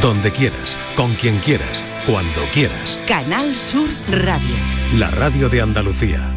donde 0.00 0.30
quieras, 0.30 0.76
con 0.94 1.14
quien 1.14 1.38
quieras, 1.38 1.84
cuando 2.06 2.40
quieras. 2.52 2.98
Canal 3.08 3.54
Sur 3.54 3.88
Radio. 4.10 4.54
La 4.94 5.10
radio 5.10 5.48
de 5.48 5.60
Andalucía. 5.60 6.34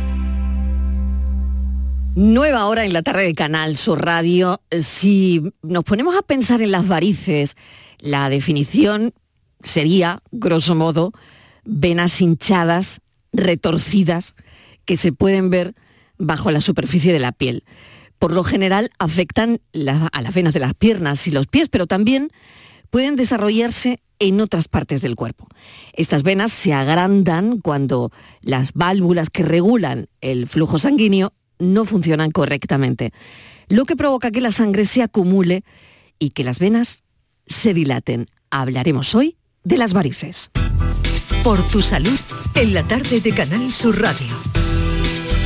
Nueva 2.16 2.66
hora 2.66 2.86
en 2.86 2.94
la 2.94 3.04
tarde 3.04 3.24
de 3.24 3.36
Canal 3.36 3.78
Sur 3.78 4.04
Radio. 4.04 4.62
Si 4.80 5.44
nos 5.62 5.84
ponemos 5.84 6.16
a 6.16 6.24
pensar 6.24 6.62
en 6.62 6.72
las 6.72 6.88
varices, 6.88 7.56
la 8.00 8.30
definición 8.30 9.14
sería, 9.62 10.24
grosso 10.32 10.74
modo, 10.74 11.14
venas 11.64 12.20
hinchadas, 12.20 13.02
retorcidas, 13.32 14.34
que 14.86 14.98
se 14.98 15.12
pueden 15.12 15.52
ver 15.52 15.76
bajo 16.18 16.50
la 16.50 16.62
superficie 16.62 17.14
de 17.14 17.20
la 17.20 17.32
piel. 17.32 17.64
Por 18.18 18.32
lo 18.32 18.44
general 18.44 18.92
afectan 18.98 19.62
a 20.12 20.22
las 20.22 20.34
venas 20.34 20.54
de 20.54 20.60
las 20.60 20.74
piernas 20.74 21.28
y 21.28 21.32
los 21.32 21.48
pies, 21.48 21.70
pero 21.70 21.86
también 21.86 22.32
pueden 22.92 23.16
desarrollarse 23.16 24.00
en 24.20 24.40
otras 24.40 24.68
partes 24.68 25.02
del 25.02 25.16
cuerpo. 25.16 25.48
Estas 25.94 26.22
venas 26.22 26.52
se 26.52 26.74
agrandan 26.74 27.60
cuando 27.60 28.12
las 28.42 28.74
válvulas 28.74 29.32
que 29.32 29.42
regulan 29.42 30.08
el 30.22 30.48
flujo 30.48 30.78
sanguíneo 30.78 31.34
no 31.58 31.86
funcionan 31.86 32.30
correctamente, 32.32 33.12
lo 33.68 33.86
que 33.86 33.96
provoca 33.96 34.32
que 34.32 34.42
la 34.42 34.52
sangre 34.52 34.86
se 34.86 35.02
acumule 35.02 35.64
y 36.20 36.32
que 36.32 36.44
las 36.44 36.60
venas 36.60 37.04
se 37.48 37.74
dilaten. 37.74 38.28
Hablaremos 38.52 39.16
hoy 39.16 39.38
de 39.64 39.78
las 39.78 39.94
varices. 39.94 40.52
Por 41.44 41.62
tu 41.70 41.82
salud, 41.82 42.20
en 42.54 42.74
la 42.74 42.88
tarde 42.88 43.22
de 43.22 43.34
Canal 43.34 43.72
Sur 43.72 44.00
Radio. 44.00 44.51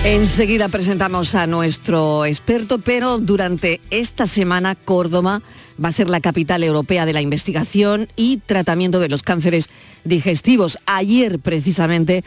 Enseguida 0.05 0.70
presentamos 0.70 1.34
a 1.34 1.48
nuestro 1.48 2.26
experto, 2.26 2.77
pero 2.77 3.18
durante 3.18 3.82
esta 3.90 4.28
semana 4.28 4.76
Córdoba 4.76 5.41
va 5.84 5.90
a 5.90 5.91
ser 5.91 6.12
la 6.12 6.22
capital 6.22 6.64
europea 6.64 7.08
de 7.08 7.14
la 7.14 7.22
investigación 7.22 8.08
y 8.16 8.38
tratamiento 8.45 9.00
de 9.00 9.09
los 9.09 9.23
cánceres 9.23 9.68
digestivos. 10.04 10.78
Ayer 10.86 11.39
precisamente 11.39 12.23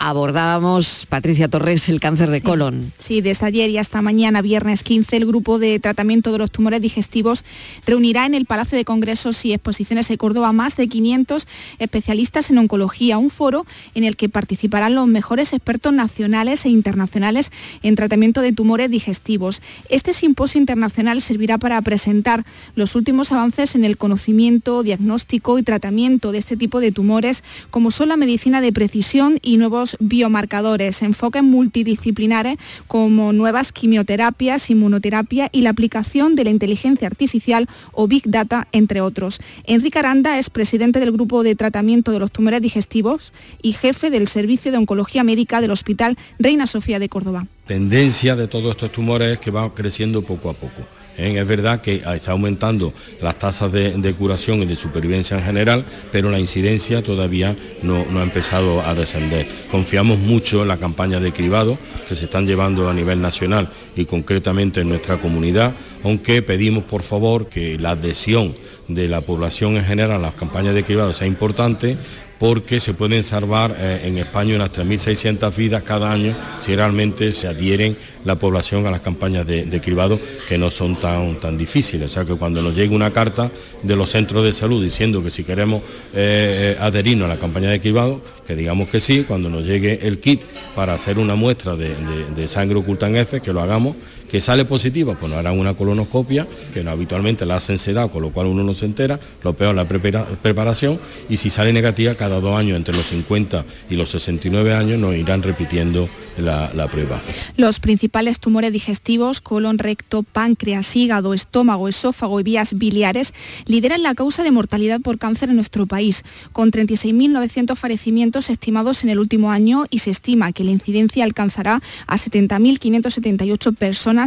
abordábamos, 0.00 1.04
Patricia 1.10 1.48
Torres, 1.48 1.90
el 1.90 2.00
cáncer 2.00 2.30
de 2.30 2.40
colon. 2.40 2.92
Sí, 2.96 3.20
desde 3.20 3.44
ayer 3.44 3.68
y 3.68 3.76
hasta 3.76 4.00
mañana, 4.00 4.40
viernes 4.40 4.82
15, 4.82 5.14
el 5.18 5.26
grupo 5.26 5.58
de 5.58 5.78
tratamiento 5.78 6.32
de 6.32 6.38
los 6.38 6.50
tumores 6.50 6.80
digestivos 6.80 7.44
reunirá 7.84 8.24
en 8.24 8.32
el 8.34 8.46
Palacio 8.46 8.78
de 8.78 8.86
Congresos 8.86 9.44
y 9.44 9.52
Exposiciones 9.52 10.08
de 10.08 10.16
Córdoba 10.16 10.52
más 10.52 10.78
de 10.78 10.88
500 10.88 11.46
especialistas 11.78 12.50
en 12.50 12.56
oncología, 12.56 13.18
un 13.18 13.28
foro 13.28 13.66
en 13.94 14.04
el 14.04 14.16
que 14.16 14.30
participarán 14.30 14.94
los 14.94 15.06
mejores 15.06 15.52
expertos 15.52 15.92
nacionales 15.92 16.64
e 16.64 16.70
internacionales 16.70 17.52
en 17.82 17.94
tratamiento 17.94 18.40
de 18.40 18.54
tumores 18.54 18.90
digestivos. 18.90 19.60
Este 19.90 20.14
simposio 20.14 20.58
internacional 20.58 21.20
servirá 21.20 21.58
para 21.58 21.80
presentar 21.82 22.46
los 22.74 22.94
últimos 22.94 23.32
avances 23.32 23.74
en 23.74 23.84
el 23.84 23.98
conocimiento, 23.98 24.82
diagnóstico 24.82 25.58
y 25.58 25.62
tratamiento 25.62 26.32
de 26.32 26.38
este 26.38 26.56
tipo 26.56 26.80
de 26.80 26.90
tumores, 26.90 27.44
como 27.70 27.90
son 27.90 28.08
la 28.08 28.16
medicina 28.16 28.62
de 28.62 28.72
precisión 28.72 29.38
y 29.42 29.58
nuevos 29.58 29.89
biomarcadores, 29.98 31.02
enfoques 31.02 31.42
multidisciplinares 31.42 32.58
como 32.86 33.32
nuevas 33.32 33.72
quimioterapias, 33.72 34.70
inmunoterapia 34.70 35.48
y 35.52 35.62
la 35.62 35.70
aplicación 35.70 36.36
de 36.36 36.44
la 36.44 36.50
inteligencia 36.50 37.06
artificial 37.06 37.68
o 37.92 38.06
Big 38.06 38.24
Data, 38.26 38.68
entre 38.72 39.00
otros. 39.00 39.40
Enrique 39.64 39.98
Aranda 39.98 40.38
es 40.38 40.50
presidente 40.50 41.00
del 41.00 41.12
Grupo 41.12 41.42
de 41.42 41.54
Tratamiento 41.54 42.12
de 42.12 42.20
los 42.20 42.30
Tumores 42.30 42.62
Digestivos 42.62 43.32
y 43.62 43.72
jefe 43.72 44.10
del 44.10 44.28
Servicio 44.28 44.72
de 44.72 44.78
Oncología 44.78 45.24
Médica 45.24 45.60
del 45.60 45.70
Hospital 45.70 46.16
Reina 46.38 46.66
Sofía 46.66 46.98
de 46.98 47.08
Córdoba. 47.08 47.46
Tendencia 47.66 48.36
de 48.36 48.48
todos 48.48 48.72
estos 48.72 48.92
tumores 48.92 49.32
es 49.32 49.38
que 49.38 49.50
va 49.50 49.72
creciendo 49.74 50.22
poco 50.22 50.50
a 50.50 50.54
poco 50.54 50.99
¿eh? 51.20 51.38
Es 51.38 51.46
verdad 51.46 51.80
que 51.80 52.02
está 52.14 52.32
aumentando 52.32 52.92
las 53.20 53.38
tasas 53.38 53.70
de, 53.72 54.14
curación 54.18 54.62
y 54.62 54.66
de 54.66 54.76
supervivencia 54.76 55.36
en 55.36 55.44
general, 55.44 55.84
pero 56.10 56.30
la 56.30 56.38
incidencia 56.38 57.02
todavía 57.02 57.56
no, 57.82 58.04
ha 58.18 58.22
empezado 58.22 58.82
a 58.82 58.94
descender. 58.94 59.46
Confiamos 59.70 60.18
mucho 60.18 60.62
en 60.62 60.68
la 60.68 60.76
campaña 60.76 61.20
de 61.20 61.32
cribado 61.32 61.78
que 62.08 62.16
se 62.16 62.24
están 62.24 62.46
llevando 62.46 62.88
a 62.88 62.94
nivel 62.94 63.20
nacional 63.20 63.70
y 63.96 64.04
concretamente 64.04 64.80
en 64.80 64.88
nuestra 64.88 65.18
comunidad, 65.18 65.74
aunque 66.02 66.42
pedimos 66.42 66.84
por 66.84 67.02
favor 67.02 67.46
que 67.48 67.78
la 67.78 67.90
adhesión 67.90 68.54
de 68.88 69.08
la 69.08 69.20
población 69.20 69.76
en 69.76 69.84
general 69.84 70.12
a 70.12 70.18
las 70.18 70.34
campañas 70.34 70.74
de 70.74 70.84
cribado 70.84 71.12
sea 71.12 71.26
importante 71.26 71.96
porque 72.40 72.80
se 72.80 72.94
pueden 72.94 73.22
salvar 73.22 73.76
eh, 73.78 74.00
en 74.04 74.16
España 74.16 74.56
unas 74.56 74.72
3.600 74.72 75.54
vidas 75.54 75.82
cada 75.82 76.10
año 76.10 76.34
si 76.60 76.74
realmente 76.74 77.32
se 77.32 77.46
adhieren 77.46 77.98
la 78.24 78.38
población 78.38 78.86
a 78.86 78.90
las 78.90 79.02
campañas 79.02 79.46
de, 79.46 79.80
cribado 79.82 80.18
que 80.48 80.56
no 80.56 80.70
son 80.70 80.96
tan, 80.96 81.38
tan 81.38 81.58
difíciles. 81.58 82.10
O 82.10 82.14
sea 82.14 82.24
que 82.24 82.34
cuando 82.34 82.62
nos 82.62 82.74
llegue 82.74 82.94
una 82.96 83.12
carta 83.12 83.52
de 83.82 83.94
los 83.94 84.10
centros 84.10 84.42
de 84.42 84.54
salud 84.54 84.82
diciendo 84.82 85.22
que 85.22 85.28
si 85.28 85.44
queremos 85.44 85.82
eh, 86.14 86.76
eh, 86.76 86.76
adherirnos 86.80 87.26
a 87.26 87.34
la 87.34 87.38
campaña 87.38 87.68
de 87.68 87.78
cribado, 87.78 88.22
que 88.46 88.56
digamos 88.56 88.88
que 88.88 89.00
sí, 89.00 89.24
cuando 89.28 89.50
nos 89.50 89.66
llegue 89.66 89.98
el 90.08 90.18
kit 90.18 90.40
para 90.74 90.94
hacer 90.94 91.18
una 91.18 91.34
muestra 91.34 91.76
de, 91.76 92.48
sangre 92.48 92.78
oculta 92.78 93.06
en 93.06 93.16
heces, 93.16 93.42
que 93.42 93.52
lo 93.52 93.60
hagamos 93.60 93.96
que 94.30 94.40
sale 94.40 94.64
positiva, 94.64 95.14
pues 95.14 95.28
nos 95.28 95.38
harán 95.38 95.58
una 95.58 95.74
colonoscopia, 95.74 96.46
que 96.72 96.84
no, 96.84 96.90
habitualmente 96.90 97.44
la 97.46 97.56
hacen 97.56 97.78
sedado, 97.78 98.10
con 98.10 98.22
lo 98.22 98.30
cual 98.30 98.46
uno 98.46 98.62
no 98.62 98.74
se 98.74 98.86
entera, 98.86 99.18
lo 99.42 99.54
peor 99.54 99.74
la 99.74 99.86
preparación, 99.86 101.00
y 101.28 101.36
si 101.36 101.50
sale 101.50 101.72
negativa, 101.72 102.14
cada 102.14 102.40
dos 102.40 102.58
años, 102.58 102.76
entre 102.76 102.94
los 102.94 103.06
50 103.06 103.64
y 103.90 103.96
los 103.96 104.10
69 104.10 104.74
años, 104.74 104.98
nos 105.00 105.16
irán 105.16 105.42
repitiendo 105.42 106.08
la, 106.38 106.70
la 106.74 106.88
prueba. 106.88 107.20
Los 107.56 107.80
principales 107.80 108.38
tumores 108.38 108.72
digestivos, 108.72 109.40
colon, 109.40 109.78
recto, 109.78 110.22
páncreas, 110.22 110.94
hígado, 110.94 111.34
estómago, 111.34 111.88
esófago 111.88 112.38
y 112.38 112.44
vías 112.44 112.78
biliares, 112.78 113.34
lideran 113.66 114.02
la 114.02 114.14
causa 114.14 114.44
de 114.44 114.50
mortalidad 114.52 115.00
por 115.00 115.18
cáncer 115.18 115.48
en 115.48 115.56
nuestro 115.56 115.86
país, 115.86 116.22
con 116.52 116.70
36.900 116.70 117.74
fallecimientos 117.76 118.48
estimados 118.48 119.02
en 119.02 119.10
el 119.10 119.18
último 119.18 119.50
año 119.50 119.86
y 119.90 119.98
se 119.98 120.10
estima 120.10 120.52
que 120.52 120.64
la 120.64 120.70
incidencia 120.70 121.24
alcanzará 121.24 121.82
a 122.06 122.16
70.578 122.16 123.74
personas 123.76 124.19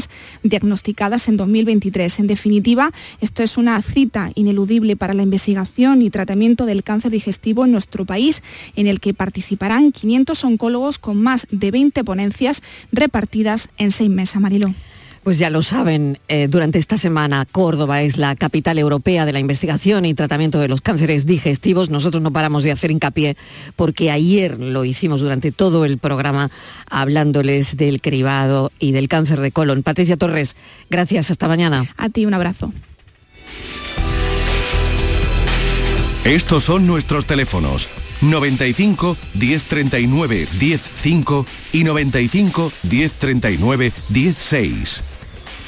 diagnosticadas 0.43 1.27
en 1.27 1.37
2023. 1.37 2.19
En 2.19 2.27
definitiva, 2.27 2.91
esto 3.21 3.43
es 3.43 3.57
una 3.57 3.81
cita 3.81 4.31
ineludible 4.35 4.95
para 4.95 5.13
la 5.13 5.23
investigación 5.23 6.01
y 6.01 6.09
tratamiento 6.09 6.65
del 6.65 6.83
cáncer 6.83 7.11
digestivo 7.11 7.65
en 7.65 7.71
nuestro 7.71 8.05
país, 8.05 8.43
en 8.75 8.87
el 8.87 8.99
que 8.99 9.13
participarán 9.13 9.91
500 9.91 10.43
oncólogos 10.43 10.99
con 10.99 11.21
más 11.21 11.47
de 11.51 11.71
20 11.71 12.03
ponencias 12.03 12.61
repartidas 12.91 13.69
en 13.77 13.91
seis 13.91 14.09
meses. 14.09 14.39
Mariló. 14.39 14.73
Pues 15.23 15.37
ya 15.37 15.49
lo 15.49 15.63
saben, 15.63 16.19
eh, 16.27 16.49
durante 16.49 16.79
esta 16.79 16.97
semana 16.97 17.47
Córdoba 17.49 18.01
es 18.01 18.17
la 18.17 18.35
capital 18.35 18.77
europea 18.77 19.25
de 19.25 19.31
la 19.31 19.39
investigación 19.39 20.03
y 20.03 20.13
tratamiento 20.13 20.59
de 20.59 20.67
los 20.67 20.81
cánceres 20.81 21.25
digestivos. 21.25 21.89
Nosotros 21.89 22.21
no 22.21 22.33
paramos 22.33 22.63
de 22.63 22.73
hacer 22.73 22.91
hincapié 22.91 23.37
porque 23.77 24.11
ayer 24.11 24.59
lo 24.59 24.83
hicimos 24.83 25.21
durante 25.21 25.53
todo 25.53 25.85
el 25.85 25.97
programa 25.97 26.51
hablándoles 26.89 27.77
del 27.77 28.01
cribado 28.01 28.73
y 28.79 28.91
del 28.91 29.07
cáncer 29.07 29.39
de 29.39 29.53
colon. 29.53 29.81
Patricia 29.81 30.17
Torres, 30.17 30.57
gracias, 30.89 31.31
hasta 31.31 31.47
mañana. 31.47 31.85
A 31.95 32.09
ti 32.09 32.25
un 32.25 32.33
abrazo. 32.33 32.73
Estos 36.25 36.65
son 36.65 36.85
nuestros 36.85 37.25
teléfonos 37.25 37.87
95 38.21 39.15
1039 39.35 40.47
105 40.47 41.45
y 41.71 41.83
95 41.85 42.73
1039 42.83 43.93
16. 44.09 45.12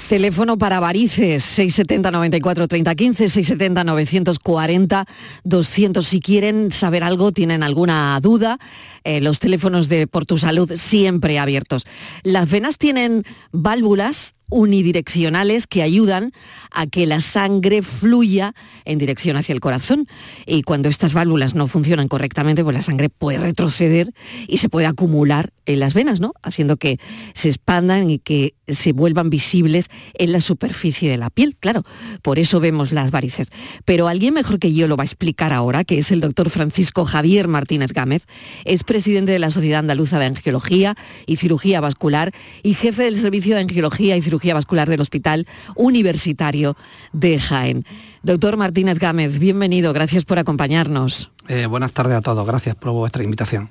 Teléfono 0.09 0.59
para 0.59 0.79
varices 0.79 1.43
670 1.43 2.11
94 2.11 2.67
30 2.67 2.95
15 2.95 3.29
670 3.29 3.83
940 3.83 5.05
200 5.43 6.07
si 6.07 6.19
quieren 6.19 6.71
saber 6.71 7.03
algo, 7.03 7.31
tienen 7.31 7.63
alguna 7.63 8.19
duda, 8.21 8.59
eh, 9.03 9.19
los 9.19 9.39
teléfonos 9.39 9.89
de 9.89 10.05
Por 10.05 10.27
tu 10.27 10.37
Salud 10.37 10.71
siempre 10.75 11.39
abiertos. 11.39 11.87
Las 12.21 12.47
venas 12.49 12.77
tienen 12.77 13.23
válvulas 13.51 14.35
unidireccionales 14.49 15.65
que 15.65 15.81
ayudan 15.81 16.33
a 16.71 16.85
que 16.85 17.07
la 17.07 17.19
sangre 17.19 17.81
fluya 17.81 18.53
en 18.85 18.99
dirección 18.99 19.37
hacia 19.37 19.53
el 19.53 19.59
corazón. 19.59 20.05
Y 20.45 20.61
cuando 20.61 20.87
estas 20.87 21.13
válvulas 21.13 21.55
no 21.55 21.67
funcionan 21.67 22.07
correctamente, 22.07 22.63
pues 22.63 22.75
la 22.75 22.83
sangre 22.83 23.09
puede 23.09 23.39
retroceder 23.39 24.13
y 24.47 24.59
se 24.59 24.69
puede 24.69 24.85
acumular 24.85 25.51
en 25.65 25.79
las 25.79 25.93
venas, 25.93 26.19
¿no? 26.19 26.33
Haciendo 26.43 26.77
que 26.77 26.99
se 27.33 27.49
expandan 27.49 28.09
y 28.09 28.19
que 28.19 28.55
se 28.67 28.93
vuelvan 28.93 29.29
visibles 29.29 29.89
en 30.15 30.31
la 30.31 30.41
superficie 30.41 31.09
de 31.09 31.17
la 31.17 31.29
piel. 31.29 31.55
Claro, 31.59 31.83
por 32.21 32.39
eso 32.39 32.59
vemos 32.59 32.91
las 32.91 33.11
varices. 33.11 33.49
Pero 33.85 34.07
alguien 34.07 34.33
mejor 34.33 34.59
que 34.59 34.73
yo 34.73 34.87
lo 34.87 34.97
va 34.97 35.03
a 35.03 35.05
explicar 35.05 35.53
ahora, 35.53 35.83
que 35.83 35.99
es 35.99 36.11
el 36.11 36.21
doctor 36.21 36.49
Francisco 36.49 37.05
Javier 37.05 37.47
Martínez 37.47 37.93
Gámez. 37.93 38.25
Es 38.63 38.83
presidente 38.83 39.31
de 39.31 39.39
la 39.39 39.51
Sociedad 39.51 39.79
Andaluza 39.79 40.19
de 40.19 40.25
Angiología 40.25 40.95
y 41.25 41.37
Cirugía 41.37 41.81
Vascular 41.81 42.33
y 42.63 42.73
jefe 42.73 43.03
del 43.03 43.17
Servicio 43.17 43.55
de 43.55 43.61
Angiología 43.61 44.17
y 44.17 44.21
Cirugía 44.21 44.53
Vascular 44.53 44.89
del 44.89 45.01
Hospital 45.01 45.47
Universitario 45.75 46.75
de 47.13 47.39
Jaén. 47.39 47.85
Doctor 48.23 48.57
Martínez 48.57 48.97
Gámez, 48.97 49.37
bienvenido, 49.37 49.93
gracias 49.93 50.25
por 50.25 50.39
acompañarnos. 50.39 51.31
Eh, 51.47 51.67
buenas 51.67 51.91
tardes 51.91 52.17
a 52.17 52.21
todos, 52.21 52.47
gracias 52.47 52.75
por 52.75 52.91
vuestra 52.91 53.23
invitación. 53.23 53.69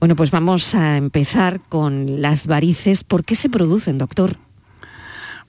Bueno, 0.00 0.14
pues 0.14 0.30
vamos 0.30 0.74
a 0.74 0.96
empezar 0.96 1.60
con 1.68 2.22
las 2.22 2.46
varices. 2.46 3.02
¿Por 3.02 3.24
qué 3.24 3.34
se 3.34 3.48
producen, 3.48 3.98
doctor? 3.98 4.36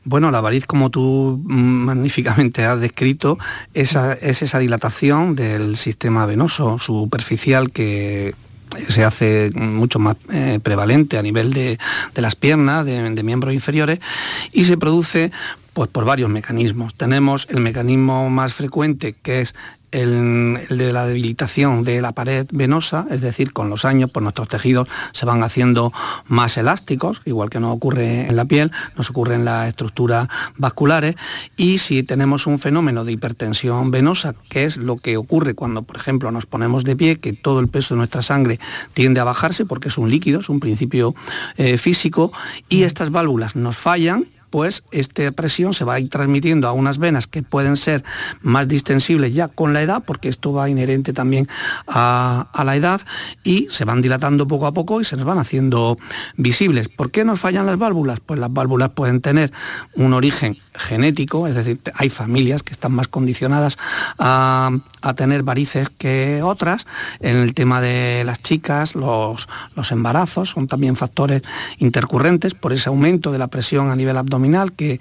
Bueno, 0.05 0.31
la 0.31 0.41
variz, 0.41 0.65
como 0.65 0.89
tú 0.89 1.39
magníficamente 1.45 2.65
has 2.65 2.79
descrito, 2.79 3.37
es 3.73 3.95
esa 3.95 4.59
dilatación 4.59 5.35
del 5.35 5.75
sistema 5.75 6.25
venoso 6.25 6.79
superficial 6.79 7.71
que 7.71 8.33
se 8.87 9.03
hace 9.03 9.51
mucho 9.53 9.99
más 9.99 10.15
eh, 10.31 10.59
prevalente 10.61 11.17
a 11.17 11.21
nivel 11.21 11.53
de, 11.53 11.77
las 12.15 12.35
piernas, 12.35 12.85
de, 12.85 13.23
miembros 13.23 13.53
inferiores, 13.53 13.99
y 14.51 14.63
se 14.65 14.77
produce 14.77 15.31
pues, 15.79 15.91
por 15.91 16.03
varios 16.03 16.29
mecanismos. 16.29 16.93
Tenemos 16.93 17.47
el 17.49 17.61
mecanismo 17.61 18.29
más 18.29 18.53
frecuente, 18.53 19.13
que 19.13 19.39
es 19.39 19.55
el, 19.91 20.59
de 20.69 20.91
la 20.91 21.05
debilitación 21.05 21.85
de 21.85 22.01
la 22.01 22.11
pared 22.11 22.45
venosa, 22.51 23.07
es 23.09 23.21
decir, 23.21 23.53
con 23.53 23.69
los 23.69 23.85
años 23.85 24.11
pues 24.11 24.21
nuestros 24.21 24.49
tejidos 24.49 24.89
se 25.13 25.25
van 25.25 25.41
haciendo 25.41 25.93
más 26.27 26.57
elásticos, 26.57 27.21
igual 27.23 27.49
que 27.49 27.61
nos 27.61 27.73
ocurre 27.73 28.27
en 28.27 28.35
la 28.35 28.43
piel, 28.43 28.73
nos 28.97 29.09
ocurre 29.09 29.35
en 29.35 29.45
las 29.45 29.69
estructuras 29.69 30.27
vasculares, 30.57 31.15
y 31.55 31.77
si 31.77 32.03
tenemos 32.03 32.45
un 32.45 32.59
fenómeno 32.59 33.05
de 33.05 33.13
hipertensión 33.13 33.89
venosa, 33.89 34.35
que 34.49 34.65
es 34.65 34.75
lo 34.75 34.97
que 34.97 35.15
ocurre 35.15 35.53
cuando, 35.53 35.83
por 35.83 35.95
ejemplo, 35.95 36.29
nos 36.29 36.45
ponemos 36.45 36.83
de 36.83 36.97
pie, 36.97 37.19
que 37.21 37.31
todo 37.31 37.61
el 37.61 37.69
peso 37.69 37.93
de 37.93 37.99
nuestra 37.99 38.21
sangre 38.21 38.59
tiende 38.93 39.21
a 39.21 39.23
bajarse 39.23 39.65
porque 39.65 39.87
es 39.87 39.97
un 39.97 40.09
líquido, 40.09 40.41
es 40.41 40.49
un 40.49 40.59
principio 40.59 41.15
eh, 41.55 41.77
físico, 41.77 42.33
y 42.67 42.83
estas 42.83 43.11
válvulas 43.11 43.55
nos 43.55 43.77
fallan, 43.77 44.25
pues 44.49 44.83
esta 44.91 45.31
presión 45.31 45.73
se 45.73 45.85
va 45.85 45.95
a 45.95 45.99
ir 45.99 46.09
transmitiendo 46.09 46.67
a 46.67 46.71
unas 46.71 46.97
venas 46.97 47.27
que 47.27 47.43
pueden 47.43 47.77
ser 47.77 48.03
más 48.41 48.67
distensibles 48.67 49.33
ya 49.33 49.47
con 49.47 49.73
la 49.73 49.81
edad, 49.81 50.03
porque 50.05 50.29
esto 50.29 50.53
va 50.53 50.69
inherente 50.69 51.13
también 51.13 51.47
a, 51.87 52.47
la 52.63 52.75
edad, 52.75 53.01
y 53.43 53.67
se 53.69 53.85
van 53.85 54.01
dilatando 54.01 54.47
poco 54.47 54.67
a 54.67 54.73
poco 54.73 55.01
y 55.01 55.05
se 55.05 55.15
nos 55.15 55.25
van 55.25 55.37
haciendo 55.37 55.97
visibles. 56.35 56.89
¿Por 56.89 57.11
qué 57.11 57.23
nos 57.25 57.39
fallan 57.39 57.65
las 57.65 57.77
válvulas? 57.77 58.19
Pues 58.19 58.39
las 58.39 58.51
válvulas 58.51 58.89
pueden 58.89 59.21
tener 59.21 59.51
un 59.95 60.13
origen 60.13 60.57
genético, 60.73 61.47
es 61.47 61.55
decir, 61.55 61.79
hay 61.95 62.09
familias 62.09 62.63
que 62.63 62.73
están 62.73 62.91
más 62.91 63.07
condicionadas 63.07 63.77
a, 64.17 64.71
tener 65.15 65.43
varices 65.43 65.89
que 65.89 66.41
otras. 66.43 66.85
En 67.19 67.37
el 67.37 67.53
tema 67.53 67.81
de 67.81 68.23
las 68.25 68.41
chicas, 68.41 68.95
los, 68.95 69.47
los 69.75 69.91
embarazos 69.91 70.49
son 70.49 70.67
también 70.67 70.95
factores 70.95 71.41
intercurrentes 71.77 72.53
por 72.53 72.73
ese 72.73 72.89
aumento 72.89 73.31
de 73.31 73.37
la 73.37 73.47
presión 73.47 73.89
a 73.89 73.95
nivel 73.95 74.17
abdominal 74.17 74.38
que, 74.75 74.99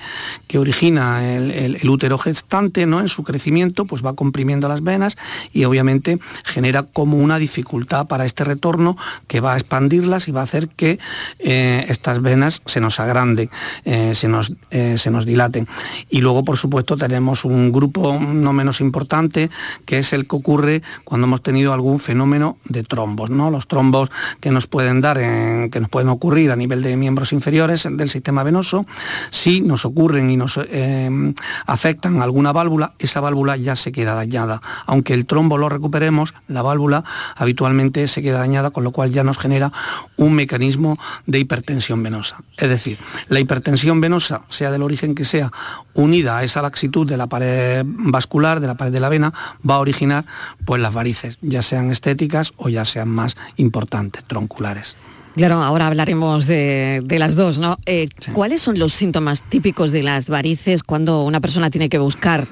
origina 0.58 1.36
el, 1.36 1.88
útero 1.88 2.18
gestante, 2.18 2.86
¿no? 2.86 3.00
en 3.00 3.08
su 3.08 3.22
crecimiento, 3.22 3.84
pues 3.84 4.04
va 4.04 4.14
comprimiendo 4.14 4.68
las 4.68 4.82
venas 4.82 5.16
y 5.52 5.64
obviamente 5.64 6.18
genera 6.44 6.82
como 6.82 7.18
una 7.18 7.38
dificultad 7.38 8.06
para 8.06 8.24
este 8.24 8.44
retorno 8.44 8.96
que 9.26 9.40
va 9.40 9.54
a 9.54 9.56
expandirlas 9.56 10.28
y 10.28 10.32
va 10.32 10.40
a 10.40 10.44
hacer 10.44 10.68
que 10.68 10.98
eh, 11.38 11.84
estas 11.88 12.20
venas 12.20 12.62
se 12.66 12.80
nos 12.80 13.00
agranden, 13.00 13.50
eh, 13.84 14.14
se, 14.14 14.28
nos, 14.28 14.54
eh, 14.70 14.96
se 14.98 15.10
nos 15.10 15.24
dilaten. 15.24 15.66
Y 16.10 16.20
luego, 16.20 16.44
por 16.44 16.56
supuesto, 16.56 16.96
tenemos 16.96 17.44
un 17.44 17.72
grupo 17.72 18.18
no 18.18 18.52
menos 18.52 18.80
importante, 18.80 19.50
que 19.86 19.98
es 19.98 20.12
el 20.12 20.26
que 20.26 20.36
ocurre 20.36 20.82
cuando 21.04 21.26
hemos 21.26 21.42
tenido 21.42 21.72
algún 21.72 22.00
fenómeno 22.00 22.58
de 22.64 22.82
trombos, 22.82 23.30
¿no? 23.30 23.50
Los 23.50 23.66
trombos 23.66 24.10
que 24.40 24.50
nos 24.50 24.66
pueden 24.66 25.00
dar, 25.00 25.18
que 25.18 25.80
nos 25.80 25.88
pueden 25.88 26.08
ocurrir 26.08 26.50
a 26.50 26.56
nivel 26.56 26.82
de 26.82 26.96
miembros 26.96 27.32
inferiores 27.32 27.88
del 27.90 28.10
sistema 28.10 28.42
venoso, 28.42 28.86
si 29.30 29.60
nos 29.60 29.84
ocurren 29.84 30.30
y 30.30 30.36
nos 30.36 30.58
eh, 30.58 31.34
afectan 31.66 32.22
alguna 32.22 32.52
válvula, 32.52 32.92
esa 32.98 33.20
válvula 33.20 33.56
ya 33.56 33.76
se 33.76 33.92
queda 33.92 34.14
dañada. 34.14 34.60
Aunque 34.86 35.14
el 35.14 35.26
trombo 35.26 35.58
lo 35.58 35.68
recuperemos, 35.68 36.34
la 36.46 36.62
válvula 36.62 37.04
habitualmente 37.36 38.06
se 38.08 38.22
queda 38.22 38.38
dañada, 38.38 38.70
con 38.70 38.84
lo 38.84 38.92
cual 38.92 39.10
ya 39.10 39.24
nos 39.24 39.38
genera 39.38 39.72
un 40.16 40.34
mecanismo 40.34 40.98
de 41.26 41.38
hipertensión 41.38 42.02
venosa. 42.02 42.42
Es 42.56 42.68
decir, 42.68 42.98
la 43.28 43.40
hipertensión 43.40 44.00
venosa, 44.00 44.42
sea 44.48 44.70
del 44.70 44.82
origen 44.82 45.14
que 45.14 45.24
sea, 45.24 45.50
unida 45.94 46.38
a 46.38 46.44
esa 46.44 46.62
laxitud 46.62 47.06
de 47.06 47.16
la 47.16 47.26
pared 47.26 47.84
vascular, 47.86 48.60
de 48.60 48.66
la 48.66 48.76
pared 48.76 48.92
de 48.92 49.00
la 49.00 49.08
vena, 49.08 49.32
va 49.68 49.76
a 49.76 49.80
originar 49.80 50.24
pues, 50.64 50.80
las 50.80 50.94
varices, 50.94 51.38
ya 51.40 51.62
sean 51.62 51.90
estéticas 51.90 52.52
o 52.56 52.68
ya 52.68 52.84
sean 52.84 53.08
más 53.08 53.36
importantes, 53.56 54.24
tronculares. 54.24 54.96
Claro, 55.34 55.62
ahora 55.62 55.86
hablaremos 55.86 56.46
de, 56.46 57.04
las 57.08 57.36
dos, 57.36 57.58
¿no? 57.58 57.76
Eh, 57.86 58.08
¿Cuáles 58.32 58.60
son 58.60 58.78
los 58.78 58.92
síntomas 58.92 59.42
típicos 59.42 59.92
de 59.92 60.02
las 60.02 60.28
varices 60.28 60.82
cuando 60.82 61.22
una 61.22 61.40
persona 61.40 61.70
tiene 61.70 61.88
que 61.88 61.98
buscar 61.98 62.46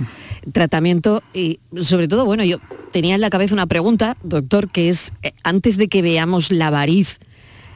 tratamiento? 0.53 1.23
Y 1.35 1.59
sobre 1.81 2.07
todo, 2.07 2.25
bueno, 2.25 2.45
yo 2.45 2.59
tenía 2.93 3.15
en 3.15 3.21
la 3.21 3.31
cabeza 3.31 3.55
una 3.55 3.67
pregunta, 3.67 4.17
doctor, 4.23 4.69
que 4.71 4.89
es, 4.89 5.13
eh, 5.23 5.33
antes 5.43 5.77
de 5.79 5.89
que 5.89 6.03
veamos 6.03 6.53
la 6.53 6.71
variz, 6.71 7.19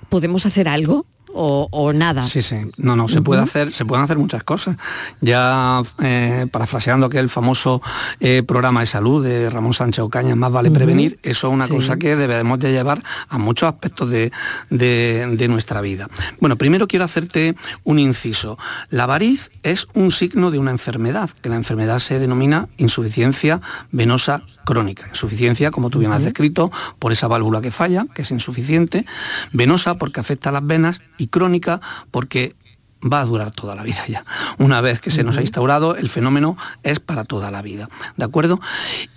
¿podemos 0.09 0.47
hacer 0.47 0.69
algo? 0.69 1.07
O, 1.35 1.93
nada. 1.93 2.25
Sí, 2.25 2.43
sí. 2.43 2.57
No, 2.77 2.97
no, 2.97 3.09
se 3.09 3.23
puede 3.23 3.43
hacer, 3.43 3.73
se 3.73 3.85
pueden 3.85 4.05
hacer 4.05 4.19
muchas 4.19 4.43
cosas. 4.45 4.77
Ya 5.21 5.83
eh, 6.03 6.47
parafraseando 6.51 7.07
aquel 7.07 7.29
famoso 7.29 7.83
eh, 8.21 8.43
programa 8.43 8.81
de 8.81 8.87
salud 8.87 9.25
de 9.25 9.51
Ramón 9.51 9.73
Sánchez 9.73 10.01
Ocaña, 10.01 10.35
más 10.35 10.53
vale 10.53 10.71
prevenir, 10.71 11.19
eso 11.23 11.49
es 11.49 11.55
una 11.55 11.69
cosa 11.69 11.97
que 11.97 12.17
debemos 12.17 12.59
de 12.59 12.73
llevar 12.73 13.03
a 13.29 13.39
muchos 13.39 13.69
aspectos 13.69 14.11
de, 14.11 14.33
de, 14.71 15.49
nuestra 15.49 15.81
vida. 15.81 16.09
Bueno, 16.41 16.57
primero 16.57 16.87
quiero 16.87 17.05
hacerte 17.05 17.57
un 17.85 17.99
inciso. 17.99 18.59
La 18.91 19.07
variz 19.07 19.51
es 19.63 19.89
un 19.95 20.13
signo 20.13 20.51
de 20.51 20.59
una 20.59 20.71
enfermedad, 20.71 21.31
que 21.31 21.49
la 21.49 21.57
enfermedad 21.57 21.99
se 21.99 22.19
denomina 22.19 22.69
insuficiencia 22.77 23.61
venosa 23.91 24.43
crónica. 24.71 25.09
Insuficiencia, 25.09 25.73
como 25.73 25.91
tú 25.91 25.99
bien 25.99 26.13
has 26.13 26.23
descrito, 26.23 26.71
por 27.01 27.11
esa 27.11 27.27
válvula 27.27 27.61
que 27.61 27.73
falla, 27.73 28.07
que 28.15 28.23
es 28.23 28.31
insuficiente, 28.31 29.05
venosa 29.53 29.97
porque 29.97 30.21
afecta 30.21 30.51
a 30.51 30.53
las 30.53 30.65
venas 30.65 31.03
y 31.19 31.27
crónica 31.27 31.81
porque 32.13 32.55
va 33.03 33.21
a 33.21 33.25
durar 33.25 33.51
toda 33.51 33.75
la 33.75 33.83
vida 33.83 34.07
ya. 34.07 34.25
Una 34.59 34.81
vez 34.81 35.01
que 35.01 35.11
se 35.11 35.25
nos 35.25 35.39
ha 35.39 35.41
instaurado, 35.41 35.97
el 35.97 36.09
fenómeno 36.09 36.57
es 36.85 37.01
para 37.01 37.25
toda 37.25 37.51
la 37.51 37.63
vida. 37.63 37.89
¿De 38.17 38.25
acuerdo? 38.25 38.61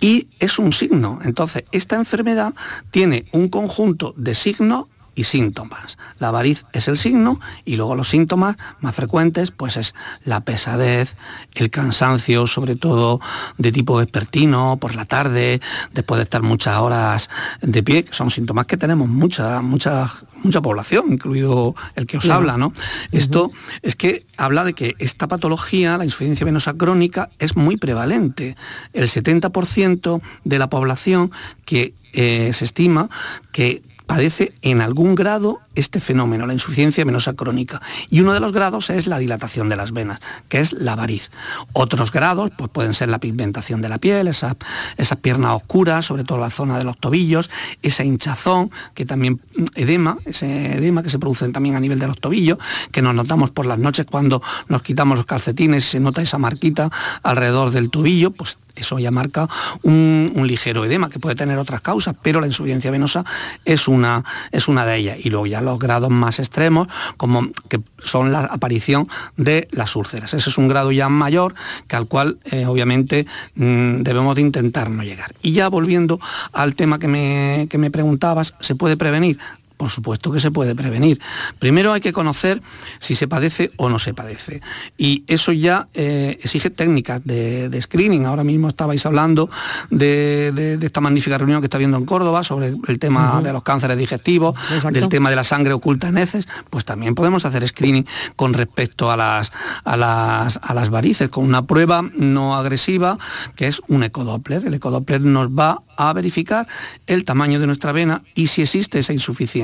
Y 0.00 0.26
es 0.40 0.58
un 0.58 0.72
signo. 0.72 1.20
Entonces, 1.22 1.64
esta 1.70 1.94
enfermedad 1.94 2.54
tiene 2.90 3.26
un 3.30 3.48
conjunto 3.48 4.12
de 4.16 4.34
signos 4.34 4.86
y 5.14 5.24
síntomas. 5.24 5.98
La 6.18 6.30
variz 6.30 6.64
es 6.72 6.88
el 6.88 6.96
signo 6.96 7.40
y 7.64 7.76
luego 7.76 7.94
los 7.94 8.08
síntomas 8.08 8.56
más 8.80 8.94
frecuentes 8.94 9.50
pues 9.50 9.76
es 9.76 9.94
la 10.24 10.40
pesadez, 10.40 11.16
el 11.54 11.70
cansancio, 11.70 12.46
sobre 12.46 12.76
todo 12.76 13.20
de 13.58 13.72
tipo 13.72 13.96
vespertino, 13.96 14.78
por 14.80 14.94
la 14.94 15.04
tarde, 15.04 15.60
después 15.92 16.18
de 16.18 16.24
estar 16.24 16.42
muchas 16.42 16.78
horas 16.78 17.30
de 17.62 17.82
pie, 17.82 18.04
que 18.04 18.12
son 18.12 18.30
síntomas 18.30 18.66
que 18.66 18.76
tenemos 18.76 19.08
mucha, 19.08 19.60
mucha, 19.60 20.12
mucha 20.42 20.60
población, 20.60 21.12
incluido 21.12 21.74
el 21.94 22.06
que 22.06 22.18
os 22.18 22.28
habla, 22.28 22.56
¿no? 22.56 22.72
Esto 23.12 23.50
es 23.82 23.96
que 23.96 24.26
habla 24.36 24.64
de 24.64 24.74
que 24.74 24.94
esta 24.98 25.28
patología, 25.28 25.98
la 25.98 26.04
insuficiencia 26.04 26.44
venosa 26.44 26.74
crónica, 26.74 27.30
es 27.38 27.56
muy 27.56 27.76
prevalente. 27.76 28.56
El 28.92 29.08
70% 29.08 30.20
de 30.44 30.58
la 30.58 30.68
población 30.68 31.30
que 31.64 31.94
eh, 32.12 32.52
se 32.54 32.64
estima 32.64 33.10
que 33.52 33.82
padece 34.06 34.54
en 34.62 34.80
algún 34.80 35.14
grado 35.14 35.60
este 35.74 36.00
fenómeno, 36.00 36.46
la 36.46 36.52
insuficiencia 36.52 37.04
venosa 37.04 37.34
crónica. 37.34 37.80
Y 38.10 38.20
uno 38.20 38.32
de 38.32 38.40
los 38.40 38.52
grados 38.52 38.90
es 38.90 39.06
la 39.06 39.18
dilatación 39.18 39.68
de 39.68 39.76
las 39.76 39.92
venas, 39.92 40.20
que 40.48 40.58
es 40.58 40.72
la 40.72 40.94
variz. 40.96 41.30
Otros 41.72 42.12
grados 42.12 42.50
pues, 42.56 42.70
pueden 42.70 42.94
ser 42.94 43.08
la 43.08 43.18
pigmentación 43.18 43.82
de 43.82 43.88
la 43.88 43.98
piel, 43.98 44.28
esas 44.28 44.54
esa 44.96 45.16
piernas 45.16 45.56
oscuras, 45.56 46.06
sobre 46.06 46.24
todo 46.24 46.38
la 46.38 46.50
zona 46.50 46.78
de 46.78 46.84
los 46.84 46.98
tobillos, 46.98 47.50
esa 47.82 48.04
hinchazón, 48.04 48.70
que 48.94 49.04
también 49.04 49.40
mm, 49.56 49.64
edema, 49.74 50.18
ese 50.24 50.74
edema 50.76 51.02
que 51.02 51.10
se 51.10 51.18
produce 51.18 51.48
también 51.50 51.76
a 51.76 51.80
nivel 51.80 51.98
de 51.98 52.06
los 52.06 52.20
tobillos, 52.20 52.58
que 52.90 53.02
nos 53.02 53.14
notamos 53.14 53.50
por 53.50 53.66
las 53.66 53.78
noches 53.78 54.06
cuando 54.10 54.42
nos 54.68 54.82
quitamos 54.82 55.18
los 55.18 55.26
calcetines 55.26 55.84
y 55.86 55.88
se 55.88 56.00
nota 56.00 56.22
esa 56.22 56.38
marquita 56.38 56.90
alrededor 57.22 57.70
del 57.70 57.90
tobillo, 57.90 58.30
pues 58.30 58.58
eso 58.76 58.98
ya 58.98 59.10
marca 59.10 59.48
un, 59.82 60.32
ligero 60.44 60.84
edema 60.84 61.08
que 61.08 61.18
puede 61.18 61.36
tener 61.36 61.58
otras 61.58 61.80
causas, 61.80 62.14
pero 62.20 62.40
la 62.40 62.46
insuficiencia 62.46 62.90
venosa 62.90 63.24
es 63.64 63.88
una, 63.88 64.24
es 64.52 64.68
una 64.68 64.84
de 64.84 64.96
ellas. 64.96 65.18
Y 65.22 65.30
luego 65.30 65.46
ya 65.46 65.60
los 65.64 65.78
grados 65.78 66.10
más 66.10 66.38
extremos, 66.38 66.88
como 67.16 67.48
que 67.68 67.80
son 67.98 68.32
la 68.32 68.40
aparición 68.40 69.08
de 69.36 69.68
las 69.72 69.96
úlceras. 69.96 70.34
Ese 70.34 70.50
es 70.50 70.58
un 70.58 70.68
grado 70.68 70.92
ya 70.92 71.08
mayor 71.08 71.54
que 71.88 71.96
al 71.96 72.06
cual 72.06 72.38
eh, 72.44 72.66
obviamente 72.66 73.26
mm, 73.54 74.02
debemos 74.02 74.34
de 74.34 74.42
intentar 74.42 74.90
no 74.90 75.02
llegar. 75.02 75.34
Y 75.42 75.52
ya 75.52 75.68
volviendo 75.68 76.20
al 76.52 76.74
tema 76.74 76.98
que 76.98 77.08
me, 77.08 77.66
que 77.70 77.78
me 77.78 77.90
preguntabas, 77.90 78.54
¿se 78.60 78.74
puede 78.74 78.96
prevenir? 78.96 79.38
Por 79.76 79.90
supuesto 79.90 80.30
que 80.30 80.38
se 80.38 80.52
puede 80.52 80.76
prevenir. 80.76 81.20
Primero 81.58 81.92
hay 81.92 82.00
que 82.00 82.12
conocer 82.12 82.62
si 83.00 83.16
se 83.16 83.26
padece 83.26 83.72
o 83.76 83.88
no 83.88 83.98
se 83.98 84.14
padece. 84.14 84.60
Y 84.96 85.24
eso 85.26 85.50
ya 85.50 85.88
eh, 85.94 86.38
exige 86.40 86.70
técnicas 86.70 87.22
de, 87.24 87.76
screening. 87.82 88.24
Ahora 88.24 88.44
mismo 88.44 88.68
estabais 88.68 89.04
hablando 89.04 89.50
de, 89.90 90.78
esta 90.80 91.00
magnífica 91.00 91.38
reunión 91.38 91.60
que 91.60 91.66
está 91.66 91.78
viendo 91.78 91.96
en 91.96 92.04
Córdoba 92.04 92.44
sobre 92.44 92.68
el 92.68 92.98
tema 93.00 93.42
de 93.42 93.52
los 93.52 93.64
cánceres 93.64 93.98
digestivos, 93.98 94.54
del 94.92 95.08
tema 95.08 95.28
de 95.28 95.36
la 95.36 95.44
sangre 95.44 95.72
oculta 95.72 96.06
en 96.06 96.18
heces. 96.18 96.46
Pues 96.70 96.84
también 96.84 97.16
podemos 97.16 97.44
hacer 97.44 97.66
screening 97.66 98.06
con 98.36 98.54
respecto 98.54 99.10
a 99.10 99.16
las, 99.16 99.52
a 99.82 99.96
las, 99.96 100.60
a 100.62 100.72
las 100.72 100.90
varices, 100.90 101.30
con 101.30 101.44
una 101.44 101.66
prueba 101.66 102.02
no 102.14 102.54
agresiva 102.54 103.18
que 103.56 103.66
es 103.66 103.82
un 103.88 104.04
ecodoppler. 104.04 104.66
El 104.66 104.74
ecodoppler 104.74 105.20
nos 105.20 105.48
va 105.48 105.82
a 105.96 106.12
verificar 106.12 106.68
el 107.08 107.24
tamaño 107.24 107.58
de 107.58 107.66
nuestra 107.66 107.90
vena 107.90 108.22
y 108.34 108.46
si 108.48 108.62
existe 108.62 109.00
esa 109.00 109.12
insuficiencia 109.12 109.63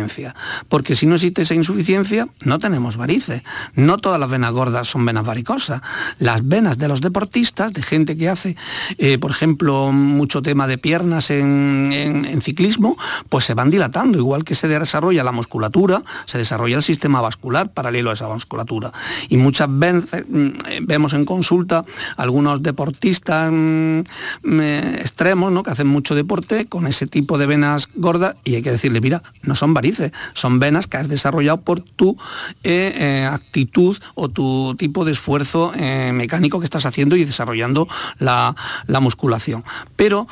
Porque 0.68 0.94
si 0.94 1.06
no 1.06 1.16
existe 1.16 1.42
esa 1.42 1.54
insuficiencia, 1.54 2.28
no 2.44 2.58
tenemos 2.58 2.96
varices. 2.96 3.42
No 3.74 3.98
todas 3.98 4.18
las 4.18 4.30
venas 4.30 4.52
gordas 4.52 4.88
son 4.88 5.04
venas 5.04 5.26
varicosas. 5.26 5.80
Las 6.18 6.46
venas 6.46 6.78
de 6.78 6.88
los 6.88 7.00
deportistas, 7.00 7.72
de 7.72 7.82
gente 7.82 8.16
que 8.16 8.28
hace, 8.28 8.56
eh, 8.98 9.18
por 9.18 9.30
ejemplo, 9.30 9.92
mucho 9.92 10.42
tema 10.42 10.66
de 10.66 10.78
piernas 10.78 11.30
en, 11.30 12.40
ciclismo, 12.40 12.96
pues 13.28 13.44
se 13.44 13.54
van 13.54 13.70
dilatando. 13.70 14.18
Igual 14.18 14.44
que 14.44 14.54
se 14.54 14.68
desarrolla 14.68 15.24
la 15.24 15.32
musculatura, 15.32 16.02
se 16.26 16.38
desarrolla 16.38 16.76
el 16.76 16.82
sistema 16.82 17.20
vascular 17.20 17.70
paralelo 17.72 18.10
a 18.10 18.14
esa 18.14 18.28
musculatura. 18.28 18.92
Y 19.28 19.36
muchas 19.36 19.68
veces 19.70 20.24
mm, 20.28 20.86
vemos 20.86 21.12
en 21.12 21.24
consulta 21.24 21.84
algunos 22.16 22.62
deportistas 22.62 23.50
mm, 23.52 24.00
mm, 24.42 24.60
extremos, 24.98 25.52
¿no? 25.52 25.62
que 25.62 25.70
hacen 25.70 25.86
mucho 25.86 26.14
deporte 26.14 26.66
con 26.66 26.86
ese 26.86 27.06
tipo 27.06 27.38
de 27.38 27.46
venas 27.46 27.88
gordas 27.94 28.36
y 28.44 28.54
hay 28.54 28.62
que 28.62 28.70
decirle, 28.70 29.00
mira, 29.00 29.22
no 29.42 29.54
son 29.54 29.74
varices, 29.74 29.89
son 30.34 30.58
venas 30.58 30.86
que 30.86 30.96
has 30.96 31.08
desarrollado 31.08 31.62
por 31.62 31.80
tu 31.80 32.16
eh, 32.62 32.94
eh, 32.96 33.28
actitud 33.30 33.96
o 34.14 34.28
tu 34.28 34.74
tipo 34.76 35.04
de 35.04 35.12
esfuerzo 35.12 35.72
eh, 35.76 36.12
mecánico 36.12 36.58
que 36.60 36.64
estás 36.64 36.86
haciendo 36.86 37.16
y 37.16 37.24
desarrollando 37.24 37.88
la, 38.18 38.54
musculación. 39.00 39.64
Pero 39.96 40.26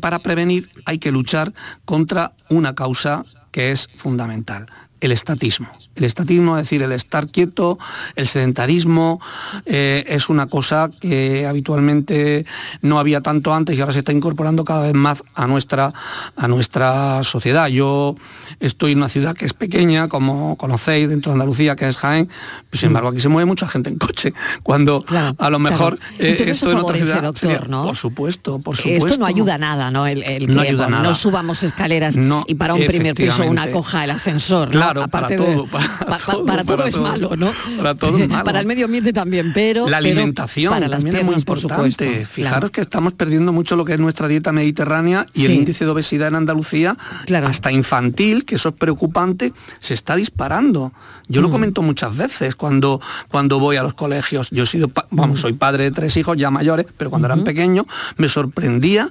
para 0.00 0.20
prevenir 0.20 0.70
hay 0.86 0.98
que 0.98 1.10
luchar 1.10 1.52
contra 1.84 2.32
una 2.48 2.74
causa 2.74 3.22
que 3.50 3.70
es 3.70 3.90
fundamental, 3.98 4.66
el 5.00 5.12
estatismo. 5.12 5.68
El 5.96 6.04
estatismo, 6.04 6.56
es 6.56 6.64
decir, 6.64 6.82
el 6.82 6.92
estar 6.92 7.28
quieto, 7.28 7.78
el 8.16 8.26
sedentarismo, 8.26 9.20
eh, 9.66 10.04
es 10.08 10.28
una 10.28 10.46
cosa 10.46 10.90
que 11.00 11.46
habitualmente 11.46 12.46
no 12.82 12.98
había 12.98 13.20
tanto 13.20 13.54
antes 13.54 13.76
y 13.76 13.80
ahora 13.80 13.92
se 13.92 14.00
está 14.00 14.12
incorporando 14.12 14.64
cada 14.64 14.82
vez 14.82 14.94
más 14.94 15.22
a 15.34 15.46
nuestra, 15.46 15.92
a 16.36 16.48
nuestra 16.48 17.22
sociedad. 17.22 17.68
Yo 17.68 18.16
estoy 18.60 18.92
en 18.92 18.98
una 18.98 19.08
ciudad 19.08 19.36
que 19.36 19.44
es 19.44 19.52
pequeña, 19.52 20.08
como 20.08 20.56
conocéis, 20.56 21.08
dentro 21.08 21.32
de 21.32 21.34
Andalucía, 21.34 21.76
que 21.76 21.88
es 21.88 21.96
Jaén, 21.96 22.28
pues, 22.70 22.80
sin 22.80 22.88
embargo 22.88 23.10
aquí 23.10 23.20
se 23.20 23.28
mueve 23.28 23.46
mucha 23.46 23.68
gente 23.68 23.90
en 23.90 23.98
coche, 23.98 24.32
cuando 24.62 25.04
a 25.38 25.50
lo 25.50 25.58
mejor 25.58 25.98
eh, 26.18 26.44
esto 26.46 26.72
en 26.72 26.78
otra 26.78 26.96
ciudad... 26.96 27.22
Doctor, 27.22 27.68
¿no? 27.68 27.84
Por 27.84 27.96
supuesto, 27.96 28.58
por 28.58 28.76
supuesto. 28.76 29.06
Esto 29.06 29.20
no 29.20 29.26
ayuda 29.26 29.58
nada, 29.58 29.90
¿no? 29.90 30.06
El, 30.06 30.24
que 30.24 30.72
no, 30.72 31.14
subamos 31.14 31.62
escaleras 31.62 32.16
y 32.46 32.54
para 32.54 32.74
un 32.74 32.86
primer 32.86 33.14
piso 33.14 33.44
una 33.44 33.70
coja 33.70 34.04
el 34.04 34.10
ascensor, 34.10 34.70
Claro, 34.70 34.93
para 35.10 35.36
todo. 35.36 35.66
para, 35.66 36.64
todo, 36.64 36.86
es 36.86 36.96
malo, 36.96 37.36
¿no? 37.36 37.50
Para 37.76 37.94
todo 37.94 38.18
es 38.18 38.28
malo. 38.28 38.44
para 38.44 38.60
el 38.60 38.66
medio 38.66 38.86
ambiente 38.86 39.12
también, 39.12 39.52
pero... 39.52 39.88
La 39.88 39.98
alimentación 39.98 40.72
para 40.72 40.88
también 40.88 41.16
es 41.16 41.24
muy 41.24 41.34
importante. 41.34 42.26
Fijaros 42.26 42.70
que 42.70 42.80
estamos 42.80 43.12
perdiendo 43.12 43.52
mucho 43.52 43.76
lo 43.76 43.84
que 43.84 43.94
es 43.94 44.00
nuestra 44.00 44.28
dieta 44.28 44.52
mediterránea 44.52 45.26
y 45.34 45.44
el 45.44 45.52
índice 45.52 45.84
de 45.84 45.90
obesidad 45.90 46.28
en 46.28 46.36
Andalucía, 46.36 46.96
hasta 47.44 47.72
infantil, 47.72 48.44
que 48.44 48.56
eso 48.56 48.70
es 48.70 48.74
preocupante, 48.74 49.52
se 49.80 49.94
está 49.94 50.16
disparando. 50.16 50.92
Yo 51.28 51.40
lo 51.40 51.48
mm. 51.48 51.52
comento 51.52 51.82
muchas 51.82 52.16
veces 52.16 52.54
cuando, 52.54 53.00
cuando 53.28 53.58
voy 53.58 53.76
a 53.76 53.82
los 53.82 53.94
colegios. 53.94 54.50
Yo 54.50 54.64
he 54.64 54.66
sido, 54.66 54.90
vamos, 55.10 55.38
mm. 55.38 55.42
soy 55.42 55.52
padre 55.54 55.84
de 55.84 55.90
tres 55.90 56.16
hijos 56.16 56.36
ya 56.36 56.50
mayores, 56.50 56.86
pero 56.96 57.10
cuando 57.10 57.26
eran 57.26 57.44
pequeños 57.44 57.86
me 58.16 58.28
sorprendía 58.28 59.10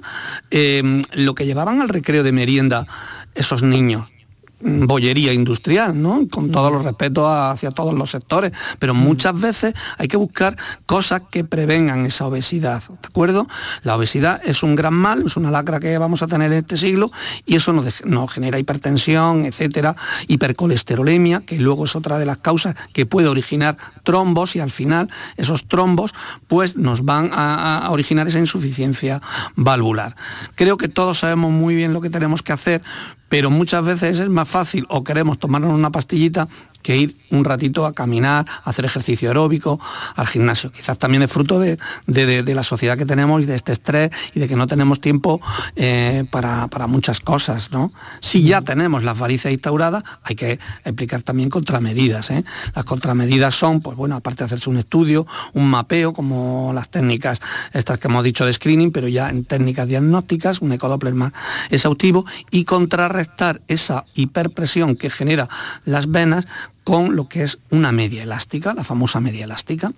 eh, 0.50 1.02
lo 1.12 1.34
que 1.34 1.46
llevaban 1.46 1.80
al 1.80 1.88
recreo 1.88 2.22
de 2.22 2.32
merienda 2.32 2.86
esos 3.34 3.62
niños 3.62 4.13
bollería 4.60 5.32
industrial, 5.32 6.00
¿no? 6.00 6.26
Con 6.30 6.50
todos 6.50 6.72
los 6.72 6.84
respetos 6.84 7.26
hacia 7.28 7.70
todos 7.70 7.94
los 7.94 8.10
sectores, 8.10 8.52
pero 8.78 8.94
muchas 8.94 9.38
veces 9.38 9.74
hay 9.98 10.08
que 10.08 10.16
buscar 10.16 10.56
cosas 10.86 11.22
que 11.30 11.44
prevengan 11.44 12.06
esa 12.06 12.26
obesidad, 12.26 12.82
¿de 12.82 13.06
acuerdo? 13.06 13.46
La 13.82 13.96
obesidad 13.96 14.40
es 14.44 14.62
un 14.62 14.74
gran 14.74 14.94
mal, 14.94 15.24
es 15.26 15.36
una 15.36 15.50
lacra 15.50 15.80
que 15.80 15.98
vamos 15.98 16.22
a 16.22 16.26
tener 16.26 16.52
en 16.52 16.58
este 16.58 16.76
siglo 16.76 17.10
y 17.44 17.56
eso 17.56 17.72
nos, 17.72 18.32
genera 18.32 18.58
hipertensión, 18.58 19.44
etcétera, 19.44 19.96
hipercolesterolemia, 20.28 21.40
que 21.40 21.58
luego 21.58 21.84
es 21.84 21.94
otra 21.94 22.18
de 22.18 22.26
las 22.26 22.38
causas 22.38 22.74
que 22.92 23.06
puede 23.06 23.28
originar 23.28 23.76
trombos 24.02 24.56
y 24.56 24.60
al 24.60 24.70
final 24.70 25.10
esos 25.36 25.66
trombos 25.66 26.14
pues 26.48 26.76
nos 26.76 27.04
van 27.04 27.30
a 27.32 27.86
originar 27.90 28.28
esa 28.28 28.38
insuficiencia 28.38 29.20
valvular. 29.56 30.16
Creo 30.54 30.78
que 30.78 30.88
todos 30.88 31.18
sabemos 31.18 31.52
muy 31.52 31.74
bien 31.74 31.92
lo 31.92 32.00
que 32.00 32.10
tenemos 32.10 32.42
que 32.42 32.52
hacer, 32.52 32.82
pero 33.28 33.50
muchas 33.50 33.84
veces 33.84 34.20
es 34.20 34.28
más 34.28 34.48
fácil 34.48 34.86
o 34.88 35.04
queremos 35.04 35.38
tomarnos 35.38 35.72
una 35.72 35.90
pastillita 35.90 36.48
que 36.84 36.96
ir 36.96 37.16
un 37.30 37.44
ratito 37.44 37.86
a 37.86 37.94
caminar, 37.94 38.44
a 38.62 38.70
hacer 38.70 38.84
ejercicio 38.84 39.30
aeróbico, 39.30 39.80
al 40.14 40.26
gimnasio. 40.26 40.70
Quizás 40.70 40.98
también 40.98 41.22
es 41.22 41.32
fruto 41.32 41.58
de, 41.58 41.78
la 42.06 42.62
sociedad 42.62 42.96
que 42.96 43.06
tenemos 43.06 43.42
y 43.42 43.46
de 43.46 43.56
este 43.56 43.72
estrés 43.72 44.10
y 44.34 44.38
de 44.38 44.46
que 44.46 44.54
no 44.54 44.66
tenemos 44.66 45.00
tiempo 45.00 45.40
eh, 45.74 46.24
para, 46.30 46.68
muchas 46.86 47.20
cosas. 47.20 47.72
¿no? 47.72 47.92
Si 48.20 48.44
ya 48.44 48.60
tenemos 48.60 49.02
las 49.02 49.18
varices 49.18 49.50
instauradas, 49.50 50.04
hay 50.22 50.36
que 50.36 50.60
aplicar 50.84 51.22
también 51.22 51.48
contramedidas. 51.48 52.30
¿eh? 52.30 52.44
Las 52.74 52.84
contramedidas 52.84 53.54
son, 53.54 53.80
pues 53.80 53.96
bueno, 53.96 54.16
aparte 54.16 54.40
de 54.40 54.44
hacerse 54.44 54.68
un 54.68 54.76
estudio, 54.76 55.26
un 55.54 55.68
mapeo, 55.68 56.12
como 56.12 56.72
las 56.74 56.90
técnicas 56.90 57.40
estas 57.72 57.98
que 57.98 58.08
hemos 58.08 58.22
dicho 58.22 58.44
de 58.44 58.52
screening, 58.52 58.92
pero 58.92 59.08
ya 59.08 59.30
en 59.30 59.44
técnicas 59.44 59.88
diagnósticas, 59.88 60.60
un 60.60 60.72
ecodoppler 60.72 61.14
más 61.14 61.32
exhaustivo, 61.70 62.26
y 62.50 62.64
contrarrestar 62.64 63.62
esa 63.68 64.04
hiperpresión 64.14 64.96
que 64.96 65.08
genera 65.08 65.48
las 65.86 66.10
venas 66.10 66.44
con 66.84 67.16
lo 67.16 67.28
que 67.28 67.42
es 67.42 67.58
una 67.70 67.90
media 67.92 68.22
elástica, 68.22 68.74
la 68.74 68.84
famosa 68.84 69.18
media 69.18 69.44
elástica. 69.44 69.92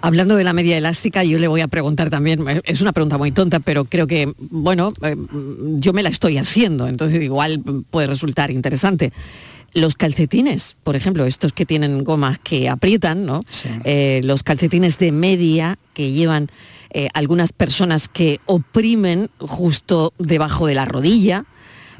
Hablando 0.00 0.36
de 0.36 0.44
la 0.44 0.54
media 0.54 0.78
elástica, 0.78 1.22
yo 1.22 1.38
le 1.38 1.48
voy 1.48 1.60
a 1.60 1.68
preguntar 1.68 2.08
también, 2.08 2.48
eh, 2.48 2.62
es 2.64 2.80
una 2.80 2.92
pregunta 2.92 3.18
muy 3.18 3.30
tonta, 3.30 3.60
pero 3.60 3.84
creo 3.84 4.06
que, 4.06 4.32
bueno, 4.38 4.94
eh, 5.02 5.16
yo 5.76 5.92
me 5.92 6.02
la 6.02 6.08
estoy 6.08 6.38
haciendo, 6.38 6.88
entonces 6.88 7.22
igual 7.22 7.62
puede 7.90 8.06
resultar 8.06 8.50
interesante. 8.50 9.12
Los 9.74 9.94
calcetines, 9.94 10.76
por 10.82 10.96
ejemplo, 10.96 11.26
estos 11.26 11.52
que 11.52 11.66
tienen 11.66 12.02
gomas 12.02 12.38
que 12.40 12.68
aprietan, 12.68 13.24
¿no? 13.24 13.42
Eh, 13.84 14.20
los 14.24 14.42
calcetines 14.42 14.98
de 14.98 15.12
media 15.12 15.78
que 15.94 16.10
llevan 16.10 16.48
algunas 17.14 17.52
personas 17.52 18.08
que 18.08 18.40
oprimen 18.46 19.28
justo 19.38 20.12
debajo 20.18 20.66
de 20.66 20.74
la 20.74 20.86
rodilla, 20.86 21.44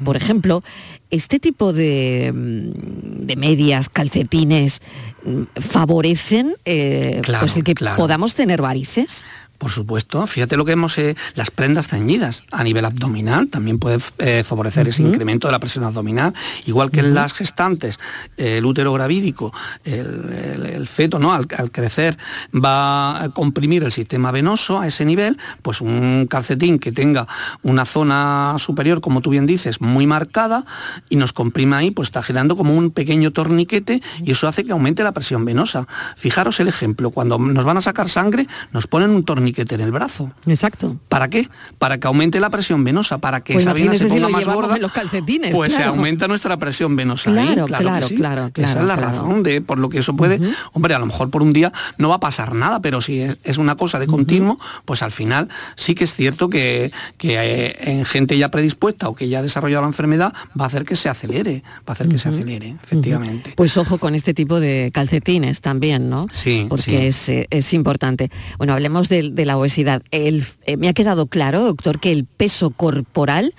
por 0.03 0.17
ejemplo, 0.17 0.63
este 1.11 1.39
tipo 1.39 1.73
de, 1.73 2.31
mm, 2.33 3.37
medias, 3.37 3.89
calcetines, 3.89 4.81
mm, 5.23 5.43
favorecen 5.59 6.55
eh, 6.65 7.21
pues 7.39 7.55
el 7.55 7.63
que 7.63 7.75
podamos 7.95 8.33
tener 8.33 8.61
varices? 8.61 9.23
Por 9.61 9.69
supuesto, 9.69 10.25
fíjate 10.25 10.57
lo 10.57 10.65
que 10.65 10.71
hemos, 10.71 10.97
eh, 10.97 11.15
las 11.35 11.51
prendas 11.51 11.87
ceñidas 11.87 12.45
a 12.51 12.63
nivel 12.63 12.83
abdominal, 12.83 13.47
también 13.47 13.77
puede 13.77 13.99
eh, 14.17 14.43
favorecer 14.43 14.87
ese 14.87 15.03
incremento 15.03 15.47
de 15.47 15.51
la 15.51 15.59
presión 15.59 15.83
abdominal, 15.83 16.33
igual 16.65 16.89
que 16.89 17.01
en 17.01 17.13
las 17.13 17.33
gestantes, 17.33 17.99
el 18.37 18.65
útero 18.65 18.91
gravídico, 18.91 19.53
el, 19.83 20.87
feto, 20.87 21.19
¿no? 21.19 21.31
Al, 21.31 21.45
crecer 21.45 22.17
va 22.51 23.21
a 23.23 23.29
comprimir 23.29 23.83
el 23.83 23.91
sistema 23.91 24.31
venoso 24.31 24.79
a 24.79 24.87
ese 24.87 25.05
nivel, 25.05 25.37
pues 25.61 25.79
un 25.79 26.25
calcetín 26.27 26.79
que 26.79 26.91
tenga 26.91 27.27
una 27.61 27.85
zona 27.85 28.55
superior, 28.57 28.99
como 28.99 29.21
tú 29.21 29.29
bien 29.29 29.45
dices, 29.45 29.79
muy 29.79 30.07
marcada 30.07 30.65
y 31.07 31.17
nos 31.17 31.33
comprima 31.33 31.77
ahí, 31.77 31.91
pues 31.91 32.07
está 32.07 32.23
generando 32.23 32.57
como 32.57 32.75
un 32.75 32.89
pequeño 32.89 33.29
torniquete 33.29 34.01
y 34.23 34.31
eso 34.31 34.47
hace 34.47 34.63
que 34.63 34.71
aumente 34.71 35.03
la 35.03 35.11
presión 35.11 35.45
venosa. 35.45 35.87
Fijaros 36.17 36.59
el 36.59 36.67
ejemplo, 36.67 37.11
cuando 37.11 37.37
nos 37.37 37.63
van 37.63 37.77
a 37.77 37.81
sacar 37.81 38.09
sangre, 38.09 38.47
nos 38.71 38.87
ponen 38.87 39.11
un 39.11 39.23
torniquete 39.23 39.50
que 39.53 39.65
tener 39.65 39.85
el 39.85 39.91
brazo. 39.91 40.31
Exacto. 40.45 40.97
¿Para 41.09 41.29
qué? 41.29 41.47
Para 41.77 41.99
que 41.99 42.07
aumente 42.07 42.39
la 42.39 42.49
presión 42.49 42.83
venosa, 42.83 43.17
para 43.17 43.41
que 43.41 43.53
pues 43.53 43.65
esa 43.65 43.73
vena 43.73 43.93
se 43.95 44.07
ponga 44.07 44.29
más 44.29 44.45
gorda. 44.45 44.77
los 44.77 44.91
calcetines, 44.91 45.53
pues 45.53 45.73
se 45.73 45.83
aumenta 45.83 46.27
nuestra 46.27 46.57
presión 46.57 46.95
venosa. 46.95 47.31
Claro, 47.31 47.65
claro, 47.67 48.07
claro, 48.15 48.51
Esa 48.55 48.79
es 48.79 48.85
la 48.85 48.95
razón 48.95 49.43
de 49.43 49.61
por 49.61 49.77
lo 49.77 49.89
que 49.89 49.99
eso 49.99 50.15
puede. 50.15 50.39
Hombre, 50.73 50.93
a 50.93 50.99
lo 50.99 51.05
mejor 51.05 51.29
por 51.29 51.41
un 51.41 51.53
día 51.53 51.71
no 51.97 52.09
va 52.09 52.15
a 52.15 52.19
pasar 52.19 52.53
nada, 52.53 52.81
pero 52.81 53.01
si 53.01 53.21
es, 53.21 53.57
una 53.57 53.75
cosa 53.75 53.99
de 53.99 54.07
continuo, 54.07 54.59
pues 54.85 55.03
al 55.03 55.11
final 55.11 55.49
sí 55.75 55.95
que 55.95 56.03
es 56.03 56.13
cierto 56.13 56.49
que, 56.49 56.91
eh, 57.21 57.75
en 57.79 58.05
gente 58.05 58.37
ya 58.37 58.49
predispuesta 58.51 59.09
o 59.09 59.15
que 59.15 59.29
ya 59.29 59.39
ha 59.39 59.43
desarrollado 59.43 59.81
la 59.81 59.87
enfermedad 59.87 60.33
va 60.59 60.65
a 60.65 60.67
hacer 60.67 60.85
que 60.85 60.95
se 60.95 61.09
acelere, 61.09 61.63
va 61.79 61.83
a 61.87 61.91
hacer 61.93 62.07
que 62.07 62.17
se 62.17 62.29
acelere, 62.29 62.75
efectivamente. 62.83 63.53
Pues 63.55 63.77
ojo 63.77 63.97
con 63.97 64.15
este 64.15 64.33
tipo 64.33 64.59
de 64.59 64.91
calcetines 64.93 65.61
también, 65.61 66.09
¿no? 66.09 66.27
Sí. 66.31 66.65
Porque 66.69 67.07
Es, 67.07 67.29
eh, 67.29 67.47
es 67.49 67.73
importante. 67.73 68.31
Bueno, 68.57 68.73
hablemos 68.73 69.09
del 69.09 69.35
de 69.35 69.40
la 69.45 69.57
obesidad. 69.57 70.03
Eh, 70.11 70.43
me 70.77 70.89
ha 70.89 70.93
quedado 70.93 71.27
claro, 71.27 71.63
doctor, 71.63 71.99
que 71.99 72.11
el 72.11 72.25
peso 72.25 72.69
corporal 72.69 73.53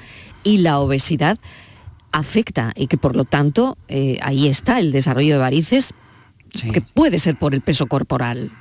y 0.44 0.58
la 0.58 0.80
obesidad 0.80 1.38
afecta 2.12 2.72
y 2.76 2.86
que 2.86 2.98
por 2.98 3.16
lo 3.16 3.24
tanto 3.24 3.76
eh, 3.88 4.18
ahí 4.22 4.48
está 4.48 4.78
el 4.78 4.92
desarrollo 4.92 5.34
de 5.34 5.40
varices, 5.40 5.94
que 6.72 6.82
puede 6.82 7.18
ser 7.18 7.38
por 7.38 7.54
el 7.54 7.62
peso 7.62 7.86
corporal. 7.86 8.52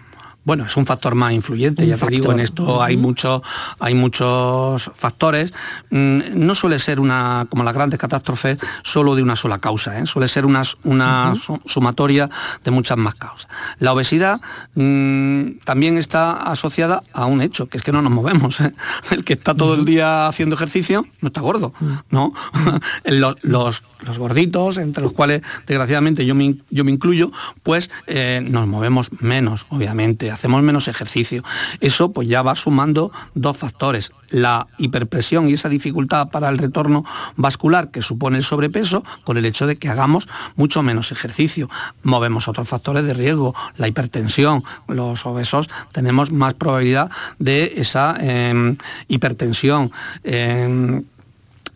Bueno, 0.44 0.66
es 0.66 0.76
un 0.76 0.88
factor 0.88 1.14
más 1.14 1.34
influyente, 1.34 1.86
ya 1.86 1.98
te 1.98 2.08
digo, 2.08 2.32
en 2.32 2.40
esto 2.40 2.82
hay, 2.82 2.98
mucho, 2.98 3.44
hay 3.80 3.94
muchos 3.94 4.90
factores. 4.96 5.54
Mm, 5.92 6.20
no 6.34 6.56
suele 6.56 6.80
ser 6.80 7.00
una, 7.00 7.46
como 7.48 7.64
las 7.64 7.76
grandes 7.76 8.00
catástrofes, 8.00 8.58
solo 8.82 9.14
de 9.14 9.22
una 9.22 9.36
sola 9.36 9.60
causa, 9.60 10.00
¿eh? 10.00 10.08
suele 10.08 10.28
ser 10.28 10.48
una, 10.48 10.64
una 10.84 11.36
sumatoria 11.68 12.28
de 12.64 12.72
muchas 12.72 12.98
más 12.98 13.14
causas. 13.14 13.50
La 13.78 13.94
obesidad 13.94 14.42
mm, 14.74 15.60
también 15.64 16.00
está 16.00 16.32
asociada 16.32 17.04
a 17.14 17.28
un 17.28 17.42
hecho, 17.42 17.68
que 17.68 17.78
es 17.78 17.84
que 17.84 17.92
no 17.92 18.02
nos 18.02 18.12
movemos. 18.12 18.62
¿eh? 18.62 18.74
El 19.12 19.24
que 19.24 19.34
está 19.34 19.54
todo 19.54 19.76
el 19.76 19.86
día 19.86 20.28
haciendo 20.28 20.56
ejercicio 20.56 21.06
no 21.22 21.28
está 21.28 21.42
gordo, 21.42 21.72
¿no? 22.10 22.34
los, 23.06 23.36
los, 23.44 23.84
gorditos, 24.18 24.80
entre 24.80 25.04
los 25.04 25.14
cuales 25.14 25.44
desgraciadamente 25.68 26.26
yo 26.26 26.34
me, 26.34 26.56
yo 26.72 26.84
me 26.84 26.92
incluyo, 26.92 27.32
pues 27.62 27.92
eh, 28.08 28.44
nos 28.44 28.66
movemos 28.66 29.12
menos, 29.22 29.68
obviamente 29.70 30.31
hacemos 30.32 30.62
menos 30.62 30.88
ejercicio. 30.88 31.44
Eso 31.80 32.12
pues 32.12 32.28
ya 32.28 32.42
va 32.42 32.56
sumando 32.56 33.12
dos 33.36 33.58
factores, 33.58 34.12
la 34.30 34.68
hiperpresión 34.78 35.50
y 35.50 35.54
esa 35.54 35.70
dificultad 35.70 36.30
para 36.30 36.50
el 36.50 36.58
retorno 36.58 37.06
vascular 37.36 37.92
que 37.92 38.02
supone 38.02 38.38
el 38.38 38.44
sobrepeso 38.44 39.04
con 39.24 39.38
el 39.38 39.46
hecho 39.46 39.68
de 39.68 39.78
que 39.78 39.90
hagamos 39.90 40.28
mucho 40.56 40.84
menos 40.84 41.12
ejercicio. 41.12 41.70
Movemos 42.04 42.48
otros 42.48 42.68
factores 42.68 43.06
de 43.06 43.14
riesgo, 43.14 43.56
la 43.78 43.88
hipertensión, 43.88 44.64
los 44.88 45.26
obesos 45.26 45.70
tenemos 45.92 46.32
más 46.32 46.54
probabilidad 46.54 47.10
de 47.40 47.74
esa 47.78 48.16
em, 48.20 48.78
hipertensión. 49.08 49.92
Em, 50.24 51.04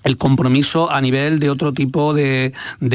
el 0.06 0.18
compromiso 0.18 0.92
a 0.92 1.02
nivel 1.02 1.40
de 1.40 1.50
otro 1.50 1.74
tipo 1.74 2.14
de, 2.14 2.54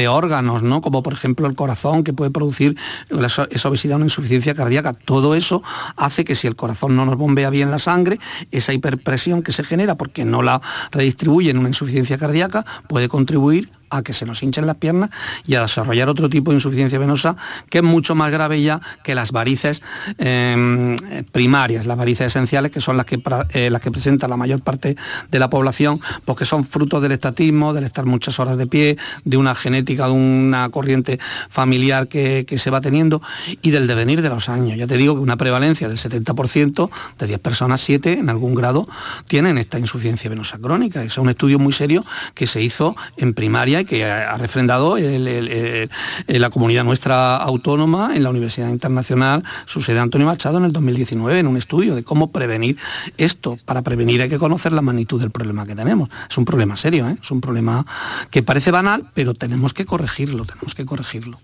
órganos, 0.09 0.63
¿no? 0.63 0.81
como 0.81 1.03
por 1.03 1.13
ejemplo 1.13 1.45
el 1.45 1.55
corazón, 1.55 2.03
que 2.03 2.13
puede 2.13 2.31
producir 2.31 2.77
esa 3.09 3.69
obesidad, 3.69 3.97
una 3.97 4.05
insuficiencia 4.05 4.55
cardíaca. 4.55 4.93
Todo 4.93 5.35
eso 5.35 5.61
hace 5.97 6.23
que 6.23 6.35
si 6.35 6.47
el 6.47 6.55
corazón 6.55 6.95
no 6.95 7.05
nos 7.05 7.17
bombea 7.17 7.49
bien 7.49 7.69
la 7.69 7.79
sangre, 7.79 8.19
esa 8.51 8.73
hiperpresión 8.73 9.43
que 9.43 9.51
se 9.51 9.63
genera 9.63 9.95
porque 9.95 10.25
no 10.25 10.41
la 10.41 10.61
redistribuye 10.91 11.51
en 11.51 11.57
una 11.57 11.67
insuficiencia 11.67 12.17
cardíaca 12.17 12.65
puede 12.87 13.09
contribuir 13.09 13.69
a 13.91 14.01
que 14.01 14.13
se 14.13 14.25
nos 14.25 14.41
hinchen 14.41 14.65
las 14.65 14.77
piernas 14.77 15.11
y 15.45 15.55
a 15.55 15.61
desarrollar 15.61 16.09
otro 16.09 16.29
tipo 16.29 16.51
de 16.51 16.55
insuficiencia 16.55 16.97
venosa 16.97 17.35
que 17.69 17.79
es 17.79 17.83
mucho 17.83 18.15
más 18.15 18.31
grave 18.31 18.61
ya 18.61 18.81
que 19.03 19.13
las 19.13 19.31
varices 19.31 19.81
em, 20.17 20.97
primarias, 21.31 21.85
las 21.85 21.97
varices 21.97 22.27
esenciales, 22.27 22.71
que 22.71 22.81
son 22.81 22.97
las 22.97 23.05
que, 23.05 23.21
eh, 23.53 23.69
las 23.69 23.81
que 23.81 23.91
presenta 23.91 24.27
la 24.27 24.37
mayor 24.37 24.61
parte 24.61 24.95
de 25.29 25.39
la 25.39 25.49
población, 25.49 25.99
porque 26.25 26.45
son 26.45 26.65
frutos 26.65 27.01
del 27.01 27.11
estatismo, 27.11 27.73
del 27.73 27.83
estar 27.83 28.05
muchas 28.05 28.39
horas 28.39 28.57
de 28.57 28.67
pie, 28.67 28.97
de 29.25 29.37
una 29.37 29.55
genética, 29.55 30.05
de 30.05 30.11
una 30.11 30.69
corriente 30.69 31.19
familiar 31.49 32.07
que, 32.07 32.45
se 32.61 32.69
va 32.69 32.81
teniendo 32.81 33.21
y 33.61 33.71
del 33.71 33.87
devenir 33.87 34.21
de 34.21 34.29
los 34.29 34.47
años. 34.47 34.77
Ya 34.77 34.85
te 34.85 34.97
digo 34.97 35.15
que 35.15 35.21
una 35.21 35.37
prevalencia 35.37 35.87
del 35.87 35.97
70%, 35.97 36.89
de 37.17 37.27
10 37.27 37.39
personas, 37.39 37.81
7 37.81 38.19
en 38.19 38.29
algún 38.29 38.53
grado 38.53 38.87
tienen 39.27 39.57
esta 39.57 39.79
insuficiencia 39.79 40.29
venosa 40.29 40.59
crónica. 40.59 41.03
Es 41.03 41.17
un 41.17 41.29
estudio 41.29 41.57
muy 41.57 41.73
serio 41.73 42.05
que 42.35 42.45
se 42.45 42.61
hizo 42.61 42.95
en 43.17 43.33
primaria 43.33 43.80
que 43.85 44.05
ha 44.05 44.37
refrendado 44.37 44.97
la 44.97 46.49
comunidad 46.49 46.83
nuestra 46.83 47.37
autónoma 47.37 48.15
en 48.15 48.23
la 48.23 48.29
Universidad 48.29 48.69
Internacional, 48.69 49.43
su 49.65 49.81
sede 49.81 49.99
Antonio 49.99 50.27
Machado, 50.27 50.57
en 50.57 50.65
el 50.65 50.73
2019, 50.73 51.39
en 51.39 51.47
un 51.47 51.57
estudio 51.57 51.95
de 51.95 52.03
cómo 52.03 52.31
prevenir 52.31 52.77
esto. 53.17 53.57
Para 53.65 53.81
prevenir 53.81 54.21
hay 54.21 54.29
que 54.29 54.39
conocer 54.39 54.71
la 54.73 54.81
magnitud 54.81 55.19
del 55.21 55.31
problema 55.31 55.65
que 55.65 55.75
tenemos. 55.75 56.09
Es 56.29 56.37
un 56.37 56.45
problema 56.45 56.75
serio, 56.75 57.07
¿eh? 57.07 57.17
es 57.21 57.31
un 57.31 57.41
problema 57.41 57.85
que 58.29 58.43
parece 58.43 58.71
banal, 58.71 59.09
pero 59.13 59.33
tenemos 59.33 59.73
que 59.73 59.85
corregirlo, 59.85 60.45
tenemos 60.45 60.75
que 60.75 60.85
corregirlo. 60.85 61.39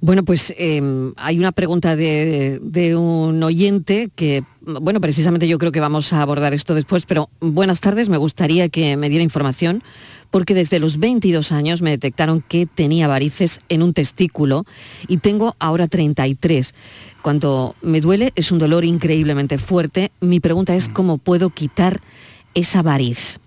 Bueno, 0.00 0.24
pues 0.24 0.52
em, 0.58 1.12
hay 1.16 1.38
una 1.38 1.52
pregunta 1.52 1.94
de, 1.94 2.58
de, 2.60 2.96
un 2.96 3.40
oyente 3.40 4.10
que, 4.16 4.42
bueno, 4.60 5.00
precisamente 5.00 5.46
yo 5.46 5.58
creo 5.58 5.70
que 5.70 5.78
vamos 5.78 6.12
a 6.12 6.22
abordar 6.22 6.54
esto 6.54 6.74
después, 6.74 7.06
pero 7.06 7.30
buenas 7.38 7.80
tardes, 7.80 8.08
me 8.08 8.16
gustaría 8.16 8.68
que 8.68 8.96
me 8.96 9.08
diera 9.08 9.22
información 9.22 9.84
porque 10.32 10.54
desde 10.54 10.80
los 10.80 10.98
22 10.98 11.52
años 11.52 11.82
me 11.82 11.90
detectaron 11.90 12.40
que 12.40 12.66
tenía 12.66 13.06
varices 13.06 13.60
en 13.68 13.82
un 13.82 13.92
testículo 13.92 14.64
y 15.06 15.18
tengo 15.18 15.54
ahora 15.60 15.86
33. 15.86 16.74
Cuando 17.20 17.76
me 17.82 18.00
duele 18.00 18.32
es 18.34 18.50
un 18.50 18.58
dolor 18.58 18.84
increíblemente 18.84 19.58
fuerte. 19.58 20.10
Mi 20.20 20.40
pregunta 20.40 20.74
es 20.74 20.88
cómo 20.88 21.18
puedo 21.18 21.50
quitar 21.50 22.00
esa 22.54 22.82
variz. 22.82 23.41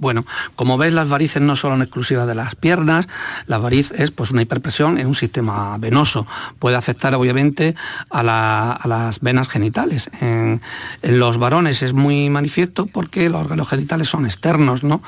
Bueno, 0.00 0.24
como 0.56 0.78
ves, 0.78 0.94
las 0.94 1.10
varices 1.10 1.42
no 1.42 1.56
son 1.56 1.82
exclusivas 1.82 2.26
de 2.26 2.34
las 2.34 2.54
piernas, 2.54 3.06
la 3.46 3.58
variz 3.58 3.92
es 3.92 4.10
pues, 4.10 4.30
una 4.30 4.40
hiperpresión 4.40 4.96
en 4.98 5.06
un 5.06 5.14
sistema 5.14 5.76
venoso. 5.76 6.26
Puede 6.58 6.76
afectar 6.76 7.14
obviamente 7.14 7.74
a, 8.08 8.22
las 8.22 9.20
venas 9.20 9.50
genitales. 9.50 10.10
En, 10.22 10.62
los 11.02 11.36
varones 11.36 11.82
es 11.82 11.92
muy 11.92 12.30
manifiesto 12.30 12.86
porque 12.86 13.28
los 13.28 13.42
órganos 13.42 13.68
genitales 13.68 14.08
son 14.08 14.24
externos. 14.24 14.82
¿no? 14.84 15.02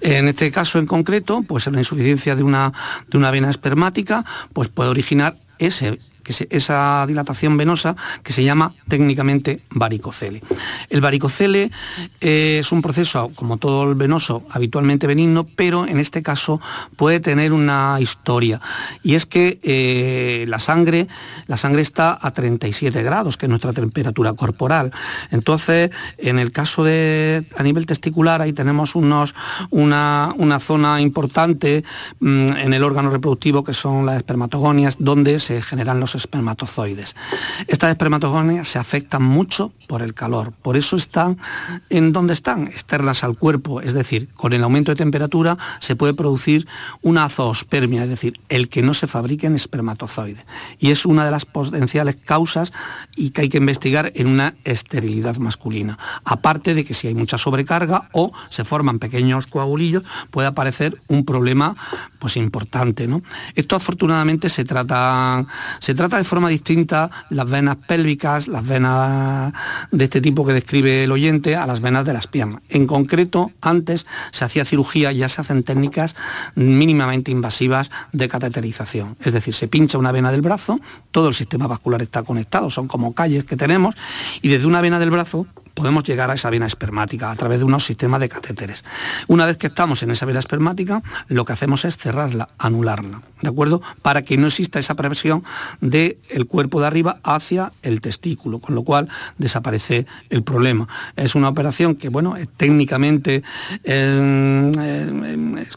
En 0.00 0.26
este 0.26 0.50
caso 0.50 0.80
en 0.80 0.86
concreto, 0.86 1.44
pues 1.46 1.68
la 1.68 1.78
insuficiencia 1.78 2.34
de 2.34 2.42
una, 2.42 2.72
de 3.08 3.18
una 3.18 3.30
vena 3.30 3.48
espermática 3.48 4.24
pues, 4.52 4.68
puede 4.68 4.90
originar 4.90 5.36
ese 5.58 6.00
que 6.22 6.46
esa 6.50 7.04
dilatación 7.06 7.56
venosa 7.56 7.96
que 8.22 8.32
se 8.32 8.44
llama 8.44 8.74
técnicamente 8.88 9.64
varicocele. 9.70 10.42
El 10.90 11.00
varicocele 11.00 11.70
eh, 12.20 12.58
es 12.60 12.72
un 12.72 12.82
proceso, 12.82 13.30
como 13.34 13.56
todo 13.56 13.88
el 13.88 13.94
venoso, 13.94 14.44
habitualmente 14.50 15.06
benigno, 15.06 15.46
pero 15.56 15.86
en 15.86 15.98
este 15.98 16.22
caso 16.22 16.60
puede 16.96 17.20
tener 17.20 17.52
una 17.52 17.98
historia. 18.00 18.60
Y 19.02 19.14
es 19.14 19.26
que 19.26 19.60
eh, 19.62 20.44
la, 20.48 20.58
sangre, 20.58 21.08
la 21.46 21.56
sangre 21.56 21.82
está 21.82 22.18
a 22.20 22.30
37 22.30 23.02
grados, 23.02 23.36
que 23.36 23.46
es 23.46 23.50
nuestra 23.50 23.72
temperatura 23.72 24.32
corporal. 24.34 24.92
Entonces, 25.30 25.90
en 26.18 26.38
el 26.38 26.52
caso 26.52 26.84
de 26.84 27.44
a 27.56 27.62
nivel 27.62 27.86
testicular, 27.86 28.42
ahí 28.42 28.52
tenemos 28.52 28.94
unos, 28.94 29.34
una, 29.70 30.32
una 30.36 30.58
zona 30.58 31.00
importante 31.00 31.84
mm, 32.20 32.56
en 32.56 32.74
el 32.74 32.84
órgano 32.84 33.10
reproductivo, 33.10 33.64
que 33.64 33.74
son 33.74 34.06
las 34.06 34.16
espermatogonias, 34.16 34.96
donde 34.98 35.38
se 35.40 35.62
generan 35.62 36.00
los 36.00 36.11
espermatozoides. 36.14 37.16
Estas 37.66 37.90
espermatogonias 37.90 38.68
se 38.68 38.78
afectan 38.78 39.22
mucho 39.22 39.72
por 39.88 40.02
el 40.02 40.14
calor, 40.14 40.52
por 40.62 40.76
eso 40.76 40.96
están 40.96 41.38
en 41.90 42.12
donde 42.12 42.32
están, 42.32 42.66
externas 42.66 43.24
al 43.24 43.36
cuerpo, 43.36 43.80
es 43.80 43.94
decir, 43.94 44.28
con 44.34 44.52
el 44.52 44.62
aumento 44.62 44.92
de 44.92 44.96
temperatura 44.96 45.58
se 45.80 45.96
puede 45.96 46.14
producir 46.14 46.66
una 47.00 47.28
zoospermia, 47.28 48.04
es 48.04 48.08
decir, 48.08 48.40
el 48.48 48.68
que 48.68 48.82
no 48.82 48.94
se 48.94 49.06
fabriquen 49.06 49.54
espermatozoides. 49.54 50.44
Y 50.78 50.90
es 50.90 51.06
una 51.06 51.24
de 51.24 51.30
las 51.30 51.44
potenciales 51.44 52.16
causas 52.16 52.72
y 53.16 53.30
que 53.30 53.42
hay 53.42 53.48
que 53.48 53.58
investigar 53.58 54.12
en 54.14 54.26
una 54.26 54.54
esterilidad 54.64 55.36
masculina. 55.36 55.98
Aparte 56.24 56.74
de 56.74 56.84
que 56.84 56.94
si 56.94 57.08
hay 57.08 57.14
mucha 57.14 57.38
sobrecarga 57.38 58.08
o 58.12 58.32
se 58.48 58.64
forman 58.64 58.98
pequeños 58.98 59.46
coagulillos, 59.46 60.02
puede 60.30 60.48
aparecer 60.48 61.00
un 61.08 61.24
problema 61.24 61.76
pues 62.18 62.36
importante. 62.36 63.06
¿no? 63.06 63.22
Esto 63.54 63.76
afortunadamente 63.76 64.48
se 64.48 64.64
trata, 64.64 65.44
se 65.78 65.94
trata 65.94 66.01
de 66.10 66.24
forma 66.24 66.48
distinta 66.48 67.10
las 67.30 67.48
venas 67.48 67.76
pélvicas, 67.76 68.48
las 68.48 68.66
venas 68.66 69.52
de 69.90 70.04
este 70.04 70.20
tipo 70.20 70.44
que 70.44 70.52
describe 70.52 71.04
el 71.04 71.12
oyente, 71.12 71.56
a 71.56 71.66
las 71.66 71.80
venas 71.80 72.04
de 72.04 72.12
las 72.12 72.26
piernas. 72.26 72.60
En 72.68 72.86
concreto, 72.86 73.52
antes 73.60 74.06
se 74.30 74.44
hacía 74.44 74.64
cirugía, 74.64 75.12
ya 75.12 75.28
se 75.28 75.40
hacen 75.40 75.62
técnicas 75.62 76.16
mínimamente 76.54 77.30
invasivas 77.30 77.90
de 78.12 78.28
cateterización. 78.28 79.16
Es 79.20 79.32
decir, 79.32 79.54
se 79.54 79.68
pincha 79.68 79.98
una 79.98 80.12
vena 80.12 80.32
del 80.32 80.42
brazo, 80.42 80.80
todo 81.10 81.28
el 81.28 81.34
sistema 81.34 81.66
vascular 81.66 82.02
está 82.02 82.22
conectado, 82.22 82.70
son 82.70 82.88
como 82.88 83.14
calles 83.14 83.44
que 83.44 83.56
tenemos, 83.56 83.94
y 84.40 84.48
desde 84.48 84.66
una 84.66 84.80
vena 84.80 84.98
del 84.98 85.10
brazo 85.10 85.46
podemos 85.74 86.04
llegar 86.04 86.30
a 86.30 86.34
esa 86.34 86.50
vena 86.50 86.66
espermática 86.66 87.30
a 87.30 87.34
través 87.36 87.60
de 87.60 87.64
unos 87.64 87.84
sistemas 87.84 88.20
de 88.20 88.28
catéteres. 88.28 88.84
Una 89.28 89.46
vez 89.46 89.56
que 89.56 89.68
estamos 89.68 90.02
en 90.02 90.10
esa 90.10 90.26
vena 90.26 90.38
espermática, 90.38 91.02
lo 91.28 91.44
que 91.44 91.52
hacemos 91.52 91.84
es 91.84 91.96
cerrarla, 91.96 92.48
anularla, 92.58 93.22
¿de 93.40 93.48
acuerdo? 93.48 93.80
Para 94.02 94.22
que 94.22 94.36
no 94.36 94.48
exista 94.48 94.78
esa 94.78 94.94
presión 94.94 95.44
del 95.92 96.46
cuerpo 96.46 96.80
de 96.80 96.86
arriba 96.86 97.20
hacia 97.22 97.72
el 97.82 98.00
testículo, 98.00 98.58
con 98.58 98.74
lo 98.74 98.82
cual 98.82 99.08
desaparece 99.38 100.06
el 100.30 100.42
problema. 100.42 100.88
Es 101.16 101.34
una 101.34 101.48
operación 101.48 101.94
que, 101.94 102.08
bueno, 102.08 102.34
técnicamente 102.56 103.42
es, 103.84 104.16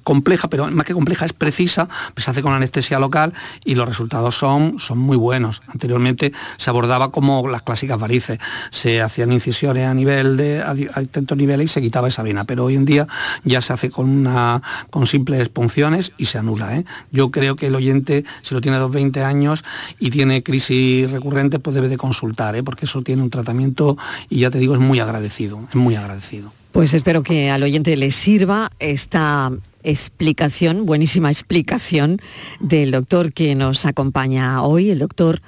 compleja, 0.04 0.49
pero 0.49 0.67
más 0.71 0.86
que 0.86 0.93
compleja 0.93 1.25
es 1.25 1.34
precisa, 1.34 1.88
pues 2.13 2.25
se 2.25 2.32
hace 2.32 2.41
con 2.41 2.54
anestesia 2.54 2.99
local 2.99 3.34
y 3.63 3.75
los 3.75 3.88
resultados 3.88 4.38
son, 4.38 4.80
son 4.80 4.97
muy 4.97 5.17
buenos. 5.17 5.62
Anteriormente 5.67 6.32
se 6.58 6.69
abordaba 6.69 7.12
como 7.12 7.47
las 7.49 7.62
clásicas 7.62 7.99
varices, 7.99 8.39
se 8.71 9.01
hacían 9.01 9.32
incisiones 9.32 9.88
a 9.88 9.93
nivel 9.93 10.38
de 10.38 10.62
a, 10.63 10.73
distintos 10.73 11.38
niveles 11.38 11.65
y 11.65 11.73
se 11.73 11.82
quitaba 11.82 12.08
esa 12.08 12.23
vena, 12.23 12.45
pero 12.45 12.63
hoy 12.65 12.75
en 12.75 12.86
día 12.86 13.08
ya 13.43 13.62
se 13.62 13.73
hace 13.73 13.89
con 13.89 14.10
una 14.10 14.62
con 14.89 15.06
simples 15.08 15.49
punciones 15.49 16.13
y 16.17 16.25
se 16.25 16.38
anula. 16.38 16.78
¿eh? 16.78 16.86
Yo 17.12 17.32
creo 17.32 17.56
que 17.56 17.67
el 17.67 17.75
oyente, 17.75 18.23
si 18.41 18.54
lo 18.54 18.62
tiene 18.62 18.78
a 18.78 18.80
los 18.80 18.91
20 18.91 19.23
años 19.23 19.65
tiene 20.09 20.43
crisis 20.43 21.09
recurrentes, 21.09 21.59
pues 21.59 21.73
debe 21.75 21.89
de 21.89 21.97
consultar, 21.97 22.55
¿eh? 22.55 22.63
porque 22.63 22.85
eso 22.85 23.01
tiene 23.01 23.23
un 23.23 23.29
tratamiento 23.29 23.97
y 24.29 24.39
ya 24.39 24.51
te 24.51 24.59
digo, 24.59 24.73
es 24.73 24.79
muy 24.79 24.99
agradecido, 24.99 25.61
es 25.69 25.75
muy 25.75 25.95
agradecido. 25.95 26.51
Pues 26.71 26.93
espero 26.93 27.23
que 27.23 27.49
al 27.49 27.63
oyente 27.63 27.95
le 27.95 28.11
sirva 28.11 28.69
esta 28.79 29.51
explicación, 29.83 30.85
buenísima 30.85 31.31
explicación 31.31 32.19
del 32.59 32.91
doctor 32.91 33.31
que 33.31 33.55
nos 33.55 33.85
acompaña 33.85 34.61
hoy, 34.63 34.89
el 34.89 34.99
doctor 34.99 35.41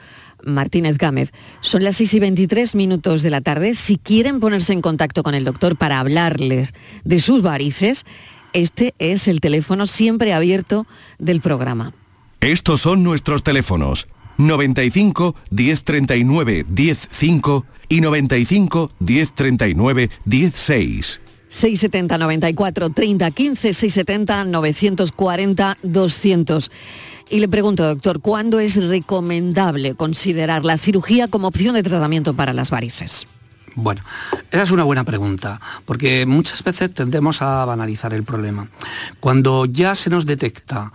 Martínez 0.46 0.98
Gámez. 0.98 1.34
Son 1.60 1.84
las 1.84 1.98
6 1.98 2.14
y 2.14 2.20
23 2.20 2.76
minutos 2.76 3.24
de 3.24 3.30
la 3.30 3.42
tarde. 3.42 3.74
Si 3.74 3.98
quieren 3.98 4.40
ponerse 4.40 4.74
en 4.74 4.82
contacto 4.82 5.24
con 5.24 5.36
el 5.36 5.44
doctor 5.44 5.76
para 5.76 6.00
hablarles 6.00 6.74
de 7.04 7.20
sus 7.20 7.42
varices, 7.42 8.06
este 8.54 8.94
es 9.00 9.28
el 9.28 9.42
teléfono 9.42 9.88
siempre 9.88 10.34
abierto 10.34 10.88
del 11.20 11.42
programa. 11.42 11.94
Estos 12.40 12.82
son 12.82 13.04
nuestros 13.04 13.44
teléfonos 13.44 14.08
95 14.38 15.36
1039 15.52 16.66
105 16.74 17.66
y 17.90 18.02
95 18.02 18.92
1039 19.00 20.10
16. 20.26 21.22
670 21.50 22.18
94 22.18 22.90
30 22.90 23.32
15 23.32 23.74
670 23.74 24.44
940 24.46 25.78
200. 25.82 26.72
Y 27.30 27.40
le 27.40 27.48
pregunto, 27.50 27.84
doctor, 27.84 28.22
¿cuándo 28.22 28.60
es 28.60 28.76
recomendable 28.76 29.96
considerar 29.96 30.64
la 30.64 30.78
cirugía 30.78 31.28
como 31.28 31.48
opción 31.48 31.76
de 31.76 31.84
tratamiento 31.84 32.34
para 32.34 32.54
las 32.54 32.70
varices? 32.70 33.28
Bueno, 33.76 34.02
esa 34.50 34.64
es 34.64 34.72
una 34.72 34.84
buena 34.84 35.04
pregunta, 35.04 35.62
porque 35.86 36.26
muchas 36.26 36.64
veces 36.64 36.92
tendemos 36.94 37.44
a 37.44 37.64
banalizar 37.64 38.12
el 38.12 38.24
problema. 38.24 38.70
Cuando 39.20 39.66
ya 39.66 39.94
se 39.94 40.10
nos 40.10 40.26
detecta 40.26 40.92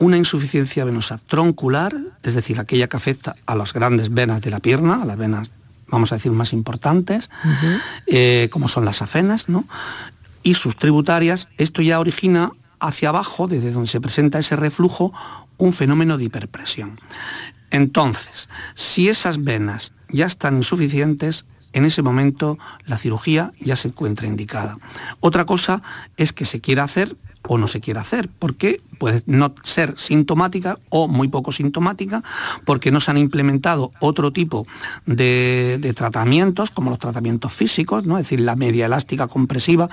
una 0.00 0.16
insuficiencia 0.16 0.84
venosa 0.84 1.18
troncular, 1.18 1.94
es 2.22 2.34
decir, 2.34 2.58
aquella 2.58 2.88
que 2.88 2.96
afecta 2.96 3.36
a 3.46 3.54
las 3.54 3.72
grandes 3.72 4.12
venas 4.12 4.40
de 4.40 4.50
la 4.50 4.58
pierna, 4.58 5.02
a 5.02 5.04
las 5.04 5.16
venas, 5.16 5.50
vamos 5.88 6.10
a 6.10 6.16
decir, 6.16 6.32
más 6.32 6.52
importantes, 6.52 7.30
eh, 8.06 8.48
como 8.50 8.66
son 8.66 8.84
las 8.84 9.02
afenas, 9.02 9.48
¿no? 9.48 9.66
y 10.42 10.54
sus 10.54 10.76
tributarias, 10.76 11.48
esto 11.58 11.82
ya 11.82 12.00
origina 12.00 12.52
hacia 12.80 13.10
abajo, 13.10 13.46
desde 13.46 13.72
donde 13.72 13.90
se 13.90 14.00
presenta 14.00 14.38
ese 14.38 14.56
reflujo, 14.56 15.12
un 15.58 15.72
fenómeno 15.72 16.16
de 16.16 16.24
hiperpresión. 16.24 16.98
Entonces, 17.70 18.48
si 18.74 19.08
esas 19.08 19.44
venas 19.44 19.92
ya 20.08 20.26
están 20.26 20.56
insuficientes, 20.56 21.44
en 21.72 21.84
ese 21.84 22.02
momento 22.02 22.58
la 22.86 22.98
cirugía 22.98 23.52
ya 23.60 23.76
se 23.76 23.88
encuentra 23.88 24.26
indicada. 24.26 24.78
Otra 25.20 25.44
cosa 25.44 25.82
es 26.16 26.32
que 26.32 26.46
se 26.46 26.60
quiera 26.60 26.84
hacer 26.84 27.16
o 27.48 27.58
no 27.58 27.66
se 27.66 27.80
quiera 27.80 28.02
hacer, 28.02 28.28
porque 28.38 28.82
puede 28.98 29.22
no 29.26 29.54
ser 29.62 29.98
sintomática 29.98 30.78
o 30.90 31.08
muy 31.08 31.28
poco 31.28 31.52
sintomática, 31.52 32.22
porque 32.66 32.90
no 32.90 33.00
se 33.00 33.10
han 33.10 33.16
implementado 33.16 33.92
otro 33.98 34.30
tipo 34.30 34.66
de, 35.06 35.92
tratamientos, 35.96 36.70
como 36.70 36.90
los 36.90 36.98
tratamientos 36.98 37.52
físicos, 37.52 38.04
¿no? 38.04 38.18
es 38.18 38.24
decir, 38.24 38.40
la 38.40 38.56
media 38.56 38.86
elástica 38.86 39.26
compresiva 39.26 39.88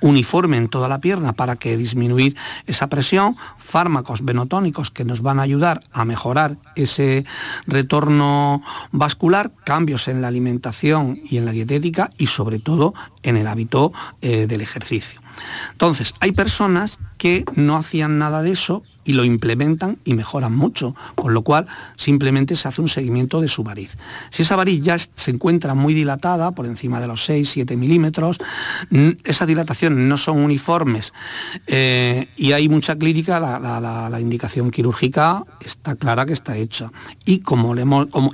uniforme 0.00 0.56
en 0.56 0.68
toda 0.68 0.88
la 0.88 1.00
pierna 1.00 1.34
para 1.34 1.56
que 1.56 1.76
disminuir 1.76 2.34
esa 2.66 2.88
presión, 2.88 3.36
fármacos 3.58 4.24
venotónicos 4.24 4.90
que 4.90 5.04
nos 5.04 5.20
van 5.20 5.38
a 5.38 5.42
ayudar 5.42 5.82
a 5.92 6.04
mejorar 6.06 6.56
ese 6.76 7.26
retorno 7.66 8.62
vascular, 8.90 9.52
cambios 9.64 10.08
en 10.08 10.22
la 10.22 10.28
alimentación 10.28 11.20
y 11.28 11.36
en 11.36 11.44
la 11.44 11.52
dietética 11.52 12.10
y 12.16 12.26
sobre 12.28 12.58
todo 12.58 12.94
en 13.22 13.36
el 13.36 13.46
hábito 13.46 13.92
eh, 14.22 14.46
del 14.46 14.62
ejercicio. 14.62 15.25
Entonces, 15.72 16.14
hay 16.20 16.32
personas 16.32 16.98
que 17.18 17.44
no 17.54 17.76
hacían 17.76 18.18
nada 18.18 18.42
de 18.42 18.52
eso 18.52 18.82
y 19.04 19.12
lo 19.12 19.24
implementan 19.24 19.98
y 20.04 20.14
mejoran 20.14 20.54
mucho, 20.54 20.94
con 21.14 21.32
lo 21.32 21.42
cual 21.42 21.66
simplemente 21.96 22.56
se 22.56 22.68
hace 22.68 22.82
un 22.82 22.88
seguimiento 22.88 23.40
de 23.40 23.48
su 23.48 23.62
variz. 23.62 23.96
Si 24.30 24.42
esa 24.42 24.56
variz 24.56 24.82
ya 24.82 24.98
se 24.98 25.30
encuentra 25.30 25.74
muy 25.74 25.94
dilatada, 25.94 26.50
por 26.50 26.66
encima 26.66 27.00
de 27.00 27.06
los 27.06 27.24
6, 27.24 27.48
7 27.48 27.76
milímetros, 27.76 28.38
esas 29.24 29.46
dilataciones 29.46 29.98
no 29.98 30.16
son 30.16 30.38
uniformes 30.38 31.12
eh, 31.66 32.28
y 32.36 32.52
hay 32.52 32.68
mucha 32.68 32.96
clínica, 32.96 33.38
la, 33.40 34.20
indicación 34.20 34.70
quirúrgica 34.70 35.44
está 35.60 35.94
clara 35.94 36.26
que 36.26 36.32
está 36.32 36.56
hecha. 36.56 36.90
Y 37.24 37.40
como, 37.40 37.74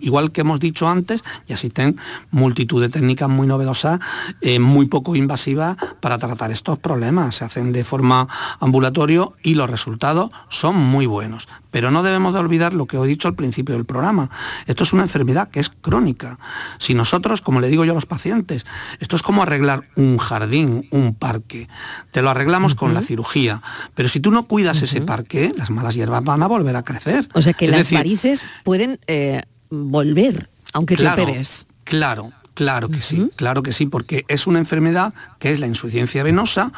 igual 0.00 0.32
que 0.32 0.40
hemos 0.40 0.60
dicho 0.60 0.88
antes, 0.88 1.22
ya 1.46 1.54
existen 1.54 1.96
multitud 2.30 2.80
de 2.80 2.88
técnicas 2.88 3.28
muy 3.28 3.46
novedosas, 3.46 4.00
eh, 4.40 4.58
muy 4.58 4.86
poco 4.86 5.16
invasivas 5.16 5.76
para 6.00 6.18
tratar 6.18 6.50
estos 6.50 6.78
problemas. 6.78 7.36
Se 7.36 7.44
hacen 7.44 7.72
de 7.72 7.84
forma 7.84 8.28
ambulatorio 8.72 9.34
y 9.42 9.54
los 9.54 9.68
resultados 9.68 10.30
son 10.48 10.76
muy 10.76 11.04
buenos. 11.04 11.46
Pero 11.70 11.90
no 11.90 12.02
debemos 12.02 12.32
de 12.32 12.40
olvidar 12.40 12.72
lo 12.72 12.86
que 12.86 12.96
he 12.96 13.06
dicho 13.06 13.28
al 13.28 13.34
principio 13.34 13.74
del 13.74 13.84
programa. 13.84 14.30
Esto 14.66 14.84
es 14.84 14.94
una 14.94 15.02
enfermedad 15.02 15.50
que 15.50 15.60
es 15.60 15.68
crónica. 15.68 16.38
Si 16.78 16.94
nosotros, 16.94 17.42
como 17.42 17.60
le 17.60 17.68
digo 17.68 17.84
yo 17.84 17.92
a 17.92 17.94
los 17.94 18.06
pacientes, 18.06 18.64
esto 18.98 19.16
es 19.16 19.22
como 19.22 19.42
arreglar 19.42 19.84
un 19.94 20.16
jardín, 20.16 20.88
un 20.90 21.14
parque. 21.14 21.68
Te 22.12 22.22
lo 22.22 22.30
arreglamos 22.30 22.74
con 22.74 22.94
la 22.94 23.02
cirugía. 23.02 23.60
Pero 23.94 24.08
si 24.08 24.20
tú 24.20 24.30
no 24.30 24.46
cuidas 24.46 24.80
ese 24.80 25.02
parque, 25.02 25.52
las 25.54 25.68
malas 25.68 25.94
hierbas 25.94 26.24
van 26.24 26.42
a 26.42 26.46
volver 26.46 26.74
a 26.76 26.82
crecer. 26.82 27.28
O 27.34 27.42
sea 27.42 27.52
que 27.52 27.68
las 27.68 27.92
varices 27.92 28.48
pueden 28.64 28.98
eh, 29.06 29.42
volver, 29.68 30.48
aunque 30.72 30.96
claro, 30.96 31.26
te 31.26 31.44
Claro, 31.84 32.32
Claro 32.54 32.90
que 32.90 33.00
sí, 33.00 33.30
claro 33.36 33.62
que 33.62 33.72
sí, 33.72 33.86
porque 33.86 34.26
es 34.28 34.46
una 34.46 34.58
enfermedad 34.58 35.14
que 35.38 35.52
es 35.52 35.58
la 35.58 35.66
insuficiencia 35.66 36.22
venosa 36.22 36.70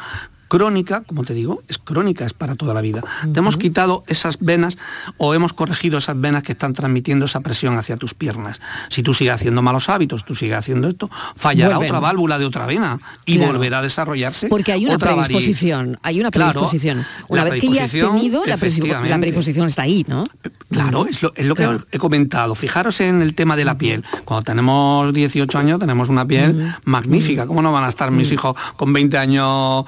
crónica, 0.47 1.01
como 1.01 1.23
te 1.23 1.33
digo, 1.33 1.63
es 1.67 1.77
crónica, 1.77 2.25
es 2.25 2.33
para 2.33 2.55
toda 2.55 2.73
la 2.73 2.81
vida. 2.81 3.03
Te 3.31 3.39
hemos 3.39 3.57
quitado 3.57 4.03
esas 4.07 4.39
venas 4.39 4.77
o 5.17 5.33
hemos 5.33 5.53
corregido 5.53 5.97
esas 5.97 6.19
venas 6.19 6.43
que 6.43 6.53
están 6.53 6.73
transmitiendo 6.73 7.25
esa 7.25 7.41
presión 7.41 7.77
hacia 7.77 7.97
tus 7.97 8.13
piernas. 8.13 8.61
Si 8.89 9.03
tú 9.03 9.13
sigues 9.13 9.33
haciendo 9.33 9.61
malos 9.61 9.89
hábitos, 9.89 10.25
tú 10.25 10.35
sigues 10.35 10.57
haciendo 10.57 10.87
esto, 10.87 11.09
fallará 11.35 11.79
otra 11.79 11.99
válvula 11.99 12.39
de 12.39 12.45
otra 12.45 12.65
vena 12.65 12.99
y 13.25 13.37
volverá 13.37 13.79
a 13.79 13.81
desarrollarse. 13.81 14.47
Porque 14.47 14.71
hay 14.71 14.85
una 14.85 14.97
predisposición, 14.97 15.99
hay 16.01 16.19
una 16.19 16.31
predisposición. 16.31 17.05
una 17.27 17.43
vez 17.43 17.61
que 17.61 17.67
ya 17.69 17.85
has 17.85 17.91
tenido, 17.91 18.43
la, 18.45 18.57
predisposición 18.57 19.67
está 19.67 19.83
ahí, 19.83 20.05
¿no? 20.07 20.23
Claro, 20.69 21.05
es 21.07 21.21
lo, 21.21 21.55
que 21.55 21.79
he 21.91 21.97
comentado. 21.97 22.55
Fijaros 22.55 22.99
en 23.01 23.21
el 23.21 23.35
tema 23.35 23.55
de 23.55 23.65
la 23.65 23.77
piel. 23.77 24.03
Cuando 24.25 24.43
tenemos 24.43 25.13
18 25.13 25.57
años 25.57 25.79
tenemos 25.79 26.09
una 26.09 26.27
piel 26.27 26.73
magnífica. 26.83 27.47
¿Cómo 27.47 27.61
no 27.61 27.71
van 27.71 27.85
a 27.85 27.89
estar 27.89 28.11
mis 28.11 28.31
hijos 28.31 28.55
con 28.75 28.93
20 28.93 29.17
años 29.17 29.85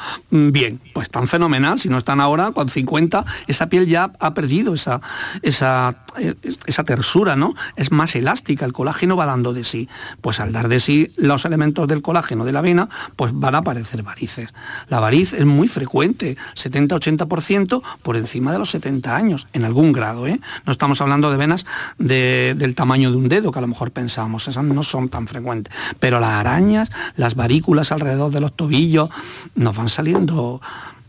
bien, 0.52 0.80
pues 0.94 1.10
tan 1.10 1.28
fenomenal, 1.28 1.80
si 1.80 1.90
no 1.90 1.98
están 1.98 2.20
ahora 2.20 2.52
con 2.52 2.70
50, 2.70 3.26
esa 3.48 3.70
piel 3.70 3.88
ya 3.88 4.12
ha 4.20 4.34
perdido 4.34 4.74
esa, 4.74 5.02
esa, 5.42 5.96
esa 6.18 6.84
tersura, 6.84 7.36
¿no? 7.36 7.56
Es 7.76 7.92
más 7.92 8.16
elástica, 8.16 8.66
el 8.66 8.74
colágeno 8.74 9.16
va 9.16 9.26
dando 9.26 9.54
de 9.54 9.64
sí. 9.64 9.88
Pues 10.22 10.40
al 10.40 10.52
dar 10.52 10.68
de 10.68 10.80
sí 10.80 11.12
los 11.18 11.46
elementos 11.46 11.88
del 11.88 12.02
colágeno 12.02 12.46
de 12.46 12.52
la 12.52 12.62
vena, 12.62 12.90
pues 13.16 13.32
van 13.34 13.56
a 13.56 13.60
aparecer 13.60 14.04
varices. 14.04 14.54
La 14.90 15.00
variz 15.00 15.34
es 15.34 15.46
muy 15.46 15.68
frecuente, 15.68 16.38
70-80% 16.56 17.82
por 18.02 18.18
encima 18.18 18.52
de 18.52 18.60
los 18.60 18.72
70 18.72 19.16
años, 19.16 19.48
en 19.54 19.66
algún 19.66 19.92
grado, 19.92 20.28
¿eh? 20.28 20.40
No 20.66 20.72
estamos 20.72 21.02
hablando 21.02 21.32
de 21.32 21.38
venas 21.38 21.66
del 21.98 22.76
tamaño 22.76 23.12
de 23.12 23.18
un 23.18 23.30
dedo, 23.30 23.52
que 23.52 23.60
a 23.60 23.62
lo 23.62 23.68
mejor 23.68 23.92
pensamos, 23.92 24.48
esas 24.48 24.64
no 24.64 24.84
son 24.84 25.10
tan 25.10 25.28
frecuentes. 25.28 25.74
Pero 26.00 26.20
las 26.20 26.32
arañas, 26.32 26.92
las 27.16 27.36
varículas 27.36 27.92
alrededor 27.92 28.32
de 28.32 28.42
los 28.42 28.54
tobillos, 28.54 29.10
nos 29.56 29.78
van 29.78 29.90
saliendo 29.90 30.62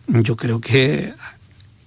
yo 0.08 0.36
creo 0.36 0.60
que 0.60 1.12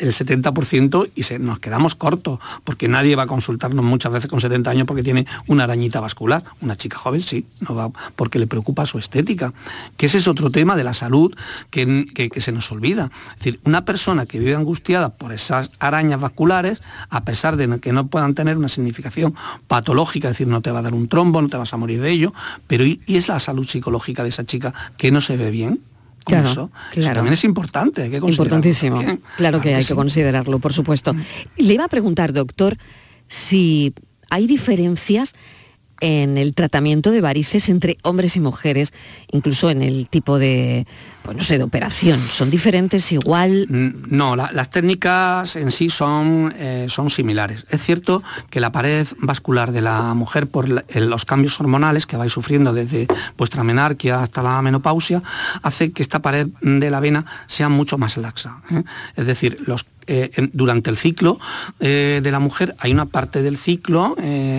el 0.02 0.14
70% 0.14 1.12
y 1.16 1.24
se, 1.24 1.40
nos 1.40 1.60
quedamos 1.60 1.96
cortos, 1.96 2.40
porque 2.64 2.88
nadie 2.88 3.16
va 3.16 3.24
a 3.24 3.28
consultarnos 3.28 3.84
muchas 3.86 4.12
veces 4.12 4.30
con 4.30 4.42
70 4.42 4.70
años 4.70 4.86
porque 4.88 5.04
tiene 5.04 5.26
una 5.48 5.64
arañita 5.64 6.00
vascular. 6.00 6.44
Una 6.62 6.76
chica 6.76 6.98
joven 6.98 7.22
sí, 7.22 7.46
porque 8.16 8.40
le 8.40 8.48
preocupa 8.48 8.86
su 8.86 8.98
estética. 8.98 9.54
Que 9.98 10.08
ese 10.08 10.18
es 10.18 10.28
otro 10.28 10.50
tema 10.50 10.76
de 10.76 10.84
la 10.84 10.94
salud 10.94 11.36
que, 11.70 12.06
que, 12.14 12.42
se 12.42 12.52
nos 12.52 12.72
olvida. 12.72 13.12
Es 13.32 13.38
decir, 13.38 13.60
una 13.64 13.86
persona 13.86 14.26
que 14.26 14.40
vive 14.40 14.56
angustiada 14.56 15.10
por 15.10 15.32
esas 15.32 15.72
arañas 15.80 16.20
vasculares, 16.20 16.82
a 17.10 17.24
pesar 17.24 17.58
de 17.58 17.80
que 17.80 17.94
no 17.94 18.08
puedan 18.08 18.34
tener 18.34 18.58
una 18.58 18.68
significación 18.68 19.36
patológica, 19.68 20.30
es 20.30 20.34
decir, 20.34 20.48
no 20.48 20.62
te 20.62 20.72
va 20.72 20.80
a 20.80 20.82
dar 20.82 20.94
un 20.94 21.08
trombo, 21.08 21.42
no 21.42 21.48
te 21.48 21.58
vas 21.58 21.74
a 21.74 21.78
morir 21.78 22.02
de 22.02 22.10
ello, 22.10 22.34
pero 22.68 22.84
y 22.86 23.02
es 23.08 23.28
la 23.28 23.40
salud 23.40 23.68
psicológica 23.68 24.24
de 24.24 24.30
esa 24.30 24.46
chica 24.46 24.74
que 24.98 25.12
no 25.12 25.22
se 25.22 25.38
ve 25.38 25.52
bien? 25.52 25.82
Claro, 26.24 26.50
eso. 26.50 26.72
también 27.14 27.34
es 27.34 27.44
importante, 27.44 28.04
hay 28.04 28.10
que 28.10 28.18
Importantísimo. 28.18 29.02
Claro, 29.38 29.62
que 29.62 29.76
hay 29.76 29.86
que 29.86 29.96
considerarlo, 29.96 30.60
por 30.60 30.74
supuesto. 30.74 31.16
Le 31.58 31.74
iba 31.74 31.86
a 31.86 31.90
preguntar, 31.90 32.34
doctor, 32.34 32.78
si 33.28 33.94
hay 34.30 34.48
diferencias 34.48 35.34
en 36.02 36.38
el 36.38 36.54
tratamiento 36.54 37.12
de 37.12 37.22
varices 37.22 37.70
entre 37.70 37.98
hombres 38.04 38.36
y 38.36 38.40
mujeres, 38.40 38.92
incluso 39.32 39.70
en 39.70 39.82
el 39.82 40.10
tipo 40.10 40.40
de, 40.40 40.88
pues 41.22 41.38
no 41.38 41.44
sé, 41.44 41.58
de 41.58 41.64
operación. 41.64 42.20
¿Son 42.20 42.50
diferentes 42.50 43.12
igual? 43.12 43.68
Mm, 43.70 44.16
no, 44.16 44.36
las 44.36 44.70
técnicas 44.70 45.56
en 45.56 45.72
sí 45.72 45.90
son, 45.90 46.54
eh, 46.58 46.88
son 46.90 47.10
similares. 47.10 47.66
Es 47.70 47.84
cierto 47.84 48.24
que 48.50 48.60
la 48.60 48.72
pared 48.72 49.08
vascular 49.20 49.72
de 49.72 49.82
la 49.82 50.14
mujer 50.14 50.48
por 50.48 50.68
los 50.70 51.26
cambios 51.26 51.60
hormonales 51.60 52.06
que 52.06 52.18
vais 52.18 52.32
sufriendo 52.32 52.74
desde 52.74 53.08
vuestra 53.38 53.64
menarquia 53.64 54.22
hasta 54.22 54.42
la 54.42 54.62
menopausia, 54.62 55.22
hace 55.62 55.92
que 55.92 56.02
esta 56.02 56.22
pared 56.22 56.48
de 56.62 56.90
la 56.90 57.00
vena 57.00 57.26
sea 57.48 57.70
mucho 57.70 57.98
más 57.98 58.18
laxa. 58.18 58.62
¿eh? 58.72 58.84
Es 59.16 59.28
decir, 59.28 59.60
los 59.68 59.86
eh, 60.08 60.50
durante 60.52 60.90
el 60.90 60.98
ciclo 60.98 61.40
de 61.80 62.30
la 62.32 62.40
mujer 62.40 62.76
hay 62.80 62.92
una 62.92 63.06
parte 63.06 63.44
del 63.44 63.56
ciclo 63.56 64.16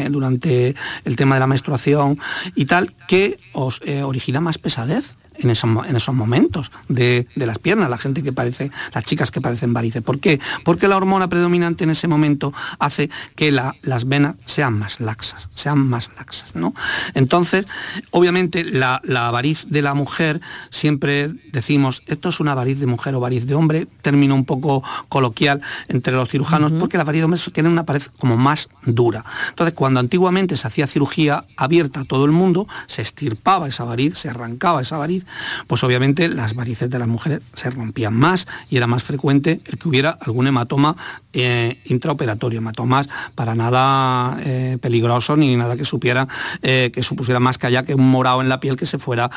durante 0.09 0.77
el 1.05 1.17
tema 1.17 1.35
de 1.35 1.41
la 1.41 1.49
menstruación 1.49 2.19
y 2.55 2.67
tal 2.67 2.95
que 3.09 3.41
os 3.53 3.81
origina 4.05 4.41
más 4.41 4.59
pesadez 4.59 5.17
en 5.37 5.51
esos, 5.51 5.71
en 5.87 5.97
esos 5.97 6.15
momentos 6.15 6.71
de, 6.89 7.27
las 7.35 7.59
piernas, 7.59 7.91
la 7.91 7.99
gente 7.99 8.23
que 8.23 8.33
parece, 8.33 8.71
las 8.95 9.05
chicas 9.05 9.31
que 9.31 9.41
padecen 9.41 9.73
varices. 9.73 10.03
¿Por 10.03 10.21
qué? 10.21 10.41
Porque 10.65 10.89
la 10.89 10.97
hormona 10.97 11.29
predominante 11.29 11.85
en 11.85 11.91
ese 11.91 12.09
momento 12.09 12.53
hace 12.79 13.11
que 13.37 13.51
las 13.53 14.05
venas 14.07 14.37
sean 14.45 14.79
más 14.79 15.01
laxas, 15.01 15.49
sean 15.55 15.87
más 15.87 16.11
laxas, 16.17 16.55
¿no? 16.55 16.75
Entonces, 17.15 17.67
obviamente, 18.11 18.65
la, 18.65 19.01
la 19.05 19.31
variz 19.31 19.67
de 19.69 19.83
la 19.83 19.95
mujer, 19.95 20.41
siempre 20.71 21.31
decimos, 21.53 22.03
esto 22.07 22.29
es 22.29 22.41
una 22.41 22.55
variz 22.55 22.81
de 22.81 22.87
mujer 22.87 23.15
o 23.15 23.21
variz 23.21 23.47
de 23.47 23.55
hombre, 23.55 23.87
término 24.03 24.35
un 24.35 24.45
poco 24.45 24.83
coloquial 25.09 25.61
entre 25.89 26.15
los 26.15 26.29
cirujanos, 26.29 26.73
porque 26.73 26.99
la 26.99 27.05
variz 27.05 27.21
de 27.21 27.25
hombre 27.25 27.41
tiene 27.53 27.69
una 27.69 27.85
pared 27.85 28.03
como 28.19 28.37
más 28.37 28.69
dura. 28.85 29.25
Entonces, 29.51 29.75
cuando 29.75 30.01
antiguamente 30.01 30.57
se 30.57 30.67
hacía 30.67 30.87
cirugía 30.87 31.45
abierta 31.57 32.01
a 32.01 32.05
todo 32.05 32.25
el 32.25 32.33
mundo, 32.33 32.67
se 32.87 33.03
estirpaba 33.03 33.69
esa 33.69 33.85
variz, 33.85 34.19
se 34.19 34.29
arrancaba 34.29 34.83
esa 34.83 34.97
variz, 34.97 35.22
pues 35.67 35.83
obviamente 35.85 36.29
las 36.29 36.55
varices 36.55 36.91
de 36.91 36.99
las 36.99 37.09
mujeres 37.09 37.41
se 37.55 37.71
rompían 37.71 38.15
más 38.15 38.47
y 38.71 38.77
era 38.77 38.87
más 38.87 39.03
frecuente 39.03 39.61
el 39.67 39.79
que 39.79 39.89
hubiera 39.89 40.11
algún 40.21 40.47
hematoma 40.47 40.97
eh, 41.33 41.81
intraoperatorio, 41.87 42.59
hematomas 42.59 43.09
para 43.35 43.55
nada 43.55 44.39
eh, 44.45 44.79
peligroso 44.81 45.37
ni 45.37 45.57
nada 45.57 45.77
que 45.77 45.85
supiera 45.85 46.29
eh, 46.63 46.91
que 46.93 47.03
supusiera 47.03 47.41
más 47.41 47.59
que 47.59 47.67
allá 47.67 47.85
que 47.85 47.95
un 47.95 48.09
morado 48.09 48.41
en 48.41 48.49
la 48.49 48.61
piel 48.61 48.77
que 48.77 48.87
se 48.87 48.99
fuera 48.99 49.31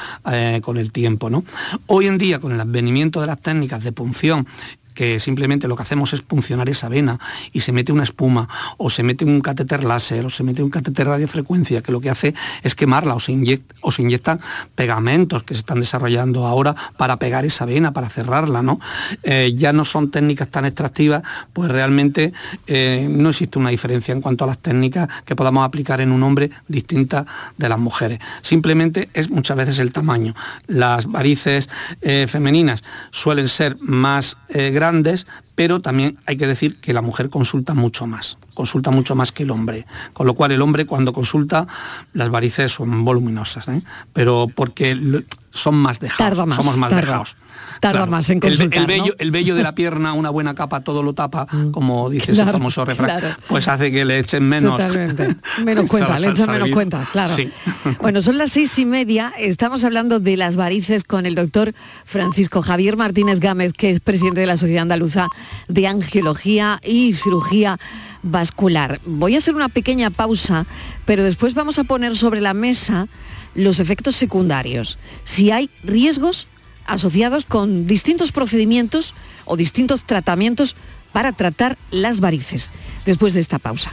con 0.61 0.77
el 0.77 0.91
tiempo. 0.91 1.29
¿no? 1.29 1.43
Hoy 1.87 2.07
en 2.07 2.17
día, 2.17 2.39
con 2.39 2.51
el 2.51 2.59
advenimiento 2.59 3.21
de 3.21 3.27
las 3.27 3.39
técnicas 3.41 3.83
de 3.83 3.91
punción 3.91 4.47
que 4.95 5.19
simplemente 5.19 5.67
lo 5.67 5.75
que 5.75 5.83
hacemos 5.83 6.13
es 6.13 6.21
puncionar 6.21 6.69
esa 6.69 6.89
vena 6.89 7.19
y 7.51 7.59
se 7.59 7.71
mete 7.71 7.91
una 7.91 8.03
espuma 8.03 8.49
o 8.77 8.89
se 8.89 9.03
mete 9.03 9.25
un 9.25 9.41
catéter 9.41 9.83
láser 9.83 10.25
o 10.25 10.29
se 10.29 10.43
mete 10.43 10.63
un 10.63 10.71
catéter 10.71 11.05
radiofrecuencia 11.07 11.83
que 11.83 11.91
lo 11.91 12.01
que 12.01 12.09
hace 12.09 12.33
es 12.63 12.73
quemarla 12.73 13.13
o 13.13 13.19
se, 13.19 13.33
inyecta, 13.33 13.75
inyectan 13.99 14.39
pegamentos 14.73 15.43
que 15.43 15.53
se 15.53 15.59
están 15.59 15.81
desarrollando 15.81 16.47
ahora 16.47 16.75
para 16.97 17.19
pegar 17.19 17.45
esa 17.45 17.65
vena, 17.65 17.91
para 17.93 18.09
cerrarla. 18.09 18.63
¿no? 18.63 18.79
Eh, 19.21 19.53
ya 19.55 19.73
no 19.73 19.83
son 19.83 20.09
técnicas 20.09 20.47
tan 20.47 20.65
extractivas, 20.65 21.21
pues 21.53 21.69
realmente 21.69 22.33
eh, 22.65 23.07
no 23.09 23.29
existe 23.29 23.59
una 23.59 23.69
diferencia 23.69 24.13
en 24.13 24.21
cuanto 24.21 24.45
a 24.45 24.47
las 24.47 24.59
técnicas 24.59 25.09
que 25.25 25.35
podamos 25.35 25.65
aplicar 25.65 25.99
en 25.99 26.11
un 26.11 26.23
hombre 26.23 26.49
distinta 26.69 27.25
de 27.57 27.67
las 27.67 27.79
mujeres. 27.79 28.19
Simplemente 28.41 29.09
es 29.13 29.29
muchas 29.29 29.57
veces 29.57 29.79
el 29.79 29.91
tamaño. 29.91 30.33
Las 30.67 31.07
varices 31.07 31.69
eh, 32.01 32.27
femeninas 32.29 32.83
suelen 33.11 33.49
ser 33.49 33.75
más 33.81 34.37
grandes 34.47 34.84
grandes, 34.85 35.25
pero 35.55 35.81
también 35.81 36.17
hay 36.27 36.37
que 36.37 36.45
decir 36.45 36.79
que 36.79 36.93
la 36.93 37.01
mujer 37.01 37.29
consulta 37.29 37.73
mucho 37.73 38.05
más, 38.05 38.37
consulta 38.53 38.91
mucho 38.91 39.15
más 39.15 39.31
que 39.31 39.43
el 39.43 39.51
hombre, 39.51 39.85
con 40.13 40.27
lo 40.27 40.35
cual 40.35 40.51
el 40.51 40.61
hombre 40.61 40.85
cuando 40.85 41.11
consulta 41.11 41.67
las 42.13 42.29
varices 42.29 42.71
son 42.71 43.03
voluminosas, 43.03 43.67
¿eh? 43.69 43.81
pero 44.13 44.47
porque 44.53 45.23
son 45.49 45.75
más 45.75 45.99
dejados, 45.99 46.37
somos 46.55 46.77
más 46.77 46.91
dejados. 46.91 47.35
Tarda 47.79 48.05
más 48.05 48.29
en 48.29 48.39
consultar, 48.39 48.81
el, 48.81 48.87
vello, 48.87 49.13
el 49.19 49.31
vello 49.31 49.55
de 49.55 49.63
la 49.63 49.75
pierna, 49.75 50.13
una 50.13 50.29
buena 50.29 50.55
capa 50.55 50.81
todo 50.81 51.03
lo 51.03 51.13
tapa, 51.13 51.47
mm. 51.51 51.71
como 51.71 52.09
dice 52.09 52.31
ese 52.31 52.45
famoso 52.45 52.85
refrán, 52.85 53.37
pues 53.47 53.67
hace 53.67 53.91
que 53.91 54.05
le 54.05 54.19
echen 54.19 54.43
menos. 54.43 54.81
Menos 55.63 55.89
cuenta, 55.89 56.19
le 56.19 56.29
echan 56.29 56.51
menos 56.51 56.69
cuenta, 56.69 57.07
claro. 57.11 57.35
Bueno, 58.01 58.21
son 58.21 58.37
las 58.37 58.51
seis 58.51 58.77
y 58.79 58.85
media, 58.85 59.33
estamos 59.37 59.83
hablando 59.83 60.19
de 60.19 60.37
las 60.37 60.55
varices 60.55 61.03
con 61.03 61.25
el 61.25 61.35
doctor 61.35 61.73
Francisco 62.05 62.61
Javier 62.61 62.97
Martínez 62.97 63.39
Gámez, 63.39 63.73
que 63.73 63.91
es 63.91 63.99
presidente 63.99 64.41
de 64.41 64.47
la 64.47 64.57
Sociedad 64.57 64.83
Andaluza 64.83 65.27
de 65.67 65.87
Angiología 65.87 66.79
y 66.83 67.13
Cirugía 67.13 67.79
Vascular. 68.23 68.99
Voy 69.05 69.35
a 69.35 69.37
hacer 69.39 69.55
una 69.55 69.69
pequeña 69.69 70.09
pausa, 70.09 70.65
pero 71.05 71.23
después 71.23 71.53
vamos 71.53 71.79
a 71.79 71.83
poner 71.83 72.15
sobre 72.17 72.41
la 72.41 72.53
mesa 72.53 73.07
los 73.53 73.79
efectos 73.79 74.15
secundarios. 74.15 74.97
Si 75.23 75.51
hay 75.51 75.69
riesgos 75.83 76.47
asociados 76.85 77.45
con 77.45 77.87
distintos 77.87 78.31
procedimientos 78.31 79.13
o 79.45 79.57
distintos 79.57 80.05
tratamientos 80.05 80.75
para 81.11 81.31
tratar 81.31 81.77
las 81.91 82.19
varices. 82.19 82.69
Después 83.05 83.33
de 83.33 83.41
esta 83.41 83.59
pausa. 83.59 83.91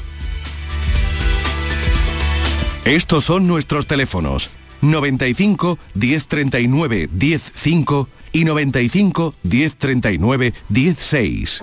Estos 2.84 3.24
son 3.24 3.46
nuestros 3.46 3.86
teléfonos 3.86 4.50
95 4.80 5.78
1039 5.94 7.08
105 7.16 8.08
y 8.32 8.44
95 8.44 9.34
1039 9.42 10.54
16. 10.68 11.62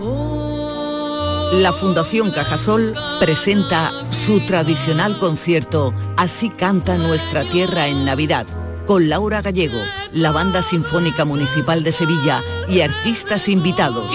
La 1.53 1.73
Fundación 1.73 2.31
Cajasol 2.31 2.93
presenta 3.19 3.91
su 4.11 4.39
tradicional 4.41 5.17
concierto 5.17 5.93
Así 6.15 6.49
canta 6.49 6.97
nuestra 6.97 7.43
tierra 7.43 7.87
en 7.87 8.05
Navidad 8.05 8.45
con 8.89 9.07
Laura 9.07 9.43
Gallego, 9.43 9.79
la 10.13 10.31
Banda 10.31 10.63
Sinfónica 10.63 11.23
Municipal 11.23 11.83
de 11.83 11.91
Sevilla 11.91 12.43
y 12.67 12.81
artistas 12.81 13.47
invitados. 13.47 14.11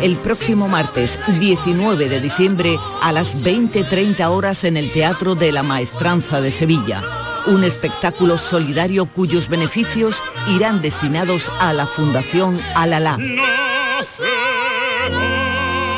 El 0.00 0.16
próximo 0.16 0.68
martes 0.68 1.20
19 1.38 2.08
de 2.08 2.20
diciembre 2.20 2.78
a 3.02 3.12
las 3.12 3.44
20.30 3.44 4.26
horas 4.30 4.64
en 4.64 4.78
el 4.78 4.90
Teatro 4.92 5.34
de 5.34 5.52
la 5.52 5.62
Maestranza 5.62 6.40
de 6.40 6.50
Sevilla. 6.50 7.02
Un 7.48 7.64
espectáculo 7.64 8.38
solidario 8.38 9.04
cuyos 9.04 9.50
beneficios 9.50 10.22
irán 10.48 10.80
destinados 10.80 11.52
a 11.60 11.74
la 11.74 11.86
Fundación 11.86 12.58
Alala. 12.74 13.18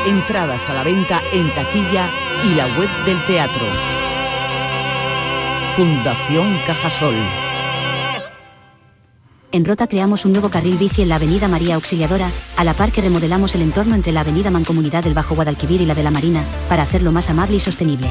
Entradas 0.09 0.69
a 0.69 0.75
la 0.75 0.83
venta 0.83 1.23
en 1.33 1.49
taquilla 1.55 2.11
y 2.43 2.57
la 2.57 2.67
web 2.77 2.89
del 3.07 3.25
teatro. 3.27 4.04
Fundación 5.77 6.57
Cajasol. 6.69 7.17
En 9.51 9.65
Rota 9.65 9.89
creamos 9.89 10.25
un 10.25 10.31
nuevo 10.31 10.49
carril 10.49 10.77
bici 10.77 11.03
en 11.03 11.09
la 11.09 11.17
Avenida 11.17 11.49
María 11.49 11.75
Auxiliadora, 11.75 12.31
a 12.57 12.63
la 12.63 12.75
par 12.75 12.93
que 12.93 13.01
remodelamos 13.01 13.57
el 13.57 13.63
entorno 13.63 13.97
entre 13.97 14.13
la 14.13 14.21
Avenida 14.21 14.53
Mancomunidad 14.53 15.03
del 15.03 15.15
Bajo 15.15 15.35
Guadalquivir 15.35 15.81
y 15.81 15.87
la 15.87 15.97
de 15.97 16.05
la 16.05 16.13
Marina, 16.13 16.45
para 16.69 16.85
hacerlo 16.85 17.11
más 17.11 17.29
amable 17.29 17.57
y 17.57 17.61
sostenible. 17.61 18.09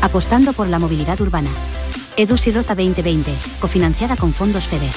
Apostando 0.00 0.52
por 0.52 0.68
la 0.68 0.78
movilidad 0.78 1.20
urbana. 1.20 1.50
EDUSI 2.16 2.52
Rota 2.52 2.76
2020, 2.76 3.34
cofinanciada 3.58 4.14
con 4.16 4.32
fondos 4.32 4.68
FEDER. 4.68 4.94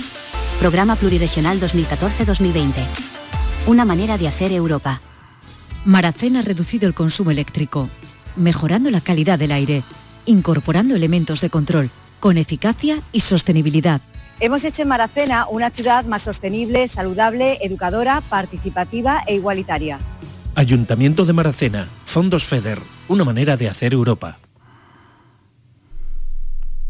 Programa 0.60 0.96
Pluriregional 0.96 1.60
2014-2020. 1.60 2.86
Una 3.66 3.84
manera 3.84 4.20
de 4.20 4.28
hacer 4.28 4.52
Europa. 4.52 5.02
Maracena 5.86 6.42
ha 6.42 6.44
reducido 6.44 6.88
el 6.88 6.94
consumo 6.94 7.32
eléctrico, 7.32 7.90
mejorando 8.36 8.92
la 8.92 9.02
calidad 9.02 9.40
del 9.40 9.52
aire 9.54 9.84
incorporando 10.26 10.96
elementos 10.96 11.42
de 11.42 11.50
control, 11.50 11.90
con 12.20 12.38
eficacia 12.38 13.02
y 13.12 13.22
sostenibilidad. 13.22 14.02
Hemos 14.40 14.66
hecho 14.66 14.82
en 14.82 14.90
Maracena 14.90 15.48
una 15.48 15.70
ciudad 15.70 16.06
más 16.06 16.22
sostenible, 16.24 16.88
saludable, 16.88 17.60
educadora, 17.62 18.22
participativa 18.22 19.24
e 19.28 19.36
igualitaria. 19.36 20.00
Ayuntamiento 20.56 21.26
de 21.26 21.34
Maracena, 21.34 21.88
Fondos 22.06 22.46
FEDER, 22.46 22.80
una 23.08 23.24
manera 23.24 23.58
de 23.58 23.70
hacer 23.70 23.94
Europa. 23.94 24.40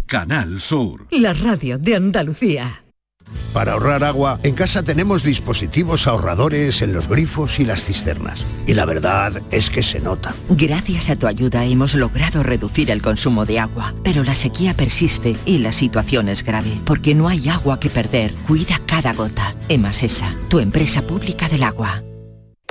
Canal 0.06 0.62
Sur. 0.62 1.08
La 1.12 1.34
radio 1.34 1.78
de 1.78 1.96
Andalucía. 1.96 2.85
Para 3.54 3.74
ahorrar 3.74 4.04
agua, 4.04 4.40
en 4.44 4.54
casa 4.54 4.84
tenemos 4.84 5.24
dispositivos 5.24 6.08
ahorradores 6.08 6.82
en 6.82 6.94
los 6.94 7.08
grifos 7.08 7.60
y 7.60 7.66
las 7.66 7.84
cisternas. 7.84 8.46
Y 8.68 8.74
la 8.74 8.86
verdad 8.86 9.42
es 9.50 9.70
que 9.70 9.82
se 9.82 10.00
nota. 10.00 10.36
Gracias 10.50 11.10
a 11.10 11.16
tu 11.16 11.26
ayuda 11.26 11.64
hemos 11.64 11.96
logrado 11.96 12.44
reducir 12.44 12.92
el 12.92 13.02
consumo 13.02 13.46
de 13.46 13.60
agua, 13.60 13.94
pero 14.04 14.24
la 14.24 14.36
sequía 14.36 14.74
persiste 14.74 15.38
y 15.46 15.60
la 15.60 15.72
situación 15.72 16.28
es 16.28 16.44
grave, 16.44 16.80
porque 16.86 17.16
no 17.16 17.30
hay 17.30 17.48
agua 17.48 17.80
que 17.80 17.90
perder. 17.90 18.34
Cuida 18.48 18.80
cada 18.86 19.14
gota. 19.14 19.56
Emasesa, 19.70 20.36
tu 20.50 20.60
empresa 20.60 21.02
pública 21.02 21.48
del 21.48 21.64
agua. 21.64 22.04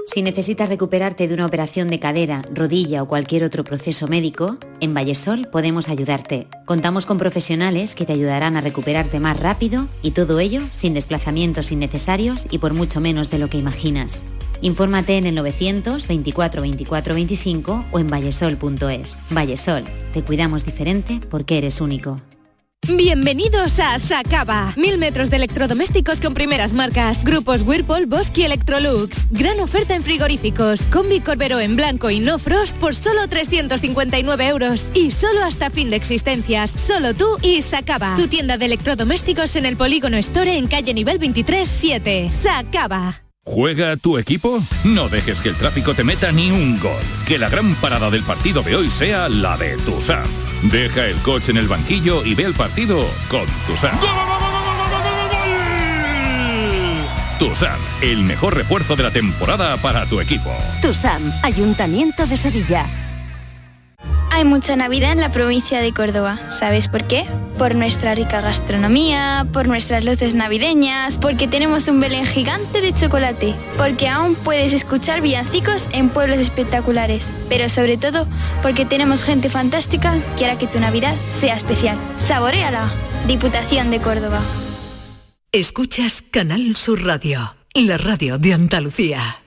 Si 0.07 0.23
necesitas 0.23 0.69
recuperarte 0.69 1.27
de 1.27 1.35
una 1.35 1.47
operación 1.47 1.89
de 1.89 1.99
cadera, 1.99 2.43
rodilla 2.53 3.03
o 3.03 3.09
cualquier 3.09 3.43
otro 3.43 3.65
proceso 3.65 4.07
médico, 4.07 4.59
en 4.81 4.95
Vallesol 4.95 5.49
podemos 5.51 5.89
ayudarte. 5.89 6.47
Contamos 6.67 7.07
con 7.07 7.19
profesionales 7.19 7.95
que 7.95 8.05
te 8.05 8.13
ayudarán 8.13 8.57
a 8.57 8.61
recuperarte 8.61 9.19
más 9.19 9.41
rápido 9.41 9.89
y 10.03 10.13
todo 10.13 10.41
ello 10.41 10.63
sin 10.73 10.95
desplazamientos 10.95 11.73
innecesarios 11.73 12.47
y 12.51 12.59
por 12.59 12.75
mucho 12.75 13.01
menos 13.01 13.31
de 13.31 13.39
lo 13.39 13.49
que 13.49 13.59
imaginas. 13.59 14.21
Infórmate 14.61 15.17
en 15.17 15.27
el 15.27 15.35
924 15.35 16.63
24 16.63 17.15
25 17.15 17.85
o 17.91 17.99
en 17.99 18.09
vallesol.es. 18.09 19.19
Vallesol, 19.31 19.85
te 20.13 20.23
cuidamos 20.23 20.65
diferente 20.65 21.21
porque 21.29 21.59
eres 21.59 21.81
único. 21.81 22.21
Bienvenidos 22.89 23.81
a 23.81 23.99
Sacaba. 23.99 24.75
Mil 24.77 24.99
metros 24.99 25.31
de 25.31 25.37
electrodomésticos 25.37 26.21
con 26.21 26.35
primeras 26.35 26.75
marcas. 26.75 27.25
Grupos 27.25 27.63
Whirlpool, 27.63 28.07
Bosque 28.07 28.43
y 28.43 28.45
Electrolux. 28.45 29.29
Gran 29.31 29.61
oferta 29.61 29.95
en 29.95 30.03
frigoríficos. 30.03 30.89
Combi 30.91 31.21
Corbero 31.21 31.61
en 31.61 31.77
blanco 31.77 32.11
y 32.11 32.21
no 32.21 32.39
frost 32.39 32.77
por 32.77 32.95
solo 32.95 33.27
359 33.27 34.49
euros. 34.49 34.89
Y 34.93 35.13
solo 35.13 35.43
hasta 35.43 35.71
fin 35.71 35.89
de 35.89 35.97
existencias. 35.97 36.73
Solo 36.73 37.15
tú 37.15 37.39
y 37.41 37.63
Sacaba. 37.63 38.17
Tu 38.17 38.29
tienda 38.29 38.59
de 38.59 38.67
electrodomésticos 38.67 39.57
en 39.57 39.65
el 39.65 39.77
Polígono 39.77 40.19
Store 40.19 40.55
en 40.55 40.67
calle 40.67 40.93
nivel 40.93 41.19
23 41.19 41.67
7. 41.67 42.31
Sacaba. 42.33 43.24
¿Juega 43.47 43.99
tu 43.99 44.17
equipo? 44.17 44.59
No 44.85 45.11
dejes 45.11 45.43
que 45.43 45.51
el 45.51 45.57
tráfico 45.57 45.93
te 45.93 46.03
meta 46.03 46.33
ni 46.33 46.51
un 46.51 46.81
gol. 46.81 47.03
Que 47.27 47.39
la 47.39 47.51
gran 47.51 47.75
parada 47.75 48.11
del 48.11 48.23
partido 48.23 48.63
de 48.63 48.75
hoy 48.75 48.89
sea 48.89 49.29
la 49.29 49.59
de 49.59 49.77
Tusam. 49.77 50.25
Deja 50.63 51.07
el 51.07 51.17
coche 51.19 51.51
en 51.51 51.59
el 51.59 51.69
banquillo 51.69 52.25
y 52.25 52.35
ve 52.35 52.45
el 52.45 52.55
partido 52.55 53.07
con 53.29 53.45
Tusam. 53.67 53.99
Tusam, 57.39 57.79
el 58.01 58.23
mejor 58.23 58.57
refuerzo 58.57 58.97
de 58.97 59.03
la 59.03 59.11
temporada 59.11 59.77
para 59.77 60.07
tu 60.07 60.21
equipo. 60.21 60.51
Tusam, 60.81 61.23
Ayuntamiento 61.43 62.27
de 62.27 62.39
Sevilla. 62.39 63.04
Hay 64.35 64.45
mucha 64.45 64.75
Navidad 64.75 65.13
en 65.13 65.21
la 65.21 65.31
provincia 65.31 65.81
de 65.81 65.93
Córdoba. 65.93 66.41
¿Sabes 66.51 66.89
por 66.89 67.05
qué? 67.05 67.25
Por 67.57 67.77
nuestra 67.77 68.17
rica 68.17 68.41
gastronomía, 68.41 69.47
por 69.53 69.69
nuestras 69.69 70.05
luces 70.05 70.35
navideñas, 70.35 71.19
porque 71.19 71.47
tenemos 71.47 71.87
un 71.87 72.01
Belén 72.01 72.27
gigante 72.27 72.81
de 72.81 72.93
chocolate, 72.93 73.55
porque 73.79 74.09
aún 74.09 74.35
puedes 74.35 74.73
escuchar 74.73 75.21
villancicos 75.21 75.89
en 75.93 76.09
pueblos 76.09 76.39
espectaculares, 76.39 77.31
pero 77.49 77.69
sobre 77.69 77.97
todo 77.97 78.27
porque 78.61 78.85
tenemos 78.85 79.23
gente 79.23 79.51
fantástica 79.51 80.19
que 80.37 80.47
hará 80.47 80.59
que 80.59 80.67
tu 80.67 80.81
Navidad 80.81 81.15
sea 81.39 81.55
especial. 81.55 81.97
Saboréala. 82.17 82.93
Diputación 83.29 83.93
de 83.93 84.01
Córdoba. 84.01 84.41
Escuchas 85.53 86.23
Canal 86.23 86.75
Sur 86.75 87.05
Radio, 87.05 87.55
la 87.73 87.99
radio 87.99 88.37
de 88.39 88.53
Andalucía. 88.53 89.44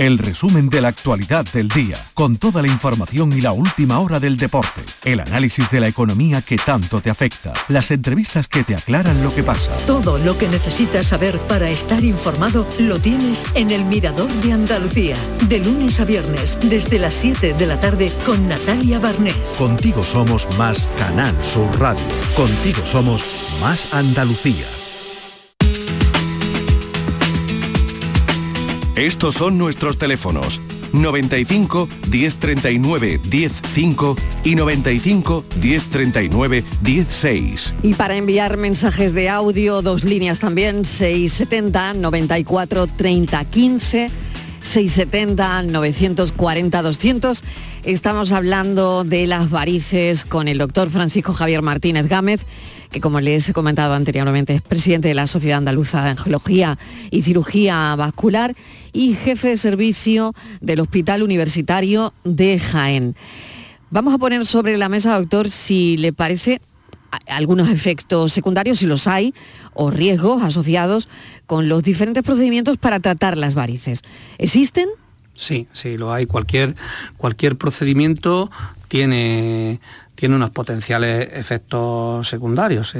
El 0.00 0.16
resumen 0.16 0.70
de 0.70 0.80
la 0.80 0.88
actualidad 0.88 1.44
del 1.52 1.68
día, 1.68 1.94
con 2.14 2.36
toda 2.36 2.62
la 2.62 2.68
información 2.68 3.34
y 3.36 3.42
la 3.42 3.52
última 3.52 3.98
hora 3.98 4.18
del 4.18 4.38
deporte, 4.38 4.80
el 5.04 5.20
análisis 5.20 5.70
de 5.70 5.78
la 5.78 5.88
economía 5.88 6.40
que 6.40 6.56
tanto 6.56 7.02
te 7.02 7.10
afecta, 7.10 7.52
las 7.68 7.90
entrevistas 7.90 8.48
que 8.48 8.64
te 8.64 8.74
aclaran 8.74 9.22
lo 9.22 9.30
que 9.34 9.42
pasa. 9.42 9.76
Todo 9.86 10.16
lo 10.16 10.38
que 10.38 10.48
necesitas 10.48 11.08
saber 11.08 11.38
para 11.40 11.68
estar 11.68 12.02
informado 12.02 12.66
lo 12.78 12.98
tienes 12.98 13.44
en 13.54 13.70
el 13.70 13.84
Mirador 13.84 14.32
de 14.40 14.54
Andalucía, 14.54 15.16
de 15.46 15.58
lunes 15.58 16.00
a 16.00 16.06
viernes, 16.06 16.56
desde 16.62 16.98
las 16.98 17.12
7 17.12 17.52
de 17.52 17.66
la 17.66 17.78
tarde 17.78 18.10
con 18.24 18.48
Natalia 18.48 19.00
Barnés. 19.00 19.36
Contigo 19.58 20.02
somos 20.02 20.46
más 20.56 20.88
Canal 20.98 21.34
Sur 21.44 21.78
Radio. 21.78 22.06
Contigo 22.34 22.86
somos 22.86 23.22
más 23.60 23.92
Andalucía. 23.92 24.79
Estos 29.00 29.36
son 29.36 29.56
nuestros 29.56 29.96
teléfonos 29.96 30.60
95 30.92 31.88
1039 32.10 33.18
105 33.30 34.16
y 34.44 34.54
95 34.54 35.44
1039 35.58 36.64
16. 36.82 37.74
Y 37.82 37.94
para 37.94 38.16
enviar 38.16 38.58
mensajes 38.58 39.14
de 39.14 39.30
audio, 39.30 39.80
dos 39.80 40.04
líneas 40.04 40.38
también, 40.38 40.84
670 40.84 41.94
94 41.94 42.86
30 42.88 43.44
15. 43.46 44.10
670 44.62 45.62
940 45.62 46.82
200. 46.82 47.44
Estamos 47.84 48.32
hablando 48.32 49.04
de 49.04 49.26
las 49.26 49.48
varices 49.48 50.26
con 50.26 50.46
el 50.46 50.58
doctor 50.58 50.90
Francisco 50.90 51.32
Javier 51.32 51.62
Martínez 51.62 52.06
Gámez, 52.06 52.44
que 52.90 53.00
como 53.00 53.20
les 53.20 53.48
he 53.48 53.52
comentado 53.52 53.94
anteriormente 53.94 54.54
es 54.54 54.62
presidente 54.62 55.08
de 55.08 55.14
la 55.14 55.26
Sociedad 55.26 55.58
Andaluza 55.58 56.02
de 56.02 56.10
Angiología 56.10 56.78
y 57.10 57.22
Cirugía 57.22 57.94
Vascular 57.96 58.54
y 58.92 59.14
jefe 59.14 59.48
de 59.48 59.56
servicio 59.56 60.34
del 60.60 60.80
Hospital 60.80 61.22
Universitario 61.22 62.12
de 62.24 62.58
Jaén. 62.58 63.14
Vamos 63.90 64.14
a 64.14 64.18
poner 64.18 64.44
sobre 64.46 64.76
la 64.76 64.88
mesa, 64.88 65.18
doctor, 65.18 65.50
si 65.50 65.96
le 65.96 66.12
parece 66.12 66.60
algunos 67.26 67.68
efectos 67.68 68.32
secundarios, 68.32 68.78
si 68.78 68.86
los 68.86 69.06
hay, 69.06 69.34
o 69.74 69.90
riesgos 69.90 70.42
asociados 70.42 71.08
con 71.46 71.68
los 71.68 71.82
diferentes 71.82 72.22
procedimientos 72.22 72.78
para 72.78 73.00
tratar 73.00 73.36
las 73.36 73.54
varices. 73.54 74.02
¿Existen? 74.38 74.88
Sí, 75.34 75.66
sí, 75.72 75.96
lo 75.96 76.12
hay. 76.12 76.26
Cualquier, 76.26 76.76
cualquier 77.16 77.56
procedimiento 77.56 78.50
tiene, 78.88 79.80
tiene 80.20 80.36
unos 80.36 80.50
potenciales 80.50 81.30
efectos 81.32 82.28
secundarios. 82.28 82.94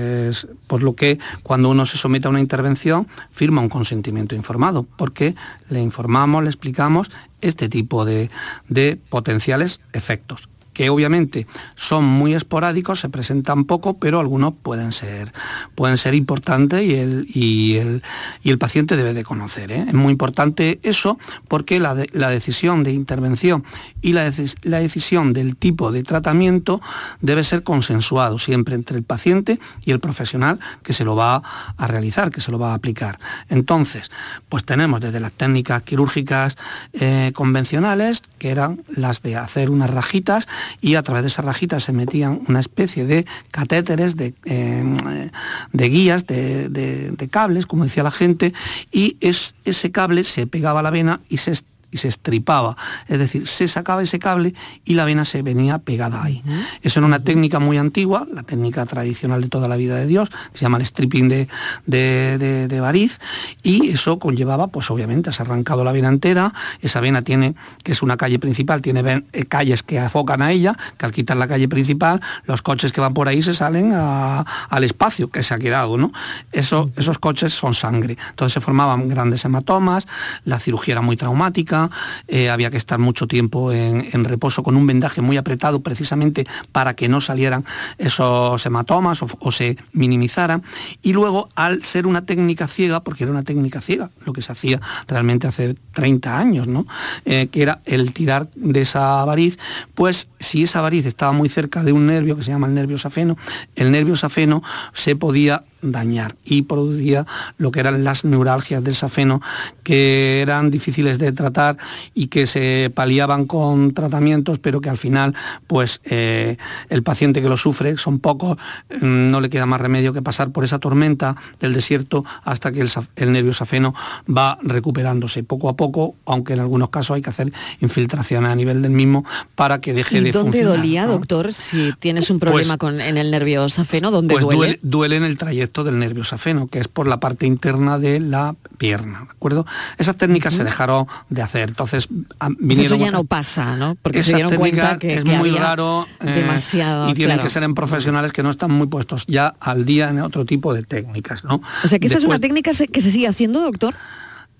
Por 0.67 0.83
lo 0.83 0.95
que 0.95 1.19
cuando 1.43 1.69
uno 1.69 1.85
se 1.85 1.99
somete 1.99 2.27
a 2.27 2.31
una 2.31 2.41
intervención 2.41 3.07
firma 3.29 3.61
un 3.61 3.69
consentimiento 3.69 4.35
informado, 4.35 4.85
porque 4.85 5.35
le 5.69 5.83
informamos, 5.83 6.43
le 6.43 6.49
explicamos 6.49 7.11
este 7.43 7.69
tipo 7.69 8.07
de, 8.07 8.31
de 8.71 8.99
potenciales 9.11 9.83
efectos 9.93 10.49
que 10.81 10.89
obviamente 10.89 11.47
son 11.75 12.07
muy 12.07 12.33
esporádicos, 12.33 13.01
se 13.01 13.11
presentan 13.11 13.67
poco, 13.67 13.99
pero 13.99 14.19
algunos 14.19 14.55
pueden 14.63 14.93
ser, 14.93 15.31
pueden 15.75 15.99
ser 15.99 16.15
importantes 16.15 16.83
y 16.83 16.95
el, 16.95 17.27
y 17.35 17.77
el, 17.77 18.03
y 18.43 18.49
el 18.49 18.57
paciente 18.57 18.97
debe 18.97 19.13
de 19.13 19.23
conocer. 19.23 19.73
¿eh? 19.73 19.85
Es 19.89 19.93
muy 19.93 20.13
importante 20.13 20.81
eso 20.83 21.19
porque 21.49 21.81
la, 21.81 21.95
la 22.13 22.31
decisión 22.31 22.83
de 22.83 22.93
intervención 22.93 23.63
y 24.01 24.15
la, 24.15 24.33
la, 24.63 24.79
decisión 24.79 25.35
del 25.35 25.55
tipo 25.57 25.93
de 25.93 26.03
tratamiento 26.03 26.81
debe 27.21 27.45
ser 27.45 27.63
consensuado 27.63 28.39
siempre 28.39 28.75
entre 28.75 28.97
el 28.97 29.03
paciente 29.03 29.61
y 29.85 29.91
el 29.91 30.01
profesional 30.01 30.61
que 30.83 30.95
se 30.95 31.05
lo 31.05 31.15
va 31.15 31.43
a 31.77 31.87
realizar, 31.89 32.31
que 32.31 32.41
se 32.41 32.51
lo 32.51 32.59
va 32.59 32.71
a 32.71 32.75
aplicar. 32.75 33.19
Entonces, 33.51 34.11
pues 34.49 34.65
tenemos 34.65 35.03
desde 35.03 35.21
las 35.21 35.33
técnicas 35.33 35.83
quirúrgicas 35.83 36.57
eh, 36.95 37.33
convencionales, 37.35 38.23
que 38.39 38.49
eran 38.49 38.83
las 38.89 39.21
de 39.21 39.37
hacer 39.37 39.69
unas 39.69 39.91
rajitas, 39.91 40.49
y 40.81 40.95
a 40.95 41.03
través 41.03 41.23
de 41.23 41.29
esas 41.29 41.45
rajitas 41.45 41.85
se 41.85 41.93
metían 41.93 42.41
una 42.49 42.61
especie 42.61 43.05
de 43.05 43.27
catéteres, 43.51 44.17
de, 44.17 44.35
eh, 44.45 45.31
de 45.73 45.89
guías, 45.89 46.27
de, 46.27 46.69
de, 46.69 47.11
de, 47.11 47.29
cables, 47.29 47.67
como 47.67 47.85
decía 47.85 48.03
la 48.03 48.11
gente, 48.11 48.53
y 48.91 49.17
es, 49.21 49.55
ese 49.65 49.91
cable 49.91 50.25
se 50.25 50.47
pegaba 50.47 50.81
a 50.81 50.83
la 50.83 50.91
vena 50.91 51.21
y 51.29 51.39
se 51.39 51.53
y 51.91 51.99
se 51.99 52.09
estripaba, 52.09 52.77
es 53.09 53.19
decir, 53.19 53.47
se 53.47 53.69
sacaba 53.69 54.03
ese 54.03 54.19
cable 54.19 54.55
y 54.85 54.95
la 54.95 55.05
vena 55.05 55.25
se 55.25 55.43
venía 55.43 55.79
pegada 55.79 56.23
ahí. 56.23 56.43
Eso 56.83 57.01
era 57.01 57.07
una 57.07 57.21
técnica 57.21 57.59
muy 57.59 57.79
antigua, 57.79 58.27
la 58.33 58.43
técnica 58.43 58.87
tradicional 58.87 59.43
de 59.43 59.49
toda 59.49 59.69
la 59.69 59.77
vida 59.77 59.97
de 59.97 60.07
Dios, 60.07 60.31
que 60.31 60.59
se 60.59 60.63
llama 60.63 60.79
el 60.79 60.87
stripping 60.87 61.29
de, 61.29 61.49
de, 61.87 62.69
de, 62.69 62.81
variz, 62.81 63.19
y 63.63 63.91
eso 63.91 64.19
conllevaba, 64.19 64.69
pues 64.69 64.91
obviamente, 64.91 65.31
has 65.31 65.41
arrancado 65.41 65.85
la 65.85 65.93
vena 65.93 66.09
entera, 66.09 66.53
esa 66.81 67.01
vena 67.01 67.23
tiene, 67.23 67.55
que 67.83 67.93
es 67.93 68.03
una 68.03 68.17
calle 68.17 68.39
principal, 68.39 68.83
tiene 68.83 69.25
eh, 69.33 69.45
calles 69.45 69.83
que 69.83 69.99
afocan 69.99 70.43
a 70.43 70.53
ella, 70.53 70.77
que 70.97 71.07
al 71.07 71.13
quitar 71.13 71.37
la 71.37 71.49
calle 71.49 71.69
principal, 71.69 72.21
los 72.45 72.63
coches 72.63 72.93
que 72.93 73.01
van 73.01 73.15
por 73.15 73.29
ahí 73.29 73.43
se 73.43 73.55
salen 73.55 73.93
al 73.93 74.85
espacio 74.85 75.31
que 75.31 75.43
se 75.43 75.55
ha 75.55 75.59
quedado, 75.59 75.97
¿no? 75.97 76.13
Eso, 76.53 76.91
esos 76.97 77.19
coches 77.19 77.53
son 77.53 77.75
sangre. 77.75 78.17
Entonces 78.31 78.55
se 78.55 78.61
formaban 78.61 79.09
grandes 79.09 79.45
hematomas, 79.45 80.07
la 80.45 80.59
cirugía 80.59 80.95
era 80.95 81.01
muy 81.01 81.17
traumática, 81.17 81.80
eh, 82.29 82.51
había 82.51 82.71
que 82.71 82.77
estar 82.77 82.99
mucho 82.99 83.27
tiempo 83.27 83.73
en, 83.73 84.25
reposo 84.25 84.63
con 84.63 84.77
un 84.77 84.87
vendaje 84.87 85.23
muy 85.23 85.37
apretado 85.37 85.81
precisamente 85.81 86.47
para 86.73 86.95
que 86.95 87.09
no 87.09 87.21
salieran 87.21 87.65
esos 87.97 88.65
hematomas 88.67 89.23
o, 89.23 89.53
se 89.53 89.77
minimizaran. 89.93 90.63
Y 91.03 91.13
luego, 91.13 91.49
al 91.55 91.83
ser 91.85 92.07
una 92.07 92.27
técnica 92.27 92.67
ciega, 92.67 93.01
porque 93.01 93.25
era 93.25 93.33
una 93.33 93.43
técnica 93.43 93.81
ciega, 93.81 94.11
lo 94.27 94.33
que 94.33 94.43
se 94.43 94.53
hacía 94.53 94.81
realmente 95.07 95.47
hace 95.47 95.75
30 95.93 96.39
años, 96.39 96.67
¿no? 96.67 96.87
Eh, 97.25 97.49
que 97.51 97.63
era 97.63 97.81
el 97.85 98.13
tirar 98.13 98.49
de 98.55 98.81
esa 98.83 99.25
variz, 99.25 99.59
pues 99.95 100.29
si 100.39 100.65
esa 100.65 100.81
variz 100.81 101.07
estaba 101.07 101.33
muy 101.33 101.49
cerca 101.49 101.83
de 101.83 101.93
un 101.93 102.07
nervio 102.07 102.37
que 102.37 102.43
se 102.43 102.51
llama 102.51 102.67
el 102.67 102.75
nervio 102.75 102.99
safeno, 102.99 103.37
el 103.77 103.91
nervio 103.91 104.17
safeno 104.17 104.63
se 104.93 105.17
podía 105.17 105.65
dañar 105.83 106.37
y 106.45 106.63
producía 106.63 107.27
lo 107.59 107.71
que 107.71 107.81
eran 107.81 108.05
las 108.05 108.25
neuralgias 108.25 108.83
del 108.85 108.95
safeno 108.95 109.41
que 109.83 110.41
eran 110.43 110.71
difíciles 110.71 111.19
de 111.19 111.33
tratar 111.33 111.77
y 112.15 112.29
que 112.29 112.47
se 112.47 112.91
paliaban 112.95 113.47
con 113.47 113.95
tratamientos 113.95 114.59
pero 114.59 114.81
que 114.81 114.91
al 114.91 114.99
final 114.99 115.35
pues 115.67 116.01
eh, 116.05 116.57
el 116.89 117.03
paciente 117.03 117.43
que 117.43 117.49
lo 117.49 117.57
sufre 117.57 117.97
son 117.97 118.19
pocos 118.19 118.59
mm, 119.01 119.31
no 119.31 119.41
le 119.41 119.51
queda 119.51 119.67
más 119.67 119.81
remedio 119.81 120.13
que 120.13 120.23
pasar 120.23 120.51
por 120.51 120.65
esa 120.65 120.79
tormenta 120.79 121.37
del 121.61 121.73
desierto 121.73 122.25
hasta 122.45 122.73
que 122.73 122.81
el, 123.17 123.33
nervio 123.33 123.53
safeno 123.53 123.95
va 124.29 124.59
recuperándose 124.63 125.43
poco 125.43 125.69
a 125.69 125.77
poco 125.77 126.15
aunque 126.27 126.53
en 126.53 126.61
algunos 126.61 126.91
casos 126.91 127.17
hay 127.17 127.23
que 127.23 127.31
hacer 127.31 127.53
infiltraciones 127.81 128.51
a 128.51 128.55
nivel 128.55 128.83
del 128.83 128.93
mismo 128.93 129.25
para 129.55 129.81
que 129.81 129.95
deje 129.95 130.21
de 130.21 130.33
dónde 130.33 130.51
funcionar. 130.53 130.77
dolía 130.77 131.07
doctor 131.07 131.53
si 131.55 131.93
tienes 131.99 132.31
un 132.31 132.39
pues 132.39 132.51
problema 132.51 132.79
con, 132.79 133.01
en 133.01 133.17
el 133.17 133.31
nervio 133.31 133.69
safeno 133.69 134.11
dónde 134.11 134.35
pues 134.35 134.45
duele? 134.45 134.79
duele 134.83 135.17
en 135.17 135.25
el 135.25 135.37
trayecto 135.37 135.70
del 135.73 135.99
nervio 135.99 136.25
safeno, 136.25 136.67
que 136.67 136.79
es 136.79 136.89
por 136.89 137.07
la 137.07 137.21
parte 137.21 137.47
interna 137.47 137.99
de 137.99 138.21
la 138.21 138.55
pierna, 138.79 139.21
¿de 139.21 139.31
acuerdo? 139.31 139.67
Esas 139.99 140.17
técnicas 140.17 140.55
se 140.55 140.65
dejaron 140.65 141.07
de 141.29 141.43
hacer, 141.43 141.71
entonces 141.71 142.09
pues 142.09 142.57
vinieron... 142.59 142.85
Eso 142.85 142.97
ya 142.97 143.11
no 143.11 143.25
pasa, 143.25 143.77
¿no? 143.77 143.97
Porque 144.03 144.23
se 144.23 144.35
dieron 144.35 144.55
cuenta 144.57 144.99
que, 144.99 145.15
es 145.15 145.25
muy 145.25 145.51
raro 145.51 146.07
eh, 146.21 146.31
demasiado, 146.31 147.11
y 147.11 147.15
tienen 147.15 147.39
que 147.39 147.51
ser 147.51 147.63
en 147.63 147.75
profesionales 147.75 148.33
que 148.33 148.43
no 148.43 148.51
están 148.51 148.71
muy 148.71 148.89
puestos 148.89 149.25
ya 149.27 149.55
al 149.61 149.85
día 149.85 150.11
en 150.11 150.21
otro 150.21 150.45
tipo 150.45 150.75
de 150.75 150.83
técnicas, 150.83 151.45
¿no? 151.45 151.63
O 151.85 151.89
sea 151.89 151.99
que 151.99 152.07
esta 152.07 152.19
es 152.19 152.25
una 152.25 152.39
técnica 152.39 152.73
que 152.73 153.01
se 153.01 153.11
sigue 153.11 153.29
haciendo, 153.29 153.61
doctor. 153.61 153.95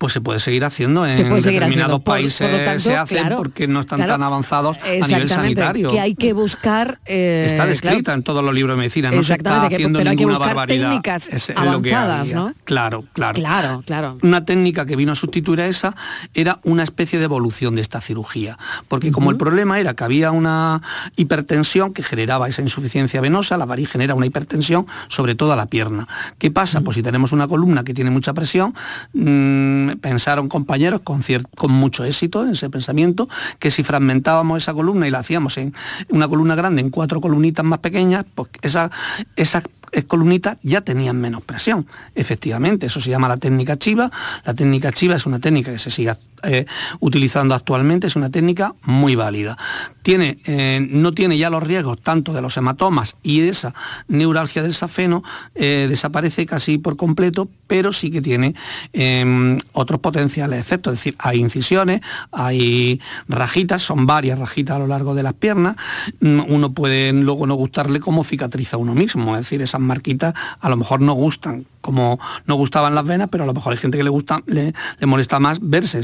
Pues 0.01 0.13
se 0.13 0.21
puede 0.21 0.39
seguir 0.39 0.65
haciendo 0.65 1.05
en 1.05 1.15
determinados 1.15 2.01
países 2.01 2.81
se 2.81 2.97
hacen 2.97 3.29
porque 3.37 3.67
no 3.67 3.81
están 3.81 3.99
tan 3.99 4.23
avanzados 4.23 4.79
a 4.79 5.07
nivel 5.07 5.29
sanitario. 5.29 5.91
Que 5.91 5.99
hay 5.99 6.15
que 6.15 6.33
buscar 6.33 6.99
eh, 7.05 7.45
está 7.45 7.67
descrita 7.67 8.11
en 8.13 8.23
todos 8.23 8.43
los 8.43 8.51
libros 8.51 8.75
de 8.75 8.79
medicina, 8.79 9.11
no 9.11 9.21
se 9.21 9.33
está 9.33 9.67
haciendo 9.67 9.99
pero 9.99 10.09
ninguna 10.09 10.33
hay 10.33 10.39
que 10.39 10.45
barbaridad. 10.47 10.89
Técnicas 10.89 11.27
es, 11.27 11.51
avanzadas, 11.51 12.33
¿no? 12.33 12.51
Claro, 12.63 13.05
claro. 13.13 13.35
Claro, 13.35 13.83
claro. 13.85 14.17
Una 14.23 14.43
técnica 14.43 14.87
que 14.87 14.95
vino 14.95 15.11
a 15.11 15.15
sustituir 15.15 15.61
a 15.61 15.67
esa 15.67 15.95
era 16.33 16.59
una 16.63 16.81
especie 16.81 17.19
de 17.19 17.25
evolución 17.25 17.75
de 17.75 17.81
esta 17.81 18.01
cirugía, 18.01 18.57
porque 18.87 19.11
como 19.11 19.29
el 19.29 19.37
problema 19.37 19.79
era 19.79 19.93
que 19.93 20.03
había 20.03 20.31
una 20.31 20.81
hipertensión 21.15 21.93
que 21.93 22.01
generaba 22.01 22.49
esa 22.49 22.63
insuficiencia 22.63 23.21
venosa, 23.21 23.55
la 23.55 23.65
variz 23.65 23.87
genera 23.87 24.15
una 24.15 24.25
hipertensión 24.25 24.87
sobre 25.09 25.35
toda 25.35 25.55
la 25.55 25.67
pierna. 25.67 26.07
¿Qué 26.39 26.49
pasa? 26.49 26.81
Pues 26.81 26.95
si 26.95 27.03
tenemos 27.03 27.33
una 27.33 27.47
columna 27.47 27.83
que 27.83 27.93
tiene 27.93 28.09
mucha 28.09 28.33
presión, 28.33 28.73
mmm, 29.13 29.90
pensaron 29.97 30.49
compañeros 30.49 31.01
con, 31.01 31.71
mucho 31.71 32.03
éxito 32.03 32.43
en 32.43 32.51
ese 32.51 32.69
pensamiento, 32.69 33.29
que 33.59 33.71
si 33.71 33.83
fragmentábamos 33.83 34.61
esa 34.61 34.73
columna 34.73 35.07
y 35.07 35.11
la 35.11 35.19
hacíamos 35.19 35.57
en 35.57 35.73
una 36.09 36.27
columna 36.27 36.55
grande 36.55 36.81
en 36.81 36.89
cuatro 36.89 37.21
columnitas 37.21 37.65
más 37.65 37.79
pequeñas, 37.79 38.25
pues 38.35 38.49
esa, 38.61 38.91
esas 39.35 39.63
columnitas 40.07 40.57
ya 40.63 40.81
tenían 40.81 41.19
menos 41.19 41.43
presión. 41.43 41.85
Efectivamente, 42.15 42.85
eso 42.85 43.01
se 43.01 43.09
llama 43.09 43.27
la 43.27 43.37
técnica 43.37 43.77
chiva. 43.77 44.11
La 44.45 44.53
técnica 44.53 44.91
chiva 44.91 45.15
es 45.15 45.25
una 45.25 45.39
técnica 45.39 45.71
que 45.71 45.79
se 45.79 45.91
sigue 45.91 46.09
eh, 46.43 46.65
utilizando 46.99 47.55
actualmente, 47.55 48.07
es 48.07 48.15
una 48.15 48.29
técnica 48.29 48.75
muy 48.83 49.15
válida. 49.15 49.57
Tiene, 50.01 50.39
eh, 50.45 50.85
no 50.89 51.13
tiene 51.13 51.37
ya 51.37 51.49
los 51.49 51.63
riesgos 51.63 52.01
tanto 52.01 52.33
de 52.33 52.41
los 52.41 52.57
hematomas 52.57 53.15
y 53.23 53.41
esa 53.41 53.73
neuralgia 54.07 54.61
del 54.63 54.73
safeno, 54.73 55.23
eh, 55.55 55.87
desaparece 55.89 56.45
casi 56.45 56.77
por 56.77 56.97
completo, 56.97 57.49
pero 57.67 57.93
sí 57.93 58.11
que 58.11 58.21
tiene 58.21 58.55
em, 58.93 59.57
otros 59.73 59.99
potenciales 60.01 60.59
efectos, 60.59 60.93
es 60.93 60.99
decir, 60.99 61.15
hay 61.19 61.39
incisiones, 61.39 62.01
hay 62.31 62.99
rajitas, 63.27 63.81
son 63.81 64.05
varias 64.05 64.39
rajitas 64.39 64.75
a 64.75 64.79
lo 64.79 64.87
largo 64.87 65.15
de 65.15 65.23
las 65.23 65.33
piernas, 65.33 65.75
mm, 66.19 66.41
uno 66.47 66.73
puede 66.73 67.13
luego 67.13 67.47
no 67.47 67.55
gustarle 67.55 67.99
cómo 67.99 68.23
cicatriza 68.23 68.77
uno 68.77 68.93
mismo, 68.93 69.35
es 69.35 69.43
decir, 69.43 69.61
esas 69.61 69.81
marquitas 69.81 70.33
a 70.59 70.69
lo 70.69 70.77
mejor 70.77 71.01
no 71.01 71.13
gustan, 71.13 71.65
como 71.81 72.19
no 72.45 72.55
gustaban 72.55 72.95
las 72.95 73.05
venas, 73.05 73.29
pero 73.29 73.43
a 73.43 73.47
lo 73.47 73.53
mejor 73.53 73.73
hay 73.73 73.77
gente 73.77 73.97
que 73.97 74.03
le 74.03 74.09
gusta, 74.09 74.41
le, 74.45 74.73
molesta 75.05 75.39
más 75.39 75.59
verse 75.61 75.99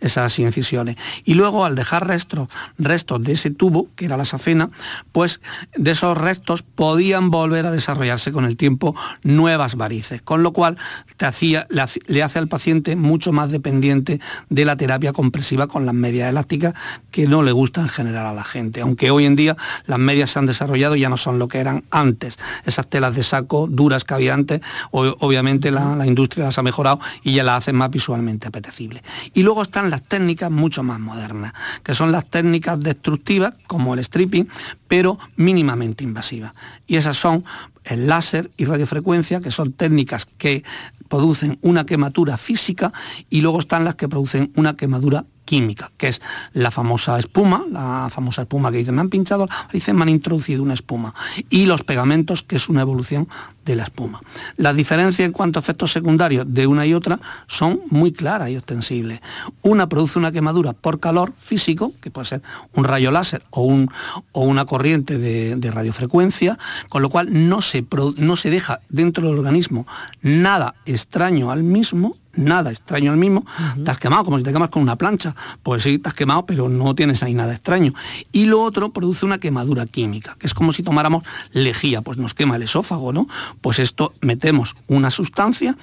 esas 0.00 0.38
incisiones. 0.38 0.96
Y 1.24 1.34
luego 1.34 1.64
al 1.64 1.74
dejar 1.74 2.06
restos, 2.06 2.48
restos 2.78 3.22
de 3.22 3.32
ese 3.32 3.50
tubo, 3.50 3.88
que 3.96 4.04
era 4.04 4.16
la 4.16 4.24
safena, 4.24 4.70
pues 5.12 5.40
de 5.76 5.90
esos 5.90 6.16
restos 6.16 6.62
podían 6.62 7.30
volver 7.30 7.66
a 7.66 7.72
desarrollarse 7.72 8.32
con 8.32 8.44
el 8.44 8.56
tiempo 8.56 8.94
nuevas 9.22 9.76
varices, 9.76 10.22
con 10.22 10.42
lo 10.42 10.52
cual 10.52 10.76
te 11.16 11.26
hacía, 11.26 11.66
le, 11.70 12.22
hace 12.22 12.38
al 12.38 12.48
paciente 12.48 12.96
mucho 12.96 13.32
más 13.32 13.50
dependiente 13.50 14.20
de 14.48 14.64
la 14.64 14.76
terapia 14.76 15.12
compresiva 15.12 15.66
con 15.66 15.86
las 15.86 15.94
medias 15.94 16.28
elásticas 16.28 16.74
que 17.10 17.26
no 17.26 17.42
le 17.42 17.52
gusta 17.52 17.80
en 17.80 17.88
general 17.88 18.26
a 18.26 18.32
la 18.32 18.44
gente, 18.44 18.80
aunque 18.80 19.10
hoy 19.10 19.26
en 19.26 19.36
día 19.36 19.56
las 19.86 19.98
medias 19.98 20.30
se 20.30 20.38
han 20.38 20.46
desarrollado 20.46 20.96
y 20.96 21.00
ya 21.00 21.08
no 21.08 21.16
son 21.16 21.38
lo 21.38 21.48
que 21.48 21.58
eran 21.58 21.84
antes, 21.90 22.38
esas 22.64 22.86
telas 22.88 23.14
de 23.14 23.22
saco 23.22 23.66
duras 23.68 24.04
que 24.04 24.14
había 24.14 24.34
antes, 24.34 24.60
obviamente 24.90 25.70
la, 25.70 26.06
industria 26.06 26.46
las 26.46 26.58
ha 26.58 26.62
mejorado 26.62 26.98
y 27.22 27.34
ya 27.34 27.44
las 27.44 27.58
hace 27.58 27.72
más 27.72 27.90
visualmente 27.90 28.48
apetecible. 28.48 29.02
Y 29.34 29.42
luego 29.42 29.61
están 29.62 29.90
las 29.90 30.02
técnicas 30.02 30.50
mucho 30.50 30.82
más 30.82 31.00
modernas, 31.00 31.52
que 31.82 31.94
son 31.94 32.12
las 32.12 32.28
técnicas 32.28 32.80
destructivas, 32.80 33.54
como 33.66 33.94
el 33.94 34.04
stripping, 34.04 34.48
pero 34.88 35.18
mínimamente 35.36 36.04
invasivas. 36.04 36.52
Y 36.86 36.96
esas 36.96 37.16
son 37.16 37.44
el 37.84 38.06
láser 38.06 38.50
y 38.56 38.64
radiofrecuencia, 38.64 39.40
que 39.40 39.50
son 39.50 39.72
técnicas 39.72 40.26
que 40.26 40.64
producen 41.08 41.58
una 41.60 41.84
quemadura 41.84 42.36
física 42.36 42.92
y 43.28 43.42
luego 43.42 43.58
están 43.58 43.84
las 43.84 43.96
que 43.96 44.08
producen 44.08 44.50
una 44.56 44.76
quemadura 44.76 45.26
química, 45.44 45.90
que 45.96 46.08
es 46.08 46.22
la 46.52 46.70
famosa 46.70 47.18
espuma, 47.18 47.64
la 47.70 48.08
famosa 48.10 48.42
espuma 48.42 48.70
que 48.70 48.78
dicen, 48.78 48.94
me 48.94 49.00
han 49.00 49.10
pinchado, 49.10 49.48
dicen, 49.72 49.96
me 49.96 50.02
han 50.02 50.08
introducido 50.08 50.62
una 50.62 50.74
espuma, 50.74 51.14
y 51.50 51.66
los 51.66 51.82
pegamentos, 51.82 52.42
que 52.42 52.56
es 52.56 52.68
una 52.68 52.82
evolución 52.82 53.28
de 53.64 53.76
la 53.76 53.84
espuma. 53.84 54.20
Las 54.56 54.74
diferencias 54.74 55.26
en 55.26 55.32
cuanto 55.32 55.58
a 55.58 55.60
efectos 55.60 55.92
secundarios 55.92 56.46
de 56.48 56.66
una 56.66 56.86
y 56.86 56.94
otra 56.94 57.20
son 57.46 57.80
muy 57.90 58.12
claras 58.12 58.50
y 58.50 58.56
ostensibles. 58.56 59.20
Una 59.62 59.88
produce 59.88 60.18
una 60.18 60.32
quemadura 60.32 60.72
por 60.72 61.00
calor 61.00 61.32
físico, 61.36 61.92
que 62.00 62.10
puede 62.10 62.26
ser 62.26 62.42
un 62.74 62.84
rayo 62.84 63.10
láser 63.10 63.44
o, 63.50 63.62
un, 63.62 63.90
o 64.32 64.42
una 64.42 64.64
corriente 64.64 65.18
de, 65.18 65.56
de, 65.56 65.70
radiofrecuencia, 65.70 66.58
con 66.88 67.02
lo 67.02 67.10
cual 67.10 67.28
no 67.30 67.60
se, 67.60 67.86
no 68.16 68.36
se 68.36 68.50
deja 68.50 68.80
dentro 68.88 69.28
del 69.28 69.38
organismo 69.38 69.86
nada 70.22 70.74
extraño 70.86 71.50
al 71.50 71.62
mismo, 71.62 72.16
nada 72.34 72.70
extraño 72.70 73.12
al 73.12 73.16
mismo, 73.16 73.44
te 73.84 73.90
has 73.90 73.98
quemado 73.98 74.24
como 74.24 74.38
si 74.38 74.44
te 74.44 74.52
quemas 74.52 74.70
con 74.70 74.82
una 74.82 74.96
plancha. 74.96 75.34
Pues 75.62 75.82
sí, 75.82 75.98
te 75.98 76.08
has 76.08 76.14
quemado, 76.14 76.46
pero 76.46 76.68
no 76.68 76.94
tienes 76.94 77.22
ahí 77.22 77.34
nada 77.34 77.52
extraño. 77.52 77.92
Y 78.32 78.46
lo 78.46 78.62
otro 78.62 78.92
produce 78.92 79.24
una 79.26 79.38
quemadura 79.38 79.86
química, 79.86 80.36
que 80.38 80.46
es 80.46 80.54
como 80.54 80.72
si 80.72 80.82
tomáramos 80.82 81.24
lejía, 81.52 82.02
pues 82.02 82.18
nos 82.18 82.34
quema 82.34 82.56
el 82.56 82.62
esófago, 82.62 83.12
¿no? 83.12 83.28
Pues 83.60 83.78
esto 83.78 84.14
metemos 84.20 84.76
una 84.86 85.10
sustancia 85.10 85.76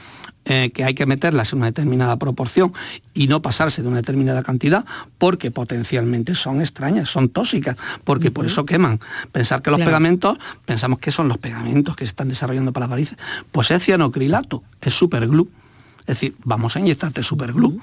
eh, 0.45 0.71
que 0.73 0.83
hay 0.83 0.95
que 0.95 1.05
meterlas 1.05 1.53
en 1.53 1.59
una 1.59 1.67
determinada 1.67 2.17
proporción 2.17 2.73
y 3.13 3.27
no 3.27 3.41
pasarse 3.41 3.83
de 3.83 3.87
una 3.87 3.97
determinada 3.97 4.41
cantidad 4.41 4.83
porque 5.19 5.51
potencialmente 5.51 6.33
son 6.33 6.61
extrañas, 6.61 7.09
son 7.09 7.29
tóxicas, 7.29 7.75
porque 8.03 8.31
por 8.31 8.45
eso 8.45 8.65
queman. 8.65 8.99
Pensar 9.31 9.61
que 9.61 9.69
los 9.69 9.79
pegamentos, 9.79 10.39
pensamos 10.65 10.97
que 10.97 11.11
son 11.11 11.27
los 11.27 11.37
pegamentos 11.37 11.95
que 11.95 12.05
se 12.05 12.09
están 12.09 12.29
desarrollando 12.29 12.73
para 12.73 12.85
las 12.85 12.89
varices, 12.89 13.17
pues 13.51 13.69
es 13.69 13.83
cianocrilato, 13.83 14.63
es 14.81 14.93
superglue 14.93 15.47
es 16.09 16.15
decir, 16.15 16.35
vamos 16.43 16.75
a 16.75 16.79
inyectarte 16.79 17.21
superglue. 17.21 17.77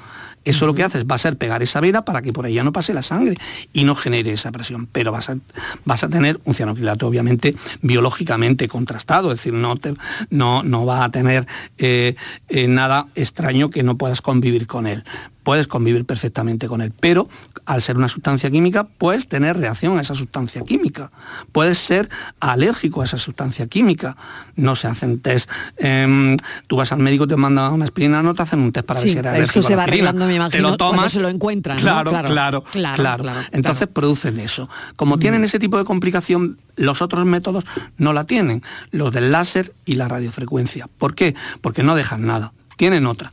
Eso 0.45 0.67
lo 0.67 0.75
que 0.75 0.83
haces 0.83 1.05
va 1.05 1.15
a 1.15 1.19
ser 1.19 1.39
pegar 1.39 1.63
esa 1.63 1.81
vena 1.81 2.03
para 2.03 2.23
que 2.23 2.33
por 2.33 2.45
ella 2.45 2.65
no 2.65 2.73
pase 2.73 2.93
la 2.93 3.03
sangre 3.03 3.37
y 3.73 3.85
no 3.85 3.95
genere 3.95 4.33
esa 4.33 4.51
presión. 4.51 4.89
Pero 4.91 5.13
vas 5.13 5.31
a, 5.31 5.39
vas 5.85 6.03
a 6.03 6.09
tener 6.09 6.41
un 6.45 6.53
cianocrilato 6.53 7.07
obviamente 7.07 7.55
biológicamente 7.83 8.67
contrastado, 8.67 9.31
es 9.31 9.39
decir, 9.39 9.53
no, 9.53 9.77
te, 9.77 9.95
no, 10.31 10.65
no 10.65 10.85
va 10.85 11.05
a 11.05 11.11
tener 11.11 11.47
eh, 11.79 12.17
eh, 12.49 12.67
nada 12.67 13.07
extraño 13.15 13.71
que 13.71 13.85
no 13.85 13.97
puedas 13.97 14.23
convivir 14.23 14.67
con 14.67 14.89
él 14.89 15.05
puedes 15.47 15.69
convivir 15.69 16.05
perfectamente 16.05 16.67
con 16.67 16.81
él, 16.81 16.93
pero 16.99 17.29
al 17.67 17.81
ser 17.81 17.97
una 17.97 18.09
sustancia 18.09 18.51
química 18.51 18.83
puedes 18.83 19.29
tener 19.29 19.57
reacción 19.57 19.97
a 19.97 20.01
esa 20.01 20.17
sustancia 20.17 20.63
química, 20.63 21.13
puedes 21.53 21.79
ser 21.79 22.09
alérgico 22.41 23.01
a 23.01 23.05
esa 23.05 23.17
sustancia 23.17 23.69
química, 23.69 24.17
no 24.57 24.75
se 24.75 24.89
hacen 24.89 25.21
test, 25.21 25.49
em, 25.77 26.37
tú 26.67 26.75
vas 26.75 26.91
al 26.91 26.99
médico, 26.99 27.29
te 27.29 27.37
manda 27.37 27.71
una 27.71 27.85
aspirina, 27.85 28.25
no 28.25 28.35
te 28.35 28.43
hacen 28.43 28.59
un 28.59 28.73
test 28.73 28.87
para 28.87 28.99
ver 28.99 29.09
si 29.09 29.19
eres 29.19 29.31
alérgico 29.31 29.61
esto 29.61 29.69
se 29.69 29.77
va 29.77 29.85
arreglando, 29.85 30.27
me 30.27 30.35
imagino, 30.35 30.71
lo 30.71 30.77
tomas, 30.77 31.13
se 31.13 31.21
lo 31.21 31.29
encuentran. 31.29 31.79
Claro, 31.79 32.11
claro, 32.11 32.65
claro, 32.65 33.23
claro, 33.23 33.41
Entonces 33.53 33.87
producen 33.87 34.41
eso. 34.41 34.69
Como 34.97 35.17
tienen 35.21 35.45
ese 35.45 35.61
tipo 35.61 35.79
de 35.79 35.85
complicación, 35.85 36.59
los 36.75 37.03
otros 37.03 37.25
métodos 37.25 37.63
no 37.99 38.13
la 38.13 38.25
tienen, 38.25 38.63
los 38.91 39.13
del 39.13 39.31
láser 39.31 39.73
y 39.85 39.95
la 39.95 40.09
radiofrecuencia. 40.09 40.89
¿Por 40.99 41.15
qué? 41.15 41.37
Porque 41.61 41.85
no 41.85 41.95
dejan 41.95 42.27
nada 42.27 42.53
tienen 42.77 43.07
otra. 43.07 43.33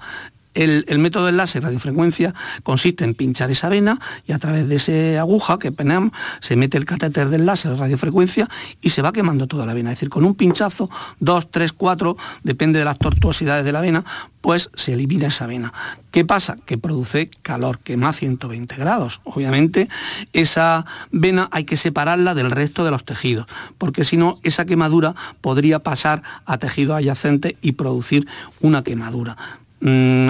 El, 0.53 0.99
método 0.99 1.25
de 1.25 1.31
láser 1.31 1.63
radiofrecuencia 1.63 2.33
consiste 2.63 3.03
en 3.03 3.15
pinchar 3.15 3.49
esa 3.51 3.69
vena 3.69 3.99
y 4.27 4.33
a 4.33 4.39
través 4.39 4.69
de 4.69 4.75
esa 4.75 5.19
aguja 5.19 5.59
que 5.59 5.71
penamos 5.71 6.11
se 6.39 6.55
mete 6.55 6.77
el 6.77 6.85
catéter 6.85 7.29
del 7.29 7.45
láser 7.45 7.75
radiofrecuencia 7.75 8.49
y 8.81 8.91
se 8.91 9.01
va 9.01 9.11
quemando 9.11 9.47
toda 9.47 9.65
la 9.65 9.73
vena. 9.73 9.91
Es 9.91 9.97
decir, 9.97 10.09
con 10.09 10.25
un 10.25 10.35
pinchazo, 10.35 10.89
dos, 11.19 11.49
tres, 11.49 11.73
cuatro, 11.73 12.17
depende 12.43 12.79
de 12.79 12.85
las 12.85 12.99
tortuosidades 12.99 13.65
de 13.65 13.71
la 13.71 13.81
vena, 13.81 14.03
pues 14.41 14.69
se 14.75 14.93
elimina 14.93 15.27
esa 15.27 15.47
vena. 15.47 15.71
¿Qué 16.11 16.25
pasa? 16.25 16.57
Que 16.65 16.77
produce 16.77 17.31
calor, 17.41 17.79
quema 17.79 18.09
a 18.09 18.13
120 18.13 18.75
grados. 18.75 19.21
Obviamente 19.23 19.87
esa 20.33 20.85
vena 21.11 21.47
hay 21.51 21.63
que 21.63 21.77
separarla 21.77 22.35
del 22.35 22.51
resto 22.51 22.83
de 22.83 22.91
los 22.91 23.05
tejidos, 23.05 23.47
porque 23.77 24.03
si 24.03 24.17
no, 24.17 24.39
esa 24.43 24.65
quemadura 24.65 25.15
podría 25.39 25.79
pasar 25.79 26.23
a 26.45 26.57
tejido 26.57 26.93
adyacente 26.93 27.57
y 27.61 27.71
producir 27.71 28.27
una 28.59 28.83
quemadura. 28.83 29.37
Mm, 29.85 30.29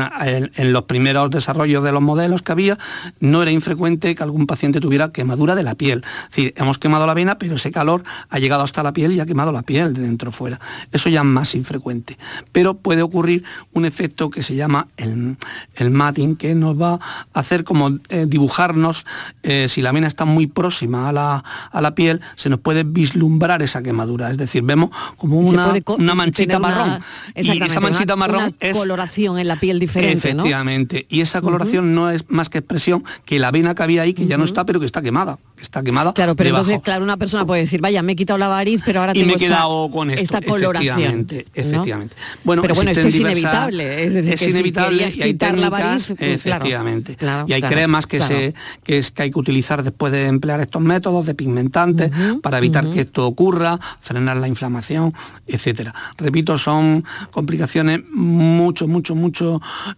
en, 0.55 0.73
los 0.73 0.85
primeros 0.85 1.29
desarrollos 1.29 1.83
de 1.83 1.91
los 1.91 2.01
modelos 2.01 2.41
que 2.41 2.51
había, 2.51 2.79
no 3.19 3.43
era 3.43 3.51
infrecuente 3.51 4.15
que 4.15 4.23
algún 4.23 4.47
paciente 4.47 4.79
tuviera 4.79 5.11
quemadura 5.11 5.53
de 5.53 5.61
la 5.61 5.75
piel. 5.75 6.03
Es 6.23 6.29
decir, 6.29 6.53
hemos 6.57 6.79
quemado 6.79 7.05
la 7.05 7.13
vena, 7.13 7.37
pero 7.37 7.55
ese 7.55 7.71
calor 7.71 8.03
ha 8.31 8.39
llegado 8.39 8.63
hasta 8.63 8.81
la 8.81 8.93
piel 8.93 9.11
y 9.11 9.19
ha 9.19 9.27
quemado 9.27 9.51
la 9.51 9.61
piel 9.61 9.93
de 9.93 10.01
dentro 10.01 10.31
fuera. 10.31 10.59
Eso 10.91 11.07
ya 11.07 11.19
es 11.19 11.25
más 11.25 11.53
infrecuente. 11.53 12.17
Pero 12.51 12.73
puede 12.73 13.03
ocurrir 13.03 13.43
un 13.73 13.85
efecto 13.85 14.31
que 14.31 14.41
se 14.41 14.55
llama 14.55 14.87
el, 14.97 15.37
el 15.75 15.91
matting, 15.91 16.35
que 16.35 16.55
nos 16.55 16.81
va 16.81 16.93
a 16.93 16.99
hacer 17.39 17.63
como 17.63 17.99
eh, 18.09 18.25
dibujarnos, 18.27 19.05
eh, 19.43 19.67
si 19.69 19.83
la 19.83 19.91
vena 19.91 20.07
está 20.07 20.25
muy 20.25 20.47
próxima 20.47 21.09
a 21.09 21.13
la, 21.13 21.43
a 21.71 21.79
la, 21.79 21.93
piel, 21.93 22.21
se 22.37 22.49
nos 22.49 22.59
puede 22.59 22.85
vislumbrar 22.85 23.61
esa 23.61 23.83
quemadura. 23.83 24.31
Es 24.31 24.39
decir, 24.39 24.63
vemos 24.63 24.89
como 25.17 25.37
una, 25.37 25.71
una 25.99 26.15
manchita 26.15 26.57
marrón. 26.57 26.99
y 27.35 27.61
esa 27.61 27.81
manchita 27.81 28.15
marrón 28.15 28.55
es 28.59 28.75
coloración 28.75 29.42
en 29.43 29.47
la 29.47 29.59
piel 29.59 29.79
diferente, 29.79 30.29
Efectivamente. 30.29 31.05
Y 31.09 31.21
esa 31.21 31.41
coloración 31.41 31.93
no 31.93 32.09
es 32.09 32.25
más 32.29 32.49
que 32.49 32.57
expresión 32.57 33.03
que 33.25 33.39
la 33.39 33.51
vena 33.51 33.75
que 33.75 33.83
había 33.83 34.01
ahí, 34.01 34.13
que 34.13 34.25
ya 34.25 34.37
no 34.37 34.43
está, 34.43 34.65
pero 34.65 34.79
que 34.79 34.85
está 34.85 35.01
quemada. 35.01 35.37
Que 35.55 35.63
está 35.63 35.83
quemada. 35.83 36.13
Claro, 36.13 36.35
pero 36.35 36.49
entonces, 36.49 36.81
claro, 36.81 37.03
una 37.03 37.17
persona 37.17 37.45
puede 37.45 37.61
decir, 37.61 37.81
vaya, 37.81 38.01
me 38.01 38.13
he 38.13 38.15
quitado 38.15 38.39
la 38.39 38.47
variz, 38.47 38.81
pero 38.85 39.01
ahora 39.01 39.13
y 39.15 39.23
me 39.23 39.33
he 39.33 39.37
quedado 39.37 39.89
con 39.91 40.09
esta 40.09 40.41
coloración. 40.41 40.99
Efectivamente, 40.99 41.45
efectivamente. 41.53 42.15
Bueno, 42.43 42.61
pero 42.61 42.75
bueno, 42.75 42.91
esto 42.91 43.07
es 43.07 43.15
inevitable. 43.15 44.03
Es, 44.03 44.13
decir, 44.13 44.33
es 44.33 44.41
inevitable 44.41 45.11
y 45.13 45.21
hay 45.21 45.33
técnicas, 45.35 45.59
la 45.59 45.69
variz, 45.69 46.07
pues, 46.07 46.21
efectivamente. 46.21 47.17
y 47.47 47.53
hay 47.53 47.61
cremas 47.61 48.07
que, 48.07 48.21
se, 48.21 48.53
que, 48.83 48.97
es, 48.97 49.11
que 49.11 49.23
hay 49.23 49.31
que 49.31 49.39
utilizar 49.39 49.83
después 49.83 50.11
de 50.11 50.27
emplear 50.27 50.59
estos 50.59 50.81
métodos 50.81 51.25
de 51.25 51.35
pigmentantes 51.35 52.11
para 52.41 52.57
evitar 52.57 52.89
que 52.89 53.01
esto 53.01 53.27
ocurra, 53.27 53.79
frenar 53.99 54.37
la 54.37 54.47
inflamación, 54.47 55.13
etcétera. 55.47 55.93
Repito, 56.17 56.57
son 56.57 57.03
complicaciones 57.31 58.01
mucho, 58.11 58.87
mucho, 58.87 59.15
mucho 59.15 59.32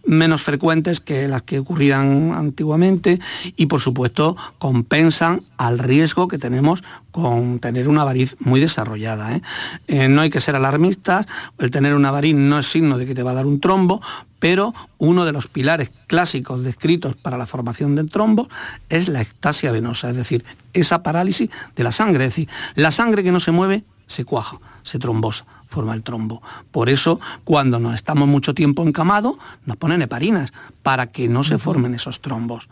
menos 0.04 0.42
frecuentes 0.42 1.00
que 1.00 1.28
las 1.28 1.42
que 1.42 1.58
ocurrían 1.58 2.32
antiguamente 2.32 3.20
y 3.56 3.66
por 3.66 3.80
supuesto 3.80 4.36
compensan 4.58 5.42
al 5.56 5.78
riesgo 5.78 6.28
que 6.28 6.38
tenemos 6.38 6.82
con 7.10 7.58
tener 7.60 7.88
una 7.88 8.04
variz 8.04 8.36
muy 8.40 8.60
desarrollada. 8.60 9.34
¿eh? 9.36 9.42
Eh, 9.88 10.08
no 10.08 10.20
hay 10.20 10.30
que 10.30 10.40
ser 10.40 10.54
alarmistas, 10.54 11.26
el 11.58 11.70
tener 11.70 11.94
una 11.94 12.10
variz 12.10 12.34
no 12.34 12.58
es 12.58 12.66
signo 12.66 12.98
de 12.98 13.06
que 13.06 13.14
te 13.14 13.22
va 13.22 13.30
a 13.30 13.34
dar 13.34 13.46
un 13.46 13.60
trombo, 13.60 14.00
pero 14.38 14.74
uno 14.98 15.24
de 15.24 15.32
los 15.32 15.46
pilares 15.48 15.90
clásicos 16.06 16.62
descritos 16.62 17.16
para 17.16 17.38
la 17.38 17.46
formación 17.46 17.94
del 17.94 18.10
trombo 18.10 18.48
es 18.88 19.08
la 19.08 19.22
ectasia 19.22 19.72
venosa, 19.72 20.10
es 20.10 20.16
decir, 20.16 20.44
esa 20.72 21.02
parálisis 21.02 21.50
de 21.74 21.84
la 21.84 21.92
sangre, 21.92 22.26
es 22.26 22.34
decir, 22.34 22.48
la 22.74 22.90
sangre 22.90 23.22
que 23.22 23.32
no 23.32 23.40
se 23.40 23.52
mueve 23.52 23.84
se 24.06 24.24
cuaja, 24.24 24.58
se 24.82 24.98
trombosa 24.98 25.46
forma 25.66 25.94
el 25.94 26.02
trombo. 26.02 26.42
Por 26.70 26.88
eso, 26.88 27.20
cuando 27.44 27.78
nos 27.78 27.94
estamos 27.94 28.28
mucho 28.28 28.54
tiempo 28.54 28.82
encamados, 28.82 29.36
nos 29.64 29.76
ponen 29.76 30.02
heparinas 30.02 30.52
para 30.82 31.08
que 31.08 31.28
no 31.28 31.44
se 31.44 31.58
formen 31.58 31.94
esos 31.94 32.20
trombos. 32.20 32.68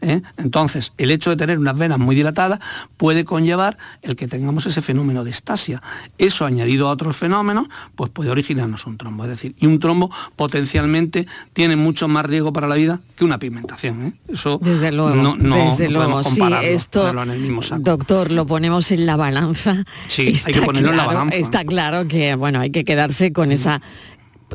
¿Eh? 0.00 0.22
Entonces, 0.36 0.92
el 0.98 1.10
hecho 1.10 1.30
de 1.30 1.36
tener 1.36 1.58
unas 1.58 1.76
venas 1.76 1.98
muy 1.98 2.14
dilatadas 2.14 2.60
puede 2.96 3.24
conllevar 3.24 3.78
el 4.02 4.16
que 4.16 4.28
tengamos 4.28 4.66
ese 4.66 4.82
fenómeno 4.82 5.24
de 5.24 5.30
estasia. 5.30 5.82
Eso 6.18 6.44
añadido 6.44 6.88
a 6.88 6.90
otros 6.90 7.16
fenómenos, 7.16 7.68
pues 7.94 8.10
puede 8.10 8.30
originarnos 8.30 8.86
un 8.86 8.96
trombo. 8.96 9.24
Es 9.24 9.30
decir, 9.30 9.54
y 9.58 9.66
un 9.66 9.78
trombo 9.78 10.10
potencialmente 10.36 11.26
tiene 11.52 11.76
mucho 11.76 12.08
más 12.08 12.26
riesgo 12.26 12.52
para 12.52 12.68
la 12.68 12.74
vida 12.74 13.00
que 13.16 13.24
una 13.24 13.38
pigmentación. 13.38 14.06
¿eh? 14.06 14.12
Eso 14.28 14.58
desde 14.62 14.92
luego, 14.92 15.36
no, 15.36 15.70
desde 15.70 15.90
luego. 15.90 16.22
Sí, 16.22 16.40
esto, 16.62 17.08
en 17.08 17.30
el 17.30 17.40
mismo 17.40 17.62
saco. 17.62 17.82
Doctor, 17.82 18.30
lo 18.30 18.46
ponemos 18.46 18.90
en 18.92 19.06
la 19.06 19.16
balanza. 19.16 19.84
Sí, 20.06 20.40
hay 20.46 20.52
que 20.52 20.62
ponerlo 20.62 20.90
en 20.90 20.96
la 20.96 21.06
balanza. 21.06 21.36
Está 21.36 21.64
claro 21.64 22.06
que 22.06 22.34
bueno, 22.34 22.60
hay 22.60 22.70
que 22.70 22.84
quedarse 22.84 23.32
con 23.32 23.52
esa 23.52 23.80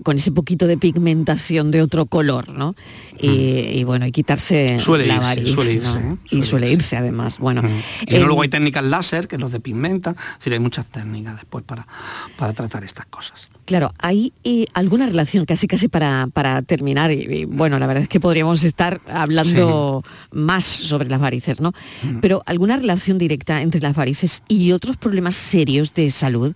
con 0.01 0.17
ese 0.17 0.31
poquito 0.31 0.67
de 0.67 0.77
pigmentación 0.77 1.71
de 1.71 1.81
otro 1.81 2.05
color, 2.05 2.49
¿no? 2.49 2.75
Y, 3.19 3.83
bueno, 3.83 4.05
y 4.05 4.11
quitarse 4.11 4.77
suele 4.79 5.05
la 5.05 5.15
irse, 5.15 5.27
variz, 5.27 5.49
suele 5.53 5.73
irse, 5.73 5.99
¿no? 6.01 6.17
y 6.29 6.41
suele 6.41 6.71
irse. 6.71 6.97
además. 6.97 7.39
Bueno, 7.39 7.61
y 8.05 8.17
luego 8.17 8.41
hay 8.41 8.49
técnicas 8.49 8.83
láser 8.83 9.27
que 9.27 9.37
los 9.37 9.51
depigmentan, 9.51 10.15
es 10.15 10.39
decir, 10.39 10.53
hay 10.53 10.59
muchas 10.59 10.87
técnicas 10.87 11.35
después 11.35 11.63
para, 11.63 11.87
para 12.37 12.53
tratar 12.53 12.83
estas 12.83 13.05
cosas. 13.05 13.51
Claro, 13.65 13.93
¿hay 13.99 14.33
eh, 14.43 14.65
alguna 14.73 15.05
relación, 15.05 15.45
casi 15.45 15.67
casi 15.67 15.87
para, 15.87 16.27
para 16.33 16.61
terminar, 16.63 17.11
y, 17.11 17.45
bueno, 17.45 17.79
la 17.79 17.87
verdad 17.87 18.03
es 18.03 18.09
que 18.09 18.19
podríamos 18.19 18.63
estar 18.63 18.99
hablando 19.07 20.03
más 20.31 20.65
sobre 20.65 21.09
las 21.09 21.19
varices, 21.19 21.61
¿no? 21.61 21.73
Pero 22.21 22.43
alguna 22.45 22.75
relación 22.75 23.17
directa 23.17 23.61
entre 23.61 23.79
las 23.79 23.95
varices 23.95 24.43
y 24.49 24.73
otros 24.73 24.97
problemas 24.97 25.35
serios 25.35 25.93
de 25.93 26.11
salud, 26.11 26.53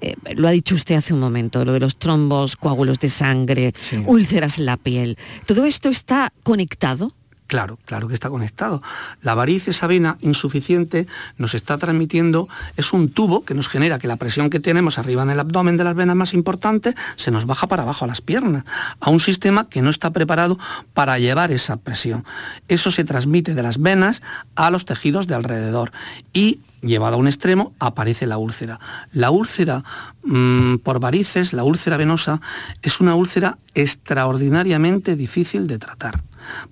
eh, 0.00 0.14
lo 0.34 0.48
ha 0.48 0.50
dicho 0.50 0.74
usted 0.74 0.96
hace 0.96 1.14
un 1.14 1.20
momento, 1.20 1.64
lo 1.64 1.72
de 1.72 1.80
los 1.80 1.96
trombos, 1.96 2.56
coágulos 2.56 2.98
de 2.98 3.08
sangre, 3.08 3.72
úlceras 4.06 4.58
en 4.58 4.66
la 4.66 4.76
piel, 4.76 5.16
¿todo 5.46 5.64
esto 5.64 5.88
está 5.88 6.32
conectado? 6.42 7.14
Claro, 7.48 7.78
claro 7.86 8.08
que 8.08 8.14
está 8.14 8.28
conectado. 8.28 8.82
La 9.22 9.34
variz, 9.34 9.68
esa 9.68 9.86
vena 9.86 10.18
insuficiente, 10.20 11.06
nos 11.38 11.54
está 11.54 11.78
transmitiendo, 11.78 12.46
es 12.76 12.92
un 12.92 13.08
tubo 13.08 13.42
que 13.42 13.54
nos 13.54 13.68
genera 13.68 13.98
que 13.98 14.06
la 14.06 14.16
presión 14.16 14.50
que 14.50 14.60
tenemos 14.60 14.98
arriba 14.98 15.22
en 15.22 15.30
el 15.30 15.40
abdomen 15.40 15.78
de 15.78 15.84
las 15.84 15.94
venas 15.94 16.14
más 16.14 16.34
importantes 16.34 16.94
se 17.16 17.30
nos 17.30 17.46
baja 17.46 17.66
para 17.66 17.84
abajo 17.84 18.04
a 18.04 18.08
las 18.08 18.20
piernas, 18.20 18.64
a 19.00 19.08
un 19.08 19.18
sistema 19.18 19.66
que 19.66 19.80
no 19.80 19.88
está 19.88 20.10
preparado 20.10 20.58
para 20.92 21.18
llevar 21.18 21.50
esa 21.50 21.78
presión. 21.78 22.22
Eso 22.68 22.90
se 22.90 23.04
transmite 23.04 23.54
de 23.54 23.62
las 23.62 23.78
venas 23.78 24.20
a 24.54 24.70
los 24.70 24.84
tejidos 24.84 25.26
de 25.26 25.34
alrededor 25.34 25.90
y 26.34 26.60
llevado 26.82 27.16
a 27.16 27.18
un 27.18 27.26
extremo, 27.26 27.72
aparece 27.78 28.26
la 28.26 28.38
úlcera. 28.38 28.80
La 29.12 29.30
úlcera 29.30 29.84
mm, 30.22 30.76
por 30.76 31.00
varices, 31.00 31.52
la 31.52 31.64
úlcera 31.64 31.96
venosa, 31.96 32.40
es 32.82 33.00
una 33.00 33.14
úlcera 33.14 33.58
extraordinariamente 33.74 35.16
difícil 35.16 35.66
de 35.66 35.78
tratar. 35.78 36.22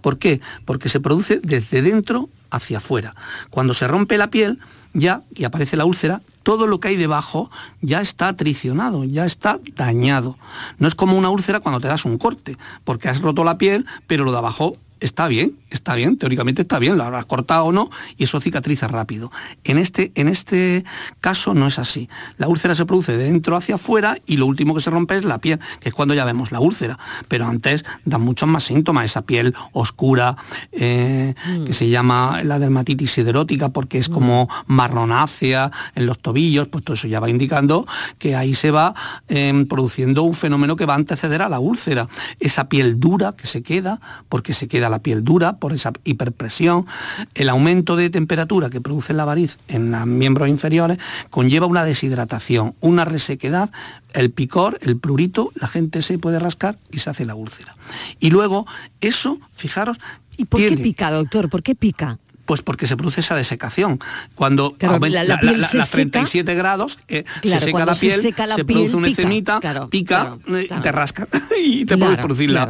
¿Por 0.01 0.19
qué? 0.19 0.41
Porque 0.65 0.89
se 0.89 1.01
produce 1.01 1.41
desde 1.43 1.83
dentro 1.83 2.29
hacia 2.51 2.79
afuera. 2.79 3.15
Cuando 3.51 3.75
se 3.75 3.89
rompe 3.89 4.19
la 4.19 4.31
piel, 4.31 4.59
ya, 4.93 5.23
y 5.35 5.45
aparece 5.45 5.77
la 5.77 5.85
úlcera, 5.85 6.23
todo 6.43 6.67
lo 6.67 6.81
que 6.81 6.89
hay 6.89 6.97
debajo 6.97 7.51
ya 7.81 8.01
está 8.01 8.29
atricionado, 8.29 9.05
ya 9.05 9.25
está 9.25 9.59
dañado. 9.75 10.39
No 10.79 10.89
es 10.89 10.95
como 10.95 11.19
una 11.19 11.29
úlcera 11.29 11.61
cuando 11.61 11.81
te 11.81 11.89
das 11.89 12.05
un 12.05 12.19
corte, 12.19 12.57
porque 12.85 13.09
has 13.09 13.21
roto 13.21 13.45
la 13.45 13.59
piel, 13.59 13.85
pero 14.07 14.25
lo 14.25 14.33
de 14.33 14.39
abajo 14.39 14.77
está 15.01 15.29
bien, 15.29 15.57
está 15.71 15.95
bien, 15.95 16.17
teóricamente 16.17 16.63
está 16.63 16.79
bien, 16.79 16.97
lo 16.97 17.05
habrás 17.05 17.27
cortado 17.27 17.67
o 17.67 17.73
no 17.73 17.91
y 18.17 18.25
eso 18.25 18.41
cicatriza 18.41 18.89
rápido. 18.89 19.31
En 19.65 19.79
este, 19.79 20.13
en 20.15 20.29
este 20.29 20.85
caso 21.21 21.55
no 21.55 21.67
es 21.67 21.79
así. 21.79 22.09
La 22.39 22.49
úlcera 22.49 22.75
se 22.75 22.87
produce 22.87 23.17
de 23.17 23.25
dentro 23.25 23.57
hacia 23.57 23.77
afuera 23.77 24.17
y 24.27 24.37
lo 24.37 24.47
último 24.47 24.75
que 24.75 24.81
se 24.81 24.91
rompe 24.91 25.17
es 25.17 25.25
la 25.25 25.39
piel, 25.39 25.61
que 25.81 25.89
es 25.89 25.95
cuando 25.95 26.15
ya 26.15 26.25
vemos 26.25 26.53
la 26.53 26.61
úlcera. 26.61 26.99
Pero 27.29 27.47
antes 27.47 27.85
dan 28.05 28.23
muchos 28.23 28.49
más 28.49 28.65
síntomas, 28.65 29.05
esa 29.05 29.23
piel 29.23 29.55
oscura 29.73 30.37
eh, 30.73 31.35
que 31.65 31.73
se 31.73 31.89
llama 31.89 32.43
la 32.45 32.59
dermatitis 32.59 33.13
siderótica 33.13 33.69
porque 33.71 33.99
es 33.99 34.09
como 34.09 34.49
marronácea 34.67 35.71
en 35.95 36.07
los 36.07 36.19
tobillos, 36.19 36.69
pues 36.69 36.85
todo 36.85 36.95
eso 36.95 37.09
ya 37.09 37.21
va 37.21 37.31
indicando 37.31 37.87
que 38.19 38.37
ahí 38.37 38.55
se 38.55 38.71
va 38.71 38.95
em, 39.29 39.67
produciendo 39.67 40.23
un 40.23 40.35
fenómeno 40.35 40.77
que 40.77 40.87
va 40.87 40.95
a 40.95 40.97
anteceder 40.97 41.43
a 41.43 41.49
la 41.49 41.59
úlcera. 41.59 42.09
Esa 42.41 42.69
piel 42.69 42.99
dura 42.99 43.35
que 43.37 43.47
se 43.47 43.63
queda 43.63 44.01
porque 44.29 44.55
se 44.55 44.69
queda 44.69 44.86
la 44.89 45.01
piel 45.01 45.25
dura 45.25 45.57
por 45.57 45.73
esa 45.73 45.93
hiperpresión, 46.05 46.87
el 47.35 47.49
aumento 47.49 47.97
de 47.97 48.11
temperatura 48.11 48.71
que 48.71 48.81
produce 48.81 49.13
la 49.13 49.25
variz 49.25 49.59
en 49.69 49.91
los 49.91 50.07
miembros 50.07 50.49
inferiores 50.49 50.99
conlleva 51.31 51.67
una 51.67 51.85
deshidratación, 51.85 52.75
una 52.81 53.05
resequedad, 53.05 53.71
el 54.13 54.31
picor, 54.31 54.79
el 54.83 54.99
prurito, 54.99 55.53
la 55.55 55.69
gente 55.69 56.03
se 56.03 56.19
puede 56.19 56.39
rascar 56.39 56.79
y 56.91 57.01
se 57.01 57.11
hace 57.11 57.25
la 57.25 57.35
úlcera. 57.35 57.77
Y 58.21 58.31
luego 58.31 58.67
eso, 59.01 59.39
fijaros, 59.53 59.99
¿Y 60.37 60.45
por 60.45 60.61
qué 60.61 60.77
pica, 60.77 61.11
doctor? 61.11 61.49
¿Por 61.49 61.63
qué 61.63 61.75
pica? 61.75 62.19
Pues 62.47 62.63
porque 62.63 62.87
se 62.87 62.97
produce 62.97 63.21
esa 63.21 63.37
desecación. 63.37 64.01
Cuando 64.35 64.75
aumenta 64.83 65.25
la, 65.25 65.41
las 65.73 65.91
37 65.91 66.55
grados, 66.55 66.99
eh, 67.09 67.25
se 67.43 67.61
seca 67.61 67.85
la 67.85 67.95
piel, 67.95 68.21
se, 68.21 68.65
produce 68.65 68.97
una 68.97 69.09
pica, 69.09 69.61
pica, 69.89 70.37
eh, 70.49 70.69
te 70.83 70.93
rasca 70.93 71.29
y 71.63 71.85
te 71.85 71.97
puedes 71.97 72.19
producir 72.19 72.51
la, 72.51 72.69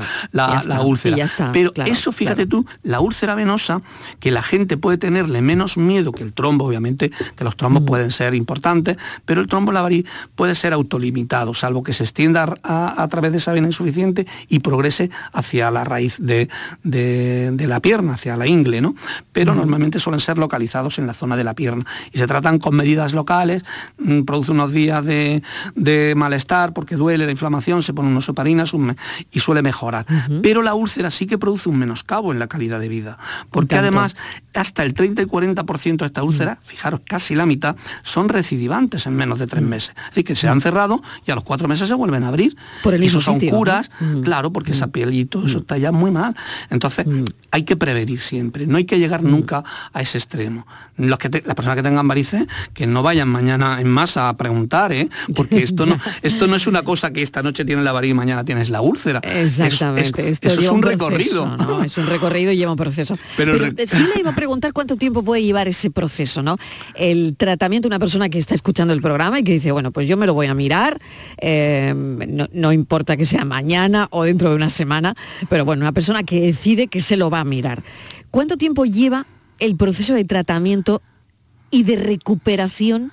úlcera. 0.83 1.27
Pero 1.53 1.73
eso, 1.85 2.13
fíjate 2.13 2.47
tú, 2.47 2.67
la 2.83 3.01
úlcera 3.01 3.35
venosa, 3.35 3.83
que 4.21 4.31
la 4.31 4.43
gente 4.43 4.77
puede 4.77 4.99
tenerle 4.99 5.41
menos 5.43 5.77
miedo 5.77 6.13
que 6.13 6.23
el 6.23 6.33
trombo, 6.33 6.67
obviamente, 6.67 7.11
que 7.37 7.45
los 7.45 7.57
trombos 7.57 7.83
mm. 7.83 7.87
pueden 7.87 8.11
ser 8.11 8.35
importantes, 8.35 8.97
pero 9.25 9.41
el 9.41 9.49
trombo 9.49 9.73
la 9.73 9.87
puede 10.35 10.55
ser 10.55 10.73
autolimitado, 10.73 11.55
salvo 11.55 11.83
que 11.83 11.93
se 11.93 12.03
extienda 12.03 12.59
a, 12.63 13.09
través 13.09 13.33
de 13.33 13.39
esa 13.39 13.53
vena 13.53 13.69
insuficiente 13.69 14.27
y 14.49 14.61
progrese 14.61 15.11
hacia 15.33 15.71
la 15.71 15.85
raíz 15.85 16.17
de, 16.19 16.49
la 16.83 17.81
pierna, 17.81 18.15
hacia 18.15 18.37
la 18.37 18.47
ingle, 18.47 18.81
¿no? 18.81 18.95
Pero 19.33 19.55
no 19.55 19.66
normalmente 19.67 19.99
suelen 19.99 20.21
ser 20.21 20.39
localizados 20.39 20.99
en 20.99 21.07
la 21.07 21.15
zona 21.15 21.37
de 21.37 21.45
la 21.45 21.55
pierna 21.55 21.85
y 22.13 22.19
se 22.19 22.27
tratan 22.27 22.59
con 22.59 22.75
medidas 22.77 23.13
locales, 23.13 23.65
mm, 23.99 24.23
produce 24.23 24.53
unos 24.53 24.73
días 24.73 25.05
de, 25.05 25.43
malestar 26.17 26.73
porque 26.73 26.97
duele 26.97 27.27
la 27.27 27.33
inflamación, 27.33 27.83
se 27.83 27.93
pone 27.93 28.09
unos 28.09 28.29
heparinas 28.29 28.73
y 29.33 29.41
suele 29.41 29.63
mejorar. 29.63 30.07
Pero 30.43 30.63
la 30.63 30.75
úlcera 30.75 31.11
sí 31.11 31.27
que 31.27 31.39
produce 31.39 31.69
un 31.69 31.79
menoscabo 31.79 32.33
en 32.33 32.39
la 32.39 32.47
calidad 32.47 32.81
de 32.81 32.89
vida, 32.89 33.19
porque 33.51 33.77
además 33.77 34.17
hasta 34.55 34.85
el 34.85 34.95
30 34.95 35.23
y 35.23 35.27
40% 35.27 35.97
de 35.99 36.07
esta 36.07 36.23
úlcera, 36.23 36.59
fijaros, 36.63 37.01
casi 37.05 37.35
la 37.35 37.47
mitad, 37.47 37.77
son 38.03 38.29
recidivantes 38.29 39.07
en 39.07 39.15
menos 39.15 39.39
de 39.39 39.47
tres 39.47 39.63
meses. 39.63 39.95
Es 39.97 40.11
decir, 40.11 40.25
que 40.25 40.37
se 40.37 40.49
han 40.49 40.61
cerrado 40.61 41.03
y 41.27 41.31
a 41.31 41.35
los 41.35 41.45
cuatro 41.45 41.69
meses 41.69 41.89
se 41.89 41.95
vuelven 41.95 42.25
a 42.25 42.29
abrir. 42.29 42.57
Por 42.83 42.95
el 42.95 43.03
y 43.03 43.07
eso 43.07 43.21
son 43.21 43.41
curas, 43.41 43.91
claro, 44.23 44.53
porque 44.53 44.73
esa 44.73 44.89
piel 44.89 45.13
y 45.15 45.25
todo 45.25 45.47
eso 45.47 45.59
está 45.59 45.77
ya 45.79 45.93
muy 45.93 46.11
mal. 46.11 46.37
Entonces, 46.71 47.07
hay 47.51 47.65
que 47.65 47.77
prevenir 47.77 48.21
siempre, 48.21 48.67
no 48.67 48.77
hay 48.77 48.85
que 48.85 48.99
llegar 48.99 49.23
nunca 49.23 49.56
a 49.93 50.03
ese 50.03 50.19
extremo. 50.19 50.67
Los 50.97 51.19
que 51.19 51.29
las 51.45 51.55
personas 51.55 51.77
que 51.77 51.83
tengan 51.83 52.09
varices, 52.09 52.47
que 52.75 52.87
no 52.87 53.03
vayan 53.03 53.29
mañana 53.29 53.81
en 53.81 53.89
masa 53.89 54.29
a 54.29 54.37
preguntar, 54.37 54.93
¿eh? 54.93 55.09
porque 55.35 55.63
esto 55.63 55.87
no, 55.87 55.99
esto 56.23 56.47
no 56.47 56.57
es 56.57 56.67
una 56.67 56.83
cosa 56.83 57.13
que 57.13 57.23
esta 57.23 57.43
noche 57.43 57.65
tiene 57.65 57.83
la 57.83 57.93
variz 57.93 58.11
y 58.11 58.15
mañana 58.15 58.45
tienes 58.45 58.57
tienes 58.57 58.71
la 58.71 58.81
úlcera. 58.81 59.21
Exactamente. 59.21 60.31
Es, 60.31 60.39
eso 60.41 60.61
es 60.61 60.71
un, 60.71 60.83
recorrido. 60.83 61.57
Es 61.85 61.99
un 61.99 62.07
recorrido 62.07 62.53
y 62.53 62.57
lleva 62.57 62.73
un 62.73 62.79
proceso. 62.79 63.19
Pero, 63.37 63.55
sí 63.55 64.07
le 64.15 64.21
iba 64.21 64.31
a 64.31 64.35
preguntar 64.35 64.73
cuánto 64.73 64.97
tiempo 64.97 65.23
puede 65.23 65.43
llevar 65.43 65.69
ese 65.69 65.91
proceso, 65.91 66.43
¿no? 66.43 66.57
El 66.95 67.37
tratamiento 67.37 67.87
de 67.87 67.95
una 67.95 67.99
persona 67.99 68.31
que 68.31 68.39
está 68.39 68.55
escuchando 68.55 68.95
el 68.95 69.03
programa 69.03 69.39
y 69.39 69.45
que 69.45 69.53
dice, 69.53 69.73
bueno, 69.73 69.91
pues 69.91 70.09
yo 70.09 70.17
me 70.17 70.27
lo 70.27 70.33
voy 70.33 70.47
a 70.47 70.55
mirar, 70.55 70.99
eh, 71.39 71.95
no, 71.95 72.73
importa 72.73 73.17
que 73.17 73.27
sea 73.27 73.45
mañana 73.45 74.09
o 74.11 74.25
dentro 74.25 74.49
de 74.49 74.57
una 74.57 74.71
semana, 74.71 75.15
pero 75.51 75.65
bueno, 75.65 75.83
una 75.83 75.93
persona 75.93 76.23
que 76.23 76.41
decide 76.41 76.89
que 76.89 77.01
se 77.01 77.17
lo 77.17 77.29
va 77.29 77.41
a 77.41 77.45
mirar. 77.45 77.83
¿Cuánto 78.31 78.57
tiempo 78.57 78.87
lleva 78.87 79.27
el 79.59 79.77
proceso 79.77 80.15
de 80.15 80.25
tratamiento 80.25 81.03
y 81.71 81.83
de 81.83 81.97
recuperación 81.97 83.13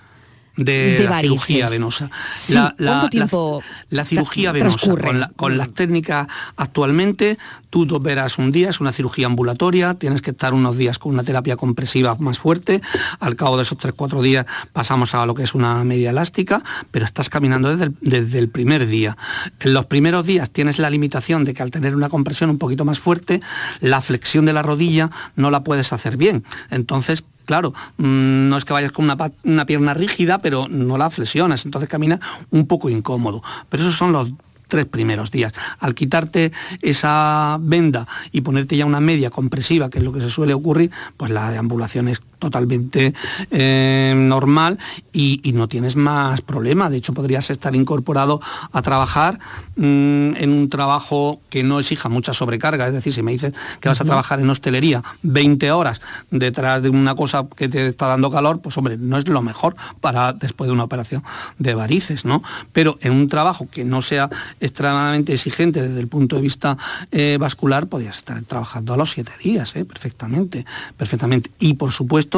de, 0.56 1.06
la 1.10 1.22
cirugía 1.22 1.70
venosa. 1.70 2.10
la, 2.50 2.76
¿Cuánto 2.78 3.10
tiempo 3.10 3.64
la, 3.90 4.06
cirugía 4.06 4.52
venosa 4.52 4.96
con, 5.36 5.58
las 5.58 5.74
técnicas 5.74 6.28
actualmente, 6.58 7.38
tú 7.70 7.88
verás 8.00 8.38
un 8.38 8.52
día, 8.52 8.70
es 8.70 8.80
una 8.80 8.92
cirugía 8.92 9.26
ambulatoria, 9.26 9.96
tienes 9.96 10.22
que 10.22 10.32
estar 10.32 10.54
unos 10.54 10.78
días 10.78 11.00
con 11.00 11.14
una 11.14 11.24
terapia 11.24 11.56
compresiva 11.56 12.16
más 12.20 12.38
fuerte, 12.38 12.82
al 13.20 13.36
cabo 13.36 13.58
de 13.58 13.64
esos 13.64 13.78
3-4 13.78 14.22
días 14.22 14.46
pasamos 14.72 15.16
a 15.16 15.26
lo 15.26 15.34
que 15.34 15.44
es 15.44 15.56
una 15.56 15.84
media 15.84 16.12
elástica, 16.12 16.64
pero 16.92 17.06
estás 17.06 17.30
caminando 17.30 17.70
desde 17.70 17.86
el, 17.86 17.96
desde 18.02 18.40
el 18.40 18.50
primer 18.50 18.86
día. 18.88 19.18
En 19.60 19.74
los 19.74 19.88
primeros 19.88 20.26
días 20.26 20.50
tienes 20.50 20.78
la 20.78 20.90
limitación 20.90 21.44
de 21.46 21.54
que 21.54 21.64
al 21.64 21.72
tener 21.72 21.96
una 21.96 22.10
compresión 22.10 22.50
un 22.50 22.58
poquito 22.58 22.86
más 22.86 23.00
fuerte, 23.00 23.42
la 23.80 24.02
flexión 24.02 24.46
de 24.46 24.54
la 24.54 24.62
rodilla 24.62 25.10
no 25.36 25.50
la 25.52 25.64
puedes 25.64 25.94
hacer 25.94 26.18
bien. 26.18 26.44
Entonces 26.70 27.24
claro, 27.46 27.74
mm, 27.98 28.50
no 28.50 28.58
es 28.58 28.66
que 28.66 28.74
vayas 28.74 28.92
con 28.92 29.06
una, 29.06 29.66
pierna 29.66 29.94
rígida, 29.94 30.40
pero 30.40 30.68
no 30.70 30.98
la 30.98 31.10
flexionas, 31.10 31.66
entonces 31.66 31.90
camina 31.90 32.20
un 32.52 32.68
poco 32.68 32.90
incómodo. 32.90 33.42
Pero 33.70 33.84
esos 33.84 33.96
son 33.96 34.12
los 34.12 34.32
tres 34.68 34.86
primeros 34.86 35.30
días. 35.30 35.54
Al 35.80 35.94
quitarte 35.94 36.52
esa 36.82 37.58
venda 37.62 38.08
y 38.32 38.42
ponerte 38.42 38.76
ya 38.76 38.86
una 38.86 39.00
media 39.00 39.30
compresiva, 39.30 39.90
que 39.90 40.00
es 40.00 40.04
lo 40.04 40.12
que 40.12 40.22
se 40.22 40.30
suele 40.30 40.54
ocurrir, 40.54 40.90
pues 41.16 41.32
la 41.32 41.52
deambulación 41.52 42.08
es 42.08 42.22
totalmente 42.44 43.14
eh, 43.52 44.14
normal 44.18 44.78
y, 45.14 45.40
no 45.54 45.68
tienes 45.68 45.96
más 45.96 46.42
problema. 46.42 46.90
De 46.90 46.98
hecho, 46.98 47.14
podrías 47.14 47.50
estar 47.52 47.76
incorporado 47.76 48.42
a 48.72 48.82
trabajar 48.82 49.40
mm, 49.76 50.36
en 50.36 50.50
un 50.50 50.68
trabajo 50.68 51.40
que 51.50 51.64
no 51.64 51.80
exija 51.80 52.10
mucha 52.10 52.34
sobrecarga. 52.34 52.88
Es 52.88 52.94
decir, 52.94 53.14
si 53.14 53.22
me 53.22 53.32
dices 53.32 53.54
que 53.80 53.88
vas 53.88 54.02
a 54.02 54.06
trabajar 54.06 54.40
en 54.40 54.50
hostelería 54.50 55.04
20 55.22 55.72
horas 55.72 56.02
detrás 56.32 56.82
de 56.82 56.90
una 56.90 57.16
cosa 57.16 57.46
que 57.56 57.70
te 57.70 57.88
está 57.88 58.08
dando 58.08 58.32
calor, 58.32 58.60
pues 58.62 58.78
hombre, 58.78 58.98
no 58.98 59.18
es 59.18 59.28
lo 59.28 59.42
mejor 59.42 59.76
para 60.02 60.34
después 60.34 60.68
de 60.68 60.74
una 60.74 60.84
operación 60.84 61.24
de 61.60 61.76
varices, 61.76 62.26
¿no? 62.26 62.42
Pero 62.74 62.98
en 63.02 63.14
un 63.14 63.28
trabajo 63.28 63.68
que 63.72 63.86
no 63.86 64.02
sea 64.02 64.30
extremadamente 64.60 65.34
exigente 65.34 65.88
desde 65.88 66.00
el 66.00 66.08
punto 66.08 66.36
de 66.38 66.42
vista 66.42 66.78
eh, 67.12 67.38
vascular, 67.40 67.88
podrías 67.88 68.18
estar 68.18 68.42
trabajando 68.42 68.94
a 68.94 68.98
los 68.98 69.12
7 69.12 69.32
días, 69.44 69.76
¿eh? 69.76 69.86
perfectamente, 69.86 70.66
perfectamente. 70.98 71.52
Y 71.60 71.76
por 71.76 71.92
supuesto, 71.92 72.33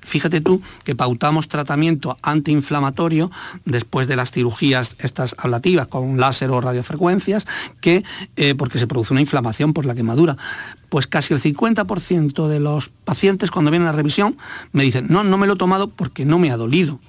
fíjate 0.00 0.40
tú 0.40 0.60
que 0.84 0.94
pautamos 0.94 1.48
tratamiento 1.48 2.16
antiinflamatorio 2.22 3.30
después 3.64 4.08
de 4.08 4.16
las 4.16 4.30
cirugías 4.30 4.96
estas 4.98 5.34
ablativas 5.38 5.86
con 5.86 6.18
láser 6.18 6.50
o 6.50 6.60
radiofrecuencias, 6.60 7.46
que, 7.80 8.04
eh, 8.36 8.54
porque 8.54 8.78
se 8.78 8.86
produce 8.86 9.12
una 9.12 9.20
inflamación 9.20 9.72
por 9.72 9.86
la 9.86 9.94
quemadura. 9.94 10.36
Pues 10.88 11.06
casi 11.06 11.34
el 11.34 11.40
50% 11.40 12.48
de 12.48 12.60
los 12.60 12.88
pacientes 12.88 13.50
cuando 13.50 13.70
vienen 13.70 13.88
a 13.88 13.92
la 13.92 13.96
revisión 13.96 14.36
me 14.72 14.84
dicen, 14.84 15.06
no, 15.08 15.24
no 15.24 15.38
me 15.38 15.46
lo 15.46 15.54
he 15.54 15.56
tomado 15.56 15.88
porque 15.88 16.24
no 16.24 16.38
me 16.38 16.50
ha 16.50 16.56
dolido. 16.56 17.00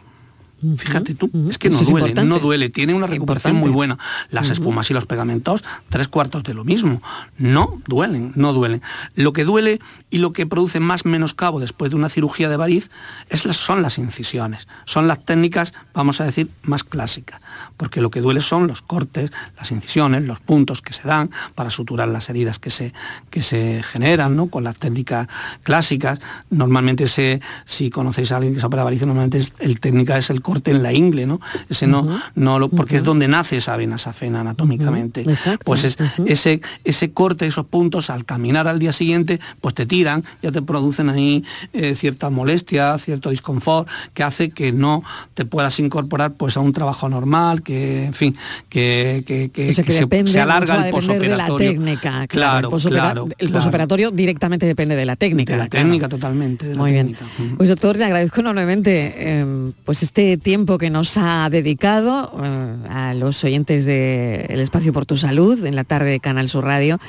Fíjate 0.77 1.13
tú, 1.13 1.29
es 1.49 1.57
que 1.57 1.69
no 1.69 1.79
duele, 1.81 2.23
no 2.23 2.39
duele, 2.39 2.69
tiene 2.69 2.93
una 2.93 3.05
recuperación 3.05 3.57
muy 3.57 3.69
buena. 3.69 3.97
Las 4.31 4.49
espumas 4.49 4.89
y 4.89 4.93
los 4.93 5.05
pegamentos, 5.05 5.63
tres 5.89 6.07
cuartos 6.07 6.43
de 6.43 6.55
lo 6.55 6.63
mismo. 6.63 7.01
No 7.37 7.79
duelen, 7.87 8.31
no 8.35 8.53
duelen. 8.53 8.81
Lo 9.15 9.33
que 9.33 9.43
duele 9.43 9.79
y 10.09 10.17
lo 10.17 10.33
que 10.33 10.47
produce 10.47 10.79
más 10.79 11.05
menoscabo 11.05 11.59
después 11.59 11.91
de 11.91 11.95
una 11.95 12.09
cirugía 12.09 12.49
de 12.49 12.57
variz 12.57 12.89
es 13.29 13.41
son 13.41 13.81
las 13.81 13.97
incisiones. 13.97 14.67
Son 14.85 15.07
las 15.07 15.23
técnicas, 15.23 15.73
vamos 15.93 16.21
a 16.21 16.25
decir, 16.25 16.49
más 16.63 16.83
clásicas. 16.83 17.41
Porque 17.77 18.01
lo 18.01 18.09
que 18.09 18.21
duele 18.21 18.41
son 18.41 18.67
los 18.67 18.81
cortes, 18.81 19.31
las 19.57 19.71
incisiones, 19.71 20.23
los 20.23 20.39
puntos 20.39 20.81
que 20.81 20.93
se 20.93 21.07
dan 21.07 21.29
para 21.53 21.69
suturar 21.69 22.07
las 22.07 22.29
heridas 22.29 22.59
que 22.59 22.69
se, 22.69 22.93
que 23.29 23.41
se 23.41 23.83
generan 23.83 24.35
¿no? 24.35 24.47
con 24.47 24.63
las 24.63 24.77
técnicas 24.77 25.27
clásicas. 25.63 26.19
Normalmente, 26.49 27.07
se, 27.07 27.41
si 27.65 27.89
conocéis 27.89 28.31
a 28.31 28.37
alguien 28.37 28.53
que 28.53 28.59
se 28.59 28.65
opera 28.65 28.83
varices, 28.83 29.07
normalmente 29.07 29.41
el 29.59 29.79
técnica 29.79 30.17
es 30.17 30.29
el 30.29 30.41
corte 30.47 30.71
en 30.71 30.81
la 30.81 30.93
ingle, 30.93 31.25
¿no? 31.25 31.41
Ese 31.69 31.87
no, 31.87 32.07
no 32.35 32.57
lo, 32.57 32.69
porque 32.69 32.95
es 32.95 33.03
donde 33.03 33.27
nace 33.27 33.57
esa 33.57 33.75
vena 33.75 33.97
safena 33.97 34.39
anatómicamente. 34.39 35.25
Pues 35.65 35.83
es, 35.83 35.97
ese, 36.25 36.61
ese 36.85 37.11
corte, 37.11 37.45
esos 37.45 37.65
puntos, 37.65 38.09
al 38.09 38.23
caminar 38.23 38.65
al 38.65 38.79
día 38.79 38.93
siguiente, 38.93 39.41
pues 39.59 39.75
te 39.75 39.85
tiran, 39.85 40.23
ya 40.41 40.53
te 40.53 40.61
producen 40.61 41.09
ahí 41.09 41.43
eh, 41.73 41.95
cierta 41.95 42.29
molestia, 42.29 42.97
cierto 42.97 43.29
disconfort, 43.29 43.89
que 44.13 44.23
hace 44.23 44.51
que 44.51 44.71
no 44.71 45.03
te 45.33 45.43
puedas 45.43 45.81
incorporar 45.81 46.31
pues 46.35 46.55
a 46.55 46.61
un 46.61 46.71
trabajo 46.71 47.09
normal, 47.09 47.61
que, 47.61 48.05
en 48.05 48.13
fin, 48.13 48.37
que, 48.69 49.25
que, 49.25 49.73
se, 49.73 50.39
alarga 50.39 50.85
el 50.85 50.91
posoperatorio. 50.91 51.29
De 51.29 51.37
la 51.37 51.57
técnica, 51.57 52.27
claro, 52.27 52.71
claro, 52.71 53.27
el, 53.37 53.49
posoperatorio 53.49 54.11
directamente 54.11 54.65
depende 54.65 54.95
de 54.95 55.05
la 55.05 55.17
técnica. 55.17 55.51
De 55.51 55.59
la 55.59 55.67
técnica, 55.67 56.07
totalmente. 56.07 56.73
Muy 56.73 56.93
bien. 56.93 57.17
Pues 57.57 57.67
doctor, 57.67 57.97
le 57.97 58.05
agradezco 58.05 58.39
enormemente 58.39 59.39
em, 59.39 59.73
pues 59.83 60.03
este 60.03 60.36
tiempo 60.39 60.77
que 60.77 60.89
nos 60.89 61.17
ha 61.17 61.49
dedicado 61.49 62.31
eh, 62.41 62.77
a 62.89 63.13
los 63.13 63.43
oyentes 63.43 63.85
del 63.85 64.59
Espacio 64.59 64.93
por 64.93 65.05
tu 65.05 65.17
Salud 65.17 65.65
en 65.65 65.75
la 65.75 65.83
tarde 65.83 66.11
de 66.11 66.19
Canal 66.19 66.49
Sur 66.49 66.65
Radio. 66.65 66.99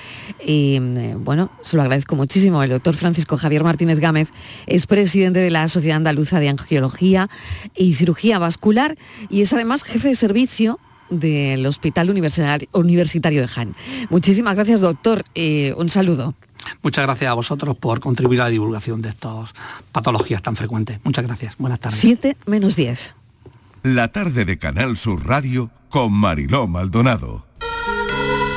Y 0.45 0.77
eh, 0.81 1.15
bueno, 1.19 1.51
se 1.63 1.77
lo 1.77 1.83
agradezco 1.83 2.17
muchísimo. 2.17 2.63
El 2.63 2.71
doctor 2.71 2.97
Francisco 2.97 3.37
Javier 3.37 3.65
Martínez 3.65 4.01
Gámez 4.01 4.31
es 4.67 4.87
presidente 4.87 5.41
de 5.41 5.51
la 5.51 5.69
Sociedad 5.69 5.97
Andaluza 5.97 6.41
de 6.41 6.49
Angiología 6.49 7.29
y 7.77 7.95
Cirugía 7.95 8.39
Vascular 8.39 8.97
y 9.29 9.43
es 9.43 9.53
además 9.53 9.85
jefe 9.85 10.09
de 10.09 10.15
servicio 10.15 10.79
del 11.11 11.65
Hospital 11.67 12.11
Universitario 12.11 13.43
de 13.43 13.49
Jaén. 13.49 13.75
Muchísimas 14.11 14.55
gracias, 14.55 14.81
doctor. 14.81 15.25
y 15.35 15.71
un 15.77 15.91
saludo. 15.91 16.35
Muchas 16.83 17.05
gracias 17.05 17.31
a 17.31 17.35
vosotros 17.35 17.77
por 17.77 18.01
contribuir 18.01 18.41
a 18.41 18.45
la 18.45 18.51
divulgación 18.51 19.01
de 19.01 19.11
estas 19.11 19.55
patologías 19.93 20.43
tan 20.43 20.57
frecuentes. 20.57 20.99
Muchas 21.05 21.25
gracias. 21.25 21.55
Buenas 21.59 21.81
tardes. 21.81 21.99
7 21.99 22.37
menos 22.47 22.77
10. 22.77 23.15
La 23.95 24.09
tarde 24.09 24.45
de 24.45 24.59
Canal 24.59 24.99
Sur 24.99 25.27
Radio 25.27 25.71
con 25.89 26.13
Mariló 26.13 26.69
Maldonado. 26.69 27.47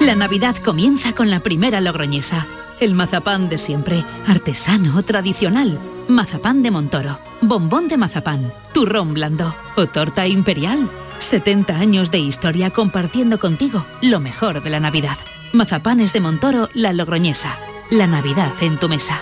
La 0.01 0.13
Navidad 0.13 0.57
comienza 0.57 1.13
con 1.13 1.29
la 1.29 1.39
primera 1.39 1.79
logroñesa. 1.79 2.45
El 2.81 2.95
mazapán 2.95 3.47
de 3.47 3.57
siempre, 3.57 4.03
artesano, 4.27 5.01
tradicional. 5.03 5.79
Mazapán 6.09 6.63
de 6.63 6.71
Montoro, 6.71 7.17
bombón 7.39 7.87
de 7.87 7.95
mazapán, 7.95 8.51
turrón 8.73 9.13
blando 9.13 9.55
o 9.77 9.87
torta 9.87 10.27
imperial. 10.27 10.89
70 11.19 11.77
años 11.77 12.11
de 12.11 12.19
historia 12.19 12.69
compartiendo 12.71 13.39
contigo 13.39 13.85
lo 14.01 14.19
mejor 14.19 14.61
de 14.61 14.69
la 14.69 14.81
Navidad. 14.81 15.17
Mazapanes 15.53 16.11
de 16.11 16.19
Montoro, 16.19 16.67
la 16.73 16.91
logroñesa. 16.91 17.57
La 17.89 18.05
Navidad 18.05 18.51
en 18.59 18.77
tu 18.77 18.89
mesa. 18.89 19.21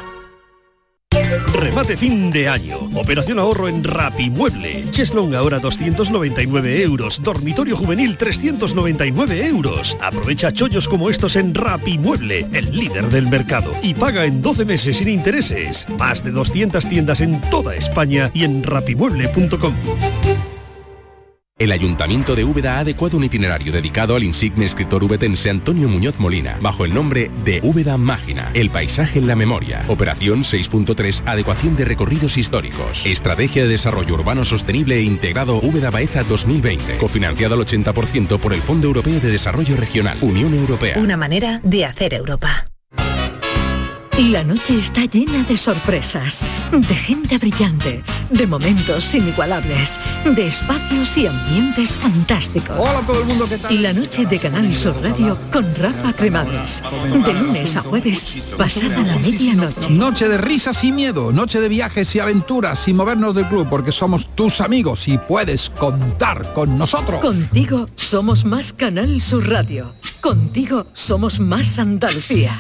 Remate 1.53 1.95
fin 1.95 2.32
de 2.32 2.49
año. 2.49 2.77
Operación 2.95 3.39
ahorro 3.39 3.67
en 3.67 3.84
Rapimueble. 3.84 4.86
Cheslong 4.91 5.36
ahora 5.36 5.59
299 5.59 6.82
euros. 6.82 7.21
Dormitorio 7.21 7.75
juvenil 7.75 8.17
399 8.17 9.47
euros. 9.47 9.97
Aprovecha 10.01 10.51
chollos 10.51 10.88
como 10.88 11.09
estos 11.09 11.36
en 11.36 11.53
Rapimueble, 11.53 12.47
el 12.53 12.71
líder 12.71 13.09
del 13.09 13.27
mercado. 13.27 13.71
Y 13.82 13.93
paga 13.93 14.25
en 14.25 14.41
12 14.41 14.65
meses 14.65 14.97
sin 14.97 15.09
intereses. 15.09 15.86
Más 15.97 16.23
de 16.23 16.32
200 16.32 16.88
tiendas 16.88 17.21
en 17.21 17.39
toda 17.49 17.75
España 17.75 18.32
y 18.34 18.43
en 18.43 18.63
rapimueble.com. 18.63 19.73
El 21.60 21.74
Ayuntamiento 21.74 22.38
de 22.38 22.45
Úbeda 22.45 22.78
ha 22.78 22.80
adecuado 22.80 23.18
un 23.18 23.26
itinerario 23.26 23.74
dedicado 23.74 24.16
al 24.16 24.24
insigne 24.24 24.64
escritor 24.64 25.03
ubetense 25.03 25.49
Antonio 25.49 25.89
Muñoz 25.89 26.18
Molina, 26.18 26.57
bajo 26.62 26.86
el 26.86 26.93
nombre 26.93 27.30
de 27.43 27.60
Úbeda 27.62 27.97
Mágina, 27.97 28.49
el 28.53 28.70
paisaje 28.70 29.20
en 29.20 29.28
la 29.28 29.36
memoria. 29.36 29.84
Operación 29.89 30.43
6.3, 30.43 31.24
adecuación 31.26 31.76
de 31.76 31.84
recorridos 31.84 32.38
históricos. 32.38 33.05
Estrategia 33.05 33.64
de 33.64 33.68
desarrollo 33.68 34.14
urbano 34.14 34.45
sostenible 34.45 34.95
e 34.99 35.01
integrado 35.01 35.57
Úbeda 35.57 35.91
Baeza 35.91 36.24
2020, 36.24 36.95
cofinanciado 36.95 37.55
al 37.55 37.62
80% 37.62 38.39
por 38.39 38.53
el 38.53 38.62
Fondo 38.62 38.88
Europeo 38.88 39.20
de 39.20 39.30
Desarrollo 39.30 39.76
Regional, 39.76 40.18
Unión 40.22 40.53
Europea. 40.53 40.97
Una 40.97 41.18
manera 41.18 41.60
de 41.66 41.84
hacer 41.84 42.14
Europa. 42.14 42.68
La 44.20 44.43
noche 44.43 44.78
está 44.78 45.05
llena 45.05 45.43
de 45.43 45.57
sorpresas, 45.57 46.45
de 46.74 46.93
gente 46.93 47.38
brillante, 47.38 48.03
de 48.30 48.45
momentos 48.45 49.15
inigualables, 49.15 49.97
de 50.26 50.47
espacios 50.47 51.17
y 51.17 51.28
ambientes 51.28 51.97
fantásticos. 51.97 52.78
Hola 52.78 52.99
a 52.99 53.07
todo 53.07 53.22
el 53.22 53.28
mundo, 53.28 53.45
¿qué 53.47 53.57
tal? 53.57 53.82
La 53.82 53.93
noche 53.93 54.26
de 54.26 54.38
Canal 54.38 54.76
Sur 54.76 55.01
Radio 55.01 55.38
con 55.53 55.74
Rafa 55.74 56.11
Cremades. 56.11 56.84
De 57.13 57.34
lunes 57.34 57.78
a 57.78 57.82
jueves, 57.82 58.36
pasada 58.57 58.97
la 58.97 59.15
medianoche. 59.20 59.89
Noche 59.89 60.28
de 60.28 60.38
risas 60.38 60.84
y 60.84 60.91
miedo, 60.91 61.32
noche 61.32 61.61
de 61.61 61.70
viajes 61.70 62.13
y 62.13 62.20
aventuras 62.20 62.78
sin 62.78 62.97
movernos 62.97 63.34
del 63.34 63.47
club 63.47 63.67
porque 63.70 63.93
somos 63.93 64.36
tus 64.36 64.59
amigos 64.59 65.07
y 65.07 65.17
puedes 65.17 65.70
contar 65.70 66.53
con 66.53 66.78
nosotros. 66.78 67.22
Contigo 67.22 67.88
somos 67.95 68.43
más 68.43 68.74
Canal 68.74 69.22
Sur 69.22 69.47
Radio. 69.47 69.95
Contigo 70.20 70.88
somos 70.91 71.39
más 71.39 71.80
Andalucía. 71.80 72.59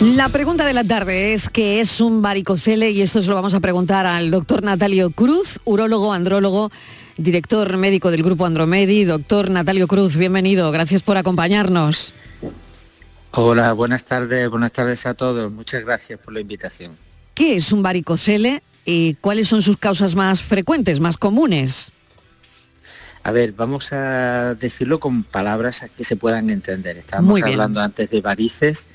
La 0.00 0.30
pregunta 0.30 0.64
de 0.64 0.72
la 0.72 0.84
tarde 0.84 1.34
es 1.34 1.50
qué 1.50 1.80
es 1.80 2.00
un 2.00 2.22
varicocele 2.22 2.90
y 2.92 3.02
esto 3.02 3.20
se 3.20 3.28
lo 3.28 3.34
vamos 3.34 3.52
a 3.52 3.60
preguntar 3.60 4.06
al 4.06 4.30
doctor 4.30 4.62
Natalio 4.62 5.10
Cruz, 5.10 5.60
urólogo, 5.64 6.14
andrólogo, 6.14 6.70
director 7.18 7.76
médico 7.76 8.10
del 8.10 8.22
grupo 8.22 8.46
Andromedi. 8.46 9.04
Doctor 9.04 9.50
Natalio 9.50 9.86
Cruz, 9.86 10.16
bienvenido, 10.16 10.72
gracias 10.72 11.02
por 11.02 11.18
acompañarnos. 11.18 12.14
Hola, 13.32 13.74
buenas 13.74 14.04
tardes, 14.04 14.48
buenas 14.48 14.72
tardes 14.72 15.04
a 15.04 15.12
todos. 15.12 15.52
Muchas 15.52 15.84
gracias 15.84 16.18
por 16.20 16.32
la 16.32 16.40
invitación. 16.40 16.96
¿Qué 17.34 17.56
es 17.56 17.70
un 17.70 17.82
varicocele 17.82 18.62
y 18.86 19.14
cuáles 19.20 19.48
son 19.48 19.60
sus 19.60 19.76
causas 19.76 20.14
más 20.14 20.42
frecuentes, 20.42 21.00
más 21.00 21.18
comunes? 21.18 21.92
A 23.26 23.32
ver, 23.32 23.52
vamos 23.52 23.90
a 23.94 24.54
decirlo 24.54 25.00
con 25.00 25.24
palabras 25.24 25.86
que 25.96 26.04
se 26.04 26.14
puedan 26.14 26.50
entender. 26.50 26.98
Estábamos 26.98 27.40
hablando 27.40 27.80
antes 27.80 28.10
de 28.10 28.20
varices 28.20 28.86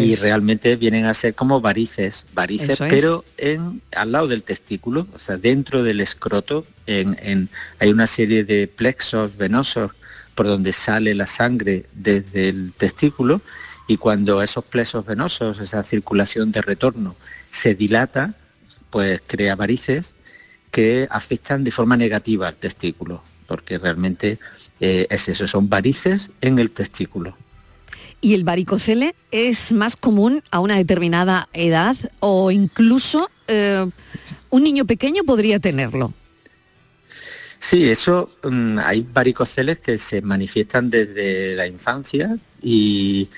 y 0.00 0.16
realmente 0.16 0.74
vienen 0.74 1.04
a 1.04 1.14
ser 1.14 1.36
como 1.36 1.60
varices, 1.60 2.26
varices, 2.34 2.80
pero 2.80 3.24
en 3.36 3.80
al 3.94 4.10
lado 4.10 4.26
del 4.26 4.42
testículo, 4.42 5.06
o 5.14 5.18
sea, 5.20 5.36
dentro 5.36 5.84
del 5.84 6.00
escroto, 6.00 6.66
en, 6.86 7.48
hay 7.78 7.90
una 7.90 8.08
serie 8.08 8.42
de 8.42 8.66
plexos 8.66 9.36
venosos 9.36 9.92
por 10.34 10.48
donde 10.48 10.72
sale 10.72 11.14
la 11.14 11.28
sangre 11.28 11.86
desde 11.94 12.48
el 12.48 12.72
testículo 12.72 13.42
y 13.86 13.96
cuando 13.96 14.42
esos 14.42 14.64
plexos 14.64 15.06
venosos, 15.06 15.60
esa 15.60 15.84
circulación 15.84 16.50
de 16.50 16.62
retorno, 16.62 17.14
se 17.50 17.76
dilata, 17.76 18.34
pues 18.90 19.22
crea 19.24 19.54
varices 19.54 20.16
que 20.72 21.06
afectan 21.12 21.62
de 21.62 21.70
forma 21.70 21.96
negativa 21.96 22.48
al 22.48 22.56
testículo 22.56 23.22
porque 23.48 23.78
realmente 23.78 24.38
eh, 24.78 25.08
es 25.10 25.28
eso, 25.28 25.48
son 25.48 25.68
varices 25.68 26.30
en 26.40 26.60
el 26.60 26.70
testículo. 26.70 27.36
¿Y 28.20 28.34
el 28.34 28.44
varicocele 28.44 29.14
es 29.30 29.72
más 29.72 29.96
común 29.96 30.42
a 30.50 30.60
una 30.60 30.76
determinada 30.76 31.48
edad 31.52 31.96
o 32.20 32.50
incluso 32.50 33.30
eh, 33.48 33.86
un 34.50 34.62
niño 34.62 34.84
pequeño 34.84 35.24
podría 35.24 35.58
tenerlo? 35.58 36.12
Sí, 37.60 37.88
eso 37.90 38.30
mm, 38.44 38.78
hay 38.78 39.06
varicoceles 39.12 39.80
que 39.80 39.98
se 39.98 40.22
manifiestan 40.22 40.90
desde 40.90 41.56
la 41.56 41.66
infancia 41.66 42.38
y, 42.60 43.28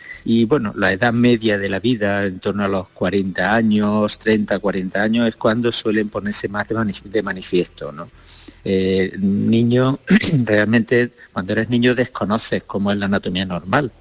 bueno, 0.46 0.72
la 0.76 0.92
edad 0.92 1.12
media 1.12 1.58
de 1.58 1.68
la 1.68 1.78
vida, 1.78 2.24
en 2.24 2.38
torno 2.40 2.64
a 2.64 2.68
los 2.68 2.88
40 2.90 3.54
años, 3.54 4.18
30, 4.18 4.58
40 4.58 5.02
años, 5.02 5.28
es 5.28 5.36
cuando 5.36 5.70
suelen 5.72 6.08
ponerse 6.08 6.48
más 6.48 6.66
de, 6.68 7.22
manifiesto. 7.22 7.92
¿no? 7.92 8.10
Eh, 8.64 9.16
niño, 9.18 9.98
realmente 10.44 11.12
cuando 11.32 11.52
eres 11.52 11.70
niño 11.70 11.94
desconoces 11.94 12.62
cómo 12.64 12.92
es 12.92 12.98
la 12.98 13.06
anatomía 13.06 13.46
normal. 13.46 13.92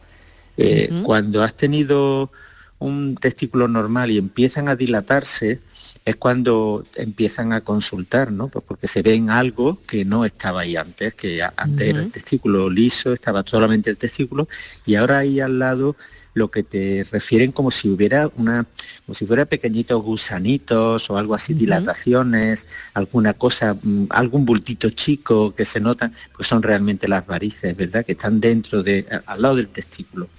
Eh, 0.57 0.89
cuando 1.03 1.41
has 1.41 1.53
tenido 1.53 2.31
un 2.79 3.15
testículo 3.15 3.67
normal 3.67 4.11
y 4.11 4.17
empiezan 4.17 4.67
a 4.67 4.75
dilatarse, 4.75 5.59
es 6.03 6.15
cuando 6.15 6.85
empiezan 6.95 7.53
a 7.53 7.61
consultar, 7.61 8.31
¿no? 8.31 8.47
Pues 8.47 8.65
porque 8.67 8.87
se 8.87 9.01
ven 9.01 9.29
algo 9.29 9.79
que 9.85 10.05
no 10.05 10.25
estaba 10.25 10.61
ahí 10.61 10.75
antes, 10.75 11.13
que 11.13 11.41
antes 11.55 11.87
era 11.87 11.99
el 11.99 12.11
testículo 12.11 12.69
liso, 12.69 13.13
estaba 13.13 13.43
solamente 13.45 13.89
el 13.89 13.97
testículo, 13.97 14.47
y 14.85 14.95
ahora 14.95 15.19
ahí 15.19 15.39
al 15.39 15.59
lado 15.59 15.95
lo 16.33 16.51
que 16.51 16.63
te 16.63 17.05
refieren 17.11 17.51
como 17.51 17.71
si 17.71 17.89
hubiera 17.89 18.29
una, 18.35 18.65
como 19.05 19.15
si 19.15 19.25
fuera 19.25 19.45
pequeñitos 19.45 20.01
gusanitos 20.01 21.09
o 21.09 21.17
algo 21.17 21.35
así, 21.35 21.53
dilataciones, 21.53 22.67
alguna 22.93 23.33
cosa, 23.33 23.75
mm, 23.81 24.07
algún 24.09 24.45
bultito 24.45 24.89
chico 24.91 25.53
que 25.55 25.65
se 25.65 25.79
notan, 25.79 26.13
pues 26.35 26.47
son 26.47 26.61
realmente 26.61 27.07
las 27.07 27.25
varices, 27.25 27.75
¿verdad? 27.75 28.05
Que 28.05 28.13
están 28.13 28.39
dentro 28.39 28.83
de, 28.83 29.05
al 29.25 29.41
lado 29.41 29.55
del 29.55 29.69
testículo. 29.69 30.29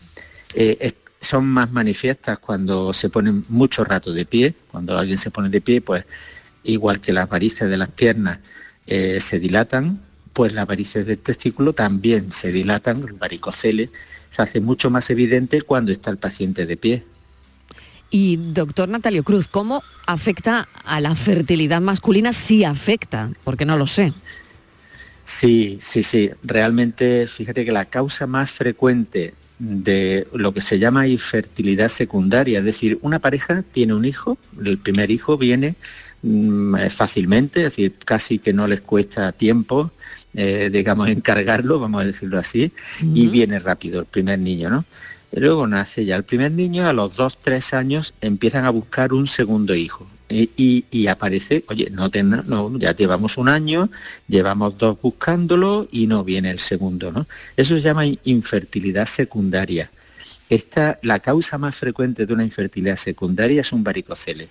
Eh, 0.54 0.92
son 1.20 1.46
más 1.46 1.70
manifiestas 1.70 2.38
cuando 2.38 2.92
se 2.92 3.10
ponen 3.10 3.44
mucho 3.48 3.84
rato 3.84 4.12
de 4.12 4.24
pie, 4.24 4.54
cuando 4.70 4.96
alguien 4.96 5.18
se 5.18 5.30
pone 5.30 5.50
de 5.50 5.60
pie, 5.60 5.82
pues 5.82 6.04
igual 6.64 7.00
que 7.00 7.12
las 7.12 7.28
varices 7.28 7.68
de 7.68 7.76
las 7.76 7.90
piernas 7.90 8.40
eh, 8.86 9.20
se 9.20 9.38
dilatan, 9.38 10.00
pues 10.32 10.54
las 10.54 10.66
varices 10.66 11.06
del 11.06 11.18
testículo 11.18 11.72
también 11.74 12.32
se 12.32 12.50
dilatan, 12.50 12.96
el 13.06 13.12
varicocele 13.12 13.90
se 14.30 14.42
hace 14.42 14.60
mucho 14.60 14.90
más 14.90 15.10
evidente 15.10 15.62
cuando 15.62 15.92
está 15.92 16.10
el 16.10 16.18
paciente 16.18 16.66
de 16.66 16.76
pie. 16.76 17.04
Y 18.10 18.36
doctor 18.36 18.88
Natalio 18.88 19.22
Cruz, 19.22 19.46
¿cómo 19.46 19.82
afecta 20.06 20.68
a 20.84 21.00
la 21.00 21.14
fertilidad 21.14 21.80
masculina? 21.80 22.32
Sí 22.32 22.64
afecta, 22.64 23.30
porque 23.44 23.64
no 23.64 23.76
lo 23.76 23.86
sé. 23.86 24.12
Sí, 25.22 25.78
sí, 25.80 26.02
sí. 26.02 26.30
Realmente, 26.42 27.28
fíjate 27.28 27.64
que 27.64 27.70
la 27.70 27.84
causa 27.84 28.26
más 28.26 28.50
frecuente 28.50 29.34
de 29.60 30.26
lo 30.32 30.52
que 30.52 30.60
se 30.60 30.78
llama 30.78 31.06
infertilidad 31.06 31.88
secundaria, 31.88 32.58
es 32.58 32.64
decir, 32.64 32.98
una 33.02 33.18
pareja 33.20 33.62
tiene 33.62 33.94
un 33.94 34.04
hijo, 34.04 34.38
el 34.64 34.78
primer 34.78 35.10
hijo 35.10 35.36
viene 35.36 35.76
mm, 36.22 36.88
fácilmente, 36.88 37.60
es 37.60 37.64
decir, 37.64 37.94
casi 38.04 38.38
que 38.38 38.52
no 38.54 38.66
les 38.66 38.80
cuesta 38.80 39.30
tiempo, 39.32 39.92
eh, 40.34 40.70
digamos, 40.72 41.08
encargarlo, 41.08 41.80
vamos 41.80 42.02
a 42.02 42.06
decirlo 42.06 42.38
así, 42.38 42.72
y 43.02 43.28
viene 43.28 43.58
rápido 43.58 44.00
el 44.00 44.06
primer 44.06 44.38
niño, 44.38 44.70
¿no? 44.70 44.84
luego 45.32 45.66
nace 45.66 46.04
ya 46.04 46.16
el 46.16 46.24
primer 46.24 46.52
niño, 46.52 46.86
a 46.86 46.92
los 46.92 47.16
dos, 47.16 47.38
tres 47.40 47.72
años 47.72 48.14
empiezan 48.20 48.64
a 48.64 48.70
buscar 48.70 49.12
un 49.12 49.26
segundo 49.26 49.74
hijo. 49.74 50.06
Y, 50.32 51.06
aparece, 51.08 51.64
oye, 51.68 51.90
no, 51.90 52.08
no, 52.46 52.78
ya 52.78 52.94
llevamos 52.94 53.36
un 53.36 53.48
año, 53.48 53.90
llevamos 54.28 54.78
dos 54.78 54.96
buscándolo 55.02 55.88
y 55.90 56.06
no 56.06 56.22
viene 56.22 56.52
el 56.52 56.60
segundo, 56.60 57.10
¿no? 57.10 57.26
Eso 57.56 57.74
se 57.74 57.80
llama 57.80 58.04
infertilidad 58.22 59.06
secundaria. 59.06 59.90
Esta, 60.48 61.00
la 61.02 61.18
causa 61.18 61.58
más 61.58 61.74
frecuente 61.74 62.26
de 62.26 62.32
una 62.32 62.44
infertilidad 62.44 62.94
secundaria 62.94 63.62
es 63.62 63.72
un 63.72 63.82
varicocele, 63.82 64.50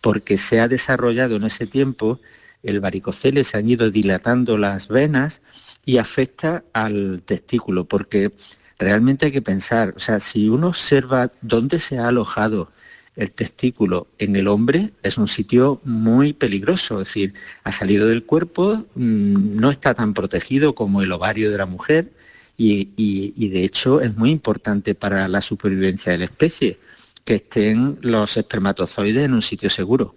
porque 0.00 0.38
se 0.38 0.60
ha 0.60 0.68
desarrollado 0.68 1.34
en 1.34 1.44
ese 1.44 1.66
tiempo 1.66 2.20
el 2.62 2.80
varicocele, 2.80 3.44
se 3.44 3.58
han 3.58 3.68
ido 3.68 3.90
dilatando 3.90 4.58
las 4.58 4.88
venas 4.88 5.42
y 5.84 5.98
afecta 5.98 6.64
al 6.72 7.22
testículo, 7.24 7.84
porque 7.84 8.32
realmente 8.78 9.26
hay 9.26 9.32
que 9.32 9.42
pensar, 9.42 9.94
o 9.96 9.98
sea, 9.98 10.20
si 10.20 10.48
uno 10.48 10.68
observa 10.68 11.32
dónde 11.40 11.78
se 11.80 11.98
ha 11.98 12.08
alojado 12.08 12.70
el 13.18 13.32
testículo 13.32 14.06
en 14.18 14.36
el 14.36 14.46
hombre 14.46 14.92
es 15.02 15.18
un 15.18 15.26
sitio 15.26 15.80
muy 15.82 16.32
peligroso, 16.32 17.02
es 17.02 17.08
decir, 17.08 17.34
ha 17.64 17.72
salido 17.72 18.06
del 18.06 18.24
cuerpo, 18.24 18.86
mm, 18.94 19.56
no 19.56 19.72
está 19.72 19.92
tan 19.92 20.14
protegido 20.14 20.76
como 20.76 21.02
el 21.02 21.10
ovario 21.10 21.50
de 21.50 21.58
la 21.58 21.66
mujer 21.66 22.12
y, 22.56 23.48
de 23.48 23.64
hecho 23.64 24.00
es 24.00 24.16
muy 24.16 24.30
importante 24.30 24.94
para 24.94 25.26
la 25.28 25.40
supervivencia 25.40 26.12
de 26.12 26.18
la 26.18 26.24
especie 26.24 26.78
que 27.24 27.36
estén 27.36 27.98
los 28.02 28.36
espermatozoides 28.36 29.24
en 29.24 29.34
un 29.34 29.42
sitio 29.42 29.68
seguro. 29.68 30.14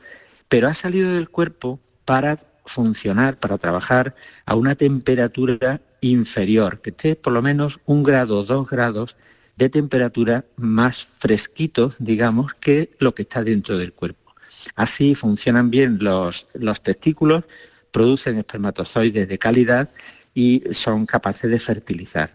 Pero 0.48 0.68
ha 0.68 0.74
salido 0.74 1.14
del 1.14 1.30
cuerpo 1.30 1.80
para 2.12 2.38
funcionar, 2.66 3.39
para 3.39 3.57
trabajar 3.57 4.14
a 4.45 4.55
una 4.55 4.76
temperatura 4.76 5.80
inferior, 6.01 6.82
que 6.82 6.89
esté 6.89 7.16
por 7.16 7.32
lo 7.32 7.41
menos 7.41 7.80
un 7.86 8.03
grado 8.03 8.39
o 8.39 8.43
dos 8.43 8.70
grados 8.70 9.16
de 9.55 9.70
temperatura 9.70 10.43
más 10.57 11.05
fresquitos, 11.05 11.95
digamos, 11.99 12.53
que 12.55 12.89
lo 12.99 13.16
que 13.16 13.22
está 13.22 13.45
dentro 13.45 13.78
del 13.78 13.93
cuerpo. 13.93 14.36
Así 14.76 15.16
funcionan 15.16 15.72
bien 15.72 15.99
los, 16.01 16.47
los 16.53 16.82
testículos, 16.82 17.45
producen 17.91 18.38
espermatozoides 18.39 19.30
de 19.30 19.39
calidad 19.39 19.89
y 20.34 20.64
son 20.72 21.05
capaces 21.05 21.49
de 21.49 21.59
fertilizar. 21.62 22.34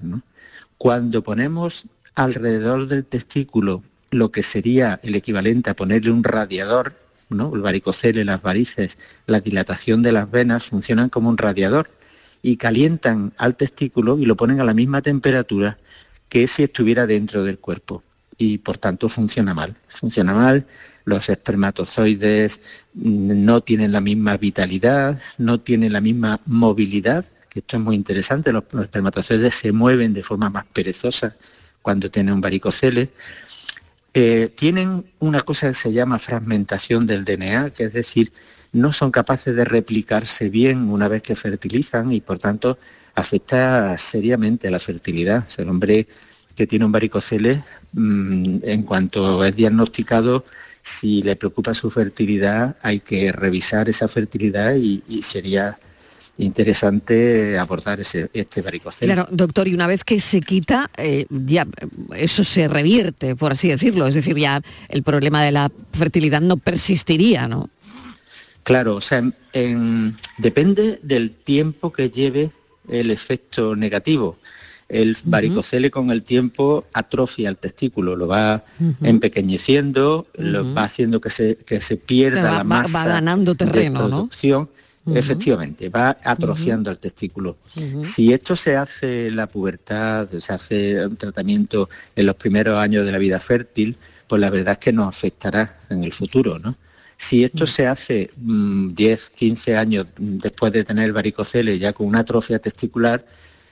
Cuando 0.78 1.22
ponemos 1.22 1.86
alrededor 2.14 2.86
del 2.86 3.04
testículo 3.04 3.82
lo 4.10 4.32
que 4.32 4.42
sería 4.42 4.98
el 5.02 5.16
equivalente 5.16 5.68
a 5.68 5.76
ponerle 5.76 6.12
un 6.12 6.24
radiador, 6.24 6.94
¿no? 7.28 7.54
el 7.54 7.60
varicocele, 7.60 8.24
las 8.24 8.42
varices, 8.42 8.98
la 9.26 9.40
dilatación 9.40 10.02
de 10.02 10.12
las 10.12 10.30
venas 10.30 10.66
funcionan 10.66 11.08
como 11.08 11.28
un 11.28 11.38
radiador 11.38 11.90
y 12.42 12.56
calientan 12.56 13.32
al 13.38 13.56
testículo 13.56 14.18
y 14.18 14.26
lo 14.26 14.36
ponen 14.36 14.60
a 14.60 14.64
la 14.64 14.74
misma 14.74 15.02
temperatura 15.02 15.78
que 16.28 16.46
si 16.46 16.62
estuviera 16.62 17.06
dentro 17.06 17.44
del 17.44 17.58
cuerpo 17.58 18.02
y 18.38 18.58
por 18.58 18.78
tanto 18.78 19.08
funciona 19.08 19.54
mal. 19.54 19.76
Funciona 19.88 20.34
mal, 20.34 20.66
los 21.04 21.28
espermatozoides 21.28 22.60
no 22.94 23.60
tienen 23.62 23.92
la 23.92 24.00
misma 24.00 24.36
vitalidad, 24.36 25.20
no 25.38 25.60
tienen 25.60 25.92
la 25.92 26.00
misma 26.00 26.40
movilidad, 26.44 27.24
que 27.48 27.60
esto 27.60 27.76
es 27.76 27.82
muy 27.82 27.96
interesante, 27.96 28.52
los, 28.52 28.64
espermatozoides 28.80 29.54
se 29.54 29.72
mueven 29.72 30.12
de 30.12 30.22
forma 30.22 30.50
más 30.50 30.66
perezosa 30.66 31.36
cuando 31.80 32.10
tienen 32.10 32.34
un 32.34 32.40
varicocele. 32.40 33.10
Eh, 34.18 34.48
tienen 34.56 35.04
una 35.18 35.42
cosa 35.42 35.68
que 35.68 35.74
se 35.74 35.92
llama 35.92 36.18
fragmentación 36.18 37.06
del 37.06 37.22
DNA, 37.22 37.68
que 37.74 37.84
es 37.84 37.92
decir, 37.92 38.32
no 38.72 38.90
son 38.94 39.10
capaces 39.10 39.54
de 39.54 39.66
replicarse 39.66 40.48
bien 40.48 40.88
una 40.88 41.06
vez 41.06 41.20
que 41.20 41.36
fertilizan 41.36 42.10
y 42.12 42.22
por 42.22 42.38
tanto 42.38 42.78
afecta 43.14 43.98
seriamente 43.98 44.68
a 44.68 44.70
la 44.70 44.78
fertilidad. 44.78 45.44
el 45.58 45.68
hombre 45.68 46.06
que 46.54 46.66
tiene 46.66 46.86
un 46.86 46.92
varicocele, 46.92 47.62
mm, 47.92 48.60
en 48.62 48.82
cuanto 48.84 49.44
es 49.44 49.54
diagnosticado, 49.54 50.46
si 50.80 51.22
le 51.22 51.36
preocupa 51.36 51.74
su 51.74 51.90
fertilidad, 51.90 52.76
hay 52.80 53.00
que 53.00 53.32
revisar 53.32 53.90
esa 53.90 54.08
fertilidad 54.08 54.76
y, 54.76 55.02
sería 55.22 55.78
interesante 56.38 57.58
abordar 57.58 58.00
ese, 58.00 58.30
este 58.32 58.62
varicocele. 58.62 59.12
Claro, 59.12 59.28
doctor, 59.30 59.68
y 59.68 59.74
una 59.74 59.86
vez 59.86 60.04
que 60.04 60.20
se 60.20 60.40
quita, 60.40 60.90
eh, 60.96 61.26
ya 61.30 61.66
eso 62.14 62.44
se 62.44 62.68
revierte, 62.68 63.36
por 63.36 63.52
así 63.52 63.68
decirlo, 63.68 64.06
es 64.06 64.14
decir, 64.14 64.36
ya 64.36 64.60
el 64.88 65.02
problema 65.02 65.42
de 65.42 65.52
la 65.52 65.70
fertilidad 65.92 66.40
no 66.40 66.56
persistiría, 66.56 67.48
¿no? 67.48 67.70
Claro, 68.62 68.96
o 68.96 69.00
sea, 69.00 69.22
depende 70.38 70.98
del 71.02 71.30
tiempo 71.30 71.92
que 71.92 72.10
lleve 72.10 72.50
el 72.88 73.12
efecto 73.12 73.76
negativo. 73.76 74.38
El 74.88 75.16
varicocele 75.24 75.90
con 75.90 76.10
el 76.10 76.22
tiempo 76.22 76.84
atrofia 76.92 77.48
el 77.48 77.58
testículo, 77.58 78.16
lo 78.16 78.26
va 78.28 78.64
empequeñeciendo, 79.02 80.26
lo 80.34 80.74
va 80.74 80.84
haciendo 80.84 81.20
que 81.20 81.30
se, 81.30 81.56
que 81.56 81.80
se 81.80 81.96
pierda 81.96 82.58
la 82.58 82.64
masa 82.64 83.06
ganando 83.06 83.54
terreno, 83.54 84.02
de 84.02 84.08
producción. 84.08 84.68
Efectivamente, 85.14 85.88
va 85.88 86.18
atrofiando 86.24 86.90
el 86.90 86.98
testículo. 86.98 87.58
Si 88.02 88.32
esto 88.32 88.56
se 88.56 88.76
hace 88.76 89.28
en 89.28 89.36
la 89.36 89.46
pubertad, 89.46 90.28
se 90.28 90.52
hace 90.52 91.06
un 91.06 91.16
tratamiento 91.16 91.88
en 92.16 92.26
los 92.26 92.34
primeros 92.34 92.76
años 92.78 93.06
de 93.06 93.12
la 93.12 93.18
vida 93.18 93.38
fértil, 93.38 93.96
pues 94.26 94.40
la 94.40 94.50
verdad 94.50 94.72
es 94.72 94.78
que 94.78 94.92
nos 94.92 95.08
afectará 95.08 95.78
en 95.90 96.02
el 96.02 96.12
futuro, 96.12 96.58
¿no? 96.58 96.76
Si 97.18 97.44
esto 97.44 97.66
se 97.66 97.86
hace 97.86 98.30
10, 98.36 99.30
mm, 99.32 99.36
15 99.36 99.76
años 99.76 100.06
después 100.18 100.72
de 100.72 100.84
tener 100.84 101.12
varicocele 101.12 101.78
ya 101.78 101.94
con 101.94 102.06
una 102.06 102.20
atrofia 102.20 102.58
testicular, 102.58 103.24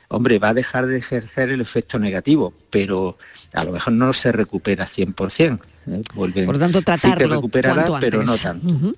hombre, 0.08 0.38
va 0.38 0.50
a 0.50 0.54
dejar 0.54 0.86
de 0.86 0.98
ejercer 0.98 1.50
el 1.50 1.60
efecto 1.60 1.98
negativo, 1.98 2.54
pero 2.70 3.18
a 3.52 3.64
lo 3.64 3.72
mejor 3.72 3.92
no 3.92 4.12
se 4.12 4.32
recupera 4.32 4.86
100%. 4.86 5.60
¿eh? 5.88 6.02
Por 6.14 6.58
tanto, 6.58 6.80
tratarlo 6.80 7.16
sí 7.16 7.18
que 7.18 7.34
recuperará, 7.34 7.86
pero 8.00 8.22
no 8.22 8.36
tanto. 8.36 8.94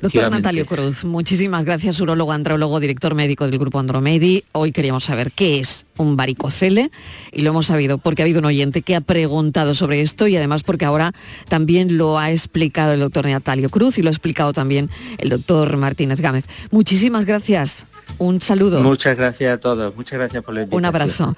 Doctor 0.00 0.30
Natalio 0.30 0.66
Cruz, 0.66 1.04
muchísimas 1.04 1.64
gracias, 1.64 2.00
urólogo, 2.00 2.32
andrólogo, 2.32 2.80
director 2.80 3.14
médico 3.14 3.46
del 3.46 3.58
Grupo 3.58 3.78
Andromedi. 3.78 4.44
Hoy 4.52 4.72
queríamos 4.72 5.04
saber 5.04 5.32
qué 5.32 5.58
es 5.58 5.86
un 5.96 6.16
varicocele 6.16 6.90
y 7.32 7.42
lo 7.42 7.50
hemos 7.50 7.66
sabido 7.66 7.98
porque 7.98 8.22
ha 8.22 8.24
habido 8.24 8.40
un 8.40 8.46
oyente 8.46 8.82
que 8.82 8.96
ha 8.96 9.00
preguntado 9.00 9.74
sobre 9.74 10.00
esto 10.00 10.26
y 10.26 10.36
además 10.36 10.62
porque 10.62 10.84
ahora 10.84 11.12
también 11.48 11.96
lo 11.96 12.18
ha 12.18 12.30
explicado 12.30 12.92
el 12.92 13.00
doctor 13.00 13.26
Natalio 13.26 13.70
Cruz 13.70 13.98
y 13.98 14.02
lo 14.02 14.08
ha 14.08 14.12
explicado 14.12 14.52
también 14.52 14.90
el 15.18 15.28
doctor 15.28 15.76
Martínez 15.76 16.20
Gámez. 16.20 16.46
Muchísimas 16.70 17.24
gracias. 17.24 17.86
Un 18.18 18.40
saludo. 18.40 18.80
Muchas 18.80 19.16
gracias 19.16 19.54
a 19.54 19.58
todos. 19.58 19.94
Muchas 19.96 20.18
gracias 20.18 20.44
por 20.44 20.54
la 20.54 20.62
invitación. 20.62 20.78
Un 20.78 20.84
abrazo. 20.84 21.36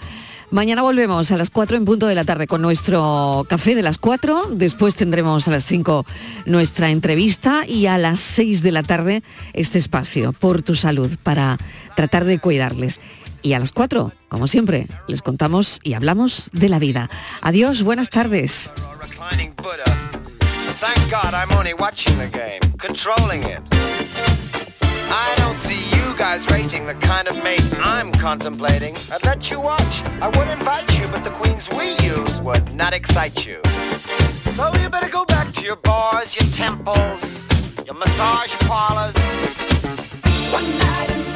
Mañana 0.51 0.83
volvemos 0.83 1.33
a 1.33 1.37
las 1.37 1.51
4 1.51 1.77
en 1.77 1.85
punto 1.85 2.07
de 2.07 2.15
la 2.15 2.25
tarde 2.25 2.47
con 2.47 2.63
nuestro 2.63 3.45
café 3.49 3.75
de 3.75 3.83
las 3.83 3.99
4. 3.99 4.51
Después 4.53 4.95
tendremos 4.95 5.49
a 5.49 5.51
las 5.51 5.65
5 5.67 6.07
nuestra 6.47 6.91
entrevista 6.91 7.67
y 7.67 7.87
a 7.87 7.99
las 7.99 8.21
6 8.21 8.63
de 8.63 8.73
la 8.73 8.85
tarde 8.85 9.23
este 9.55 9.79
espacio 9.79 10.33
por 10.33 10.63
tu 10.63 10.77
salud 10.77 11.11
para 11.23 11.59
tratar 11.97 12.25
de 12.25 12.39
cuidarles. 12.39 13.01
Y 13.43 13.55
a 13.55 13.59
las 13.59 13.73
4, 13.73 14.13
como 14.29 14.47
siempre, 14.47 14.87
les 15.09 15.23
contamos 15.23 15.81
y 15.83 15.95
hablamos 15.95 16.49
de 16.53 16.69
la 16.69 16.79
vida. 16.79 17.11
Adiós, 17.43 17.83
buenas 17.83 18.09
tardes. 18.09 18.71
The 26.27 26.97
kind 27.01 27.29
of 27.29 27.43
mate 27.45 27.63
I'm 27.79 28.11
contemplating. 28.11 28.97
I'd 29.13 29.25
let 29.25 29.49
you 29.49 29.61
watch, 29.61 30.03
I 30.21 30.27
would 30.37 30.49
invite 30.49 30.99
you, 30.99 31.07
but 31.07 31.23
the 31.23 31.31
queens 31.31 31.71
we 31.71 31.97
use 32.05 32.43
would 32.43 32.75
not 32.75 32.93
excite 32.93 33.47
you. 33.47 33.61
So 34.55 34.73
you 34.83 34.91
better 34.91 35.09
go 35.09 35.25
back 35.25 35.53
to 35.55 35.63
your 35.63 35.77
bars, 35.77 36.37
your 36.37 36.51
temples, 36.51 37.49
your 37.87 37.95
massage 37.95 38.55
parlors. 38.67 39.17
One 40.53 40.69
night 40.79 41.36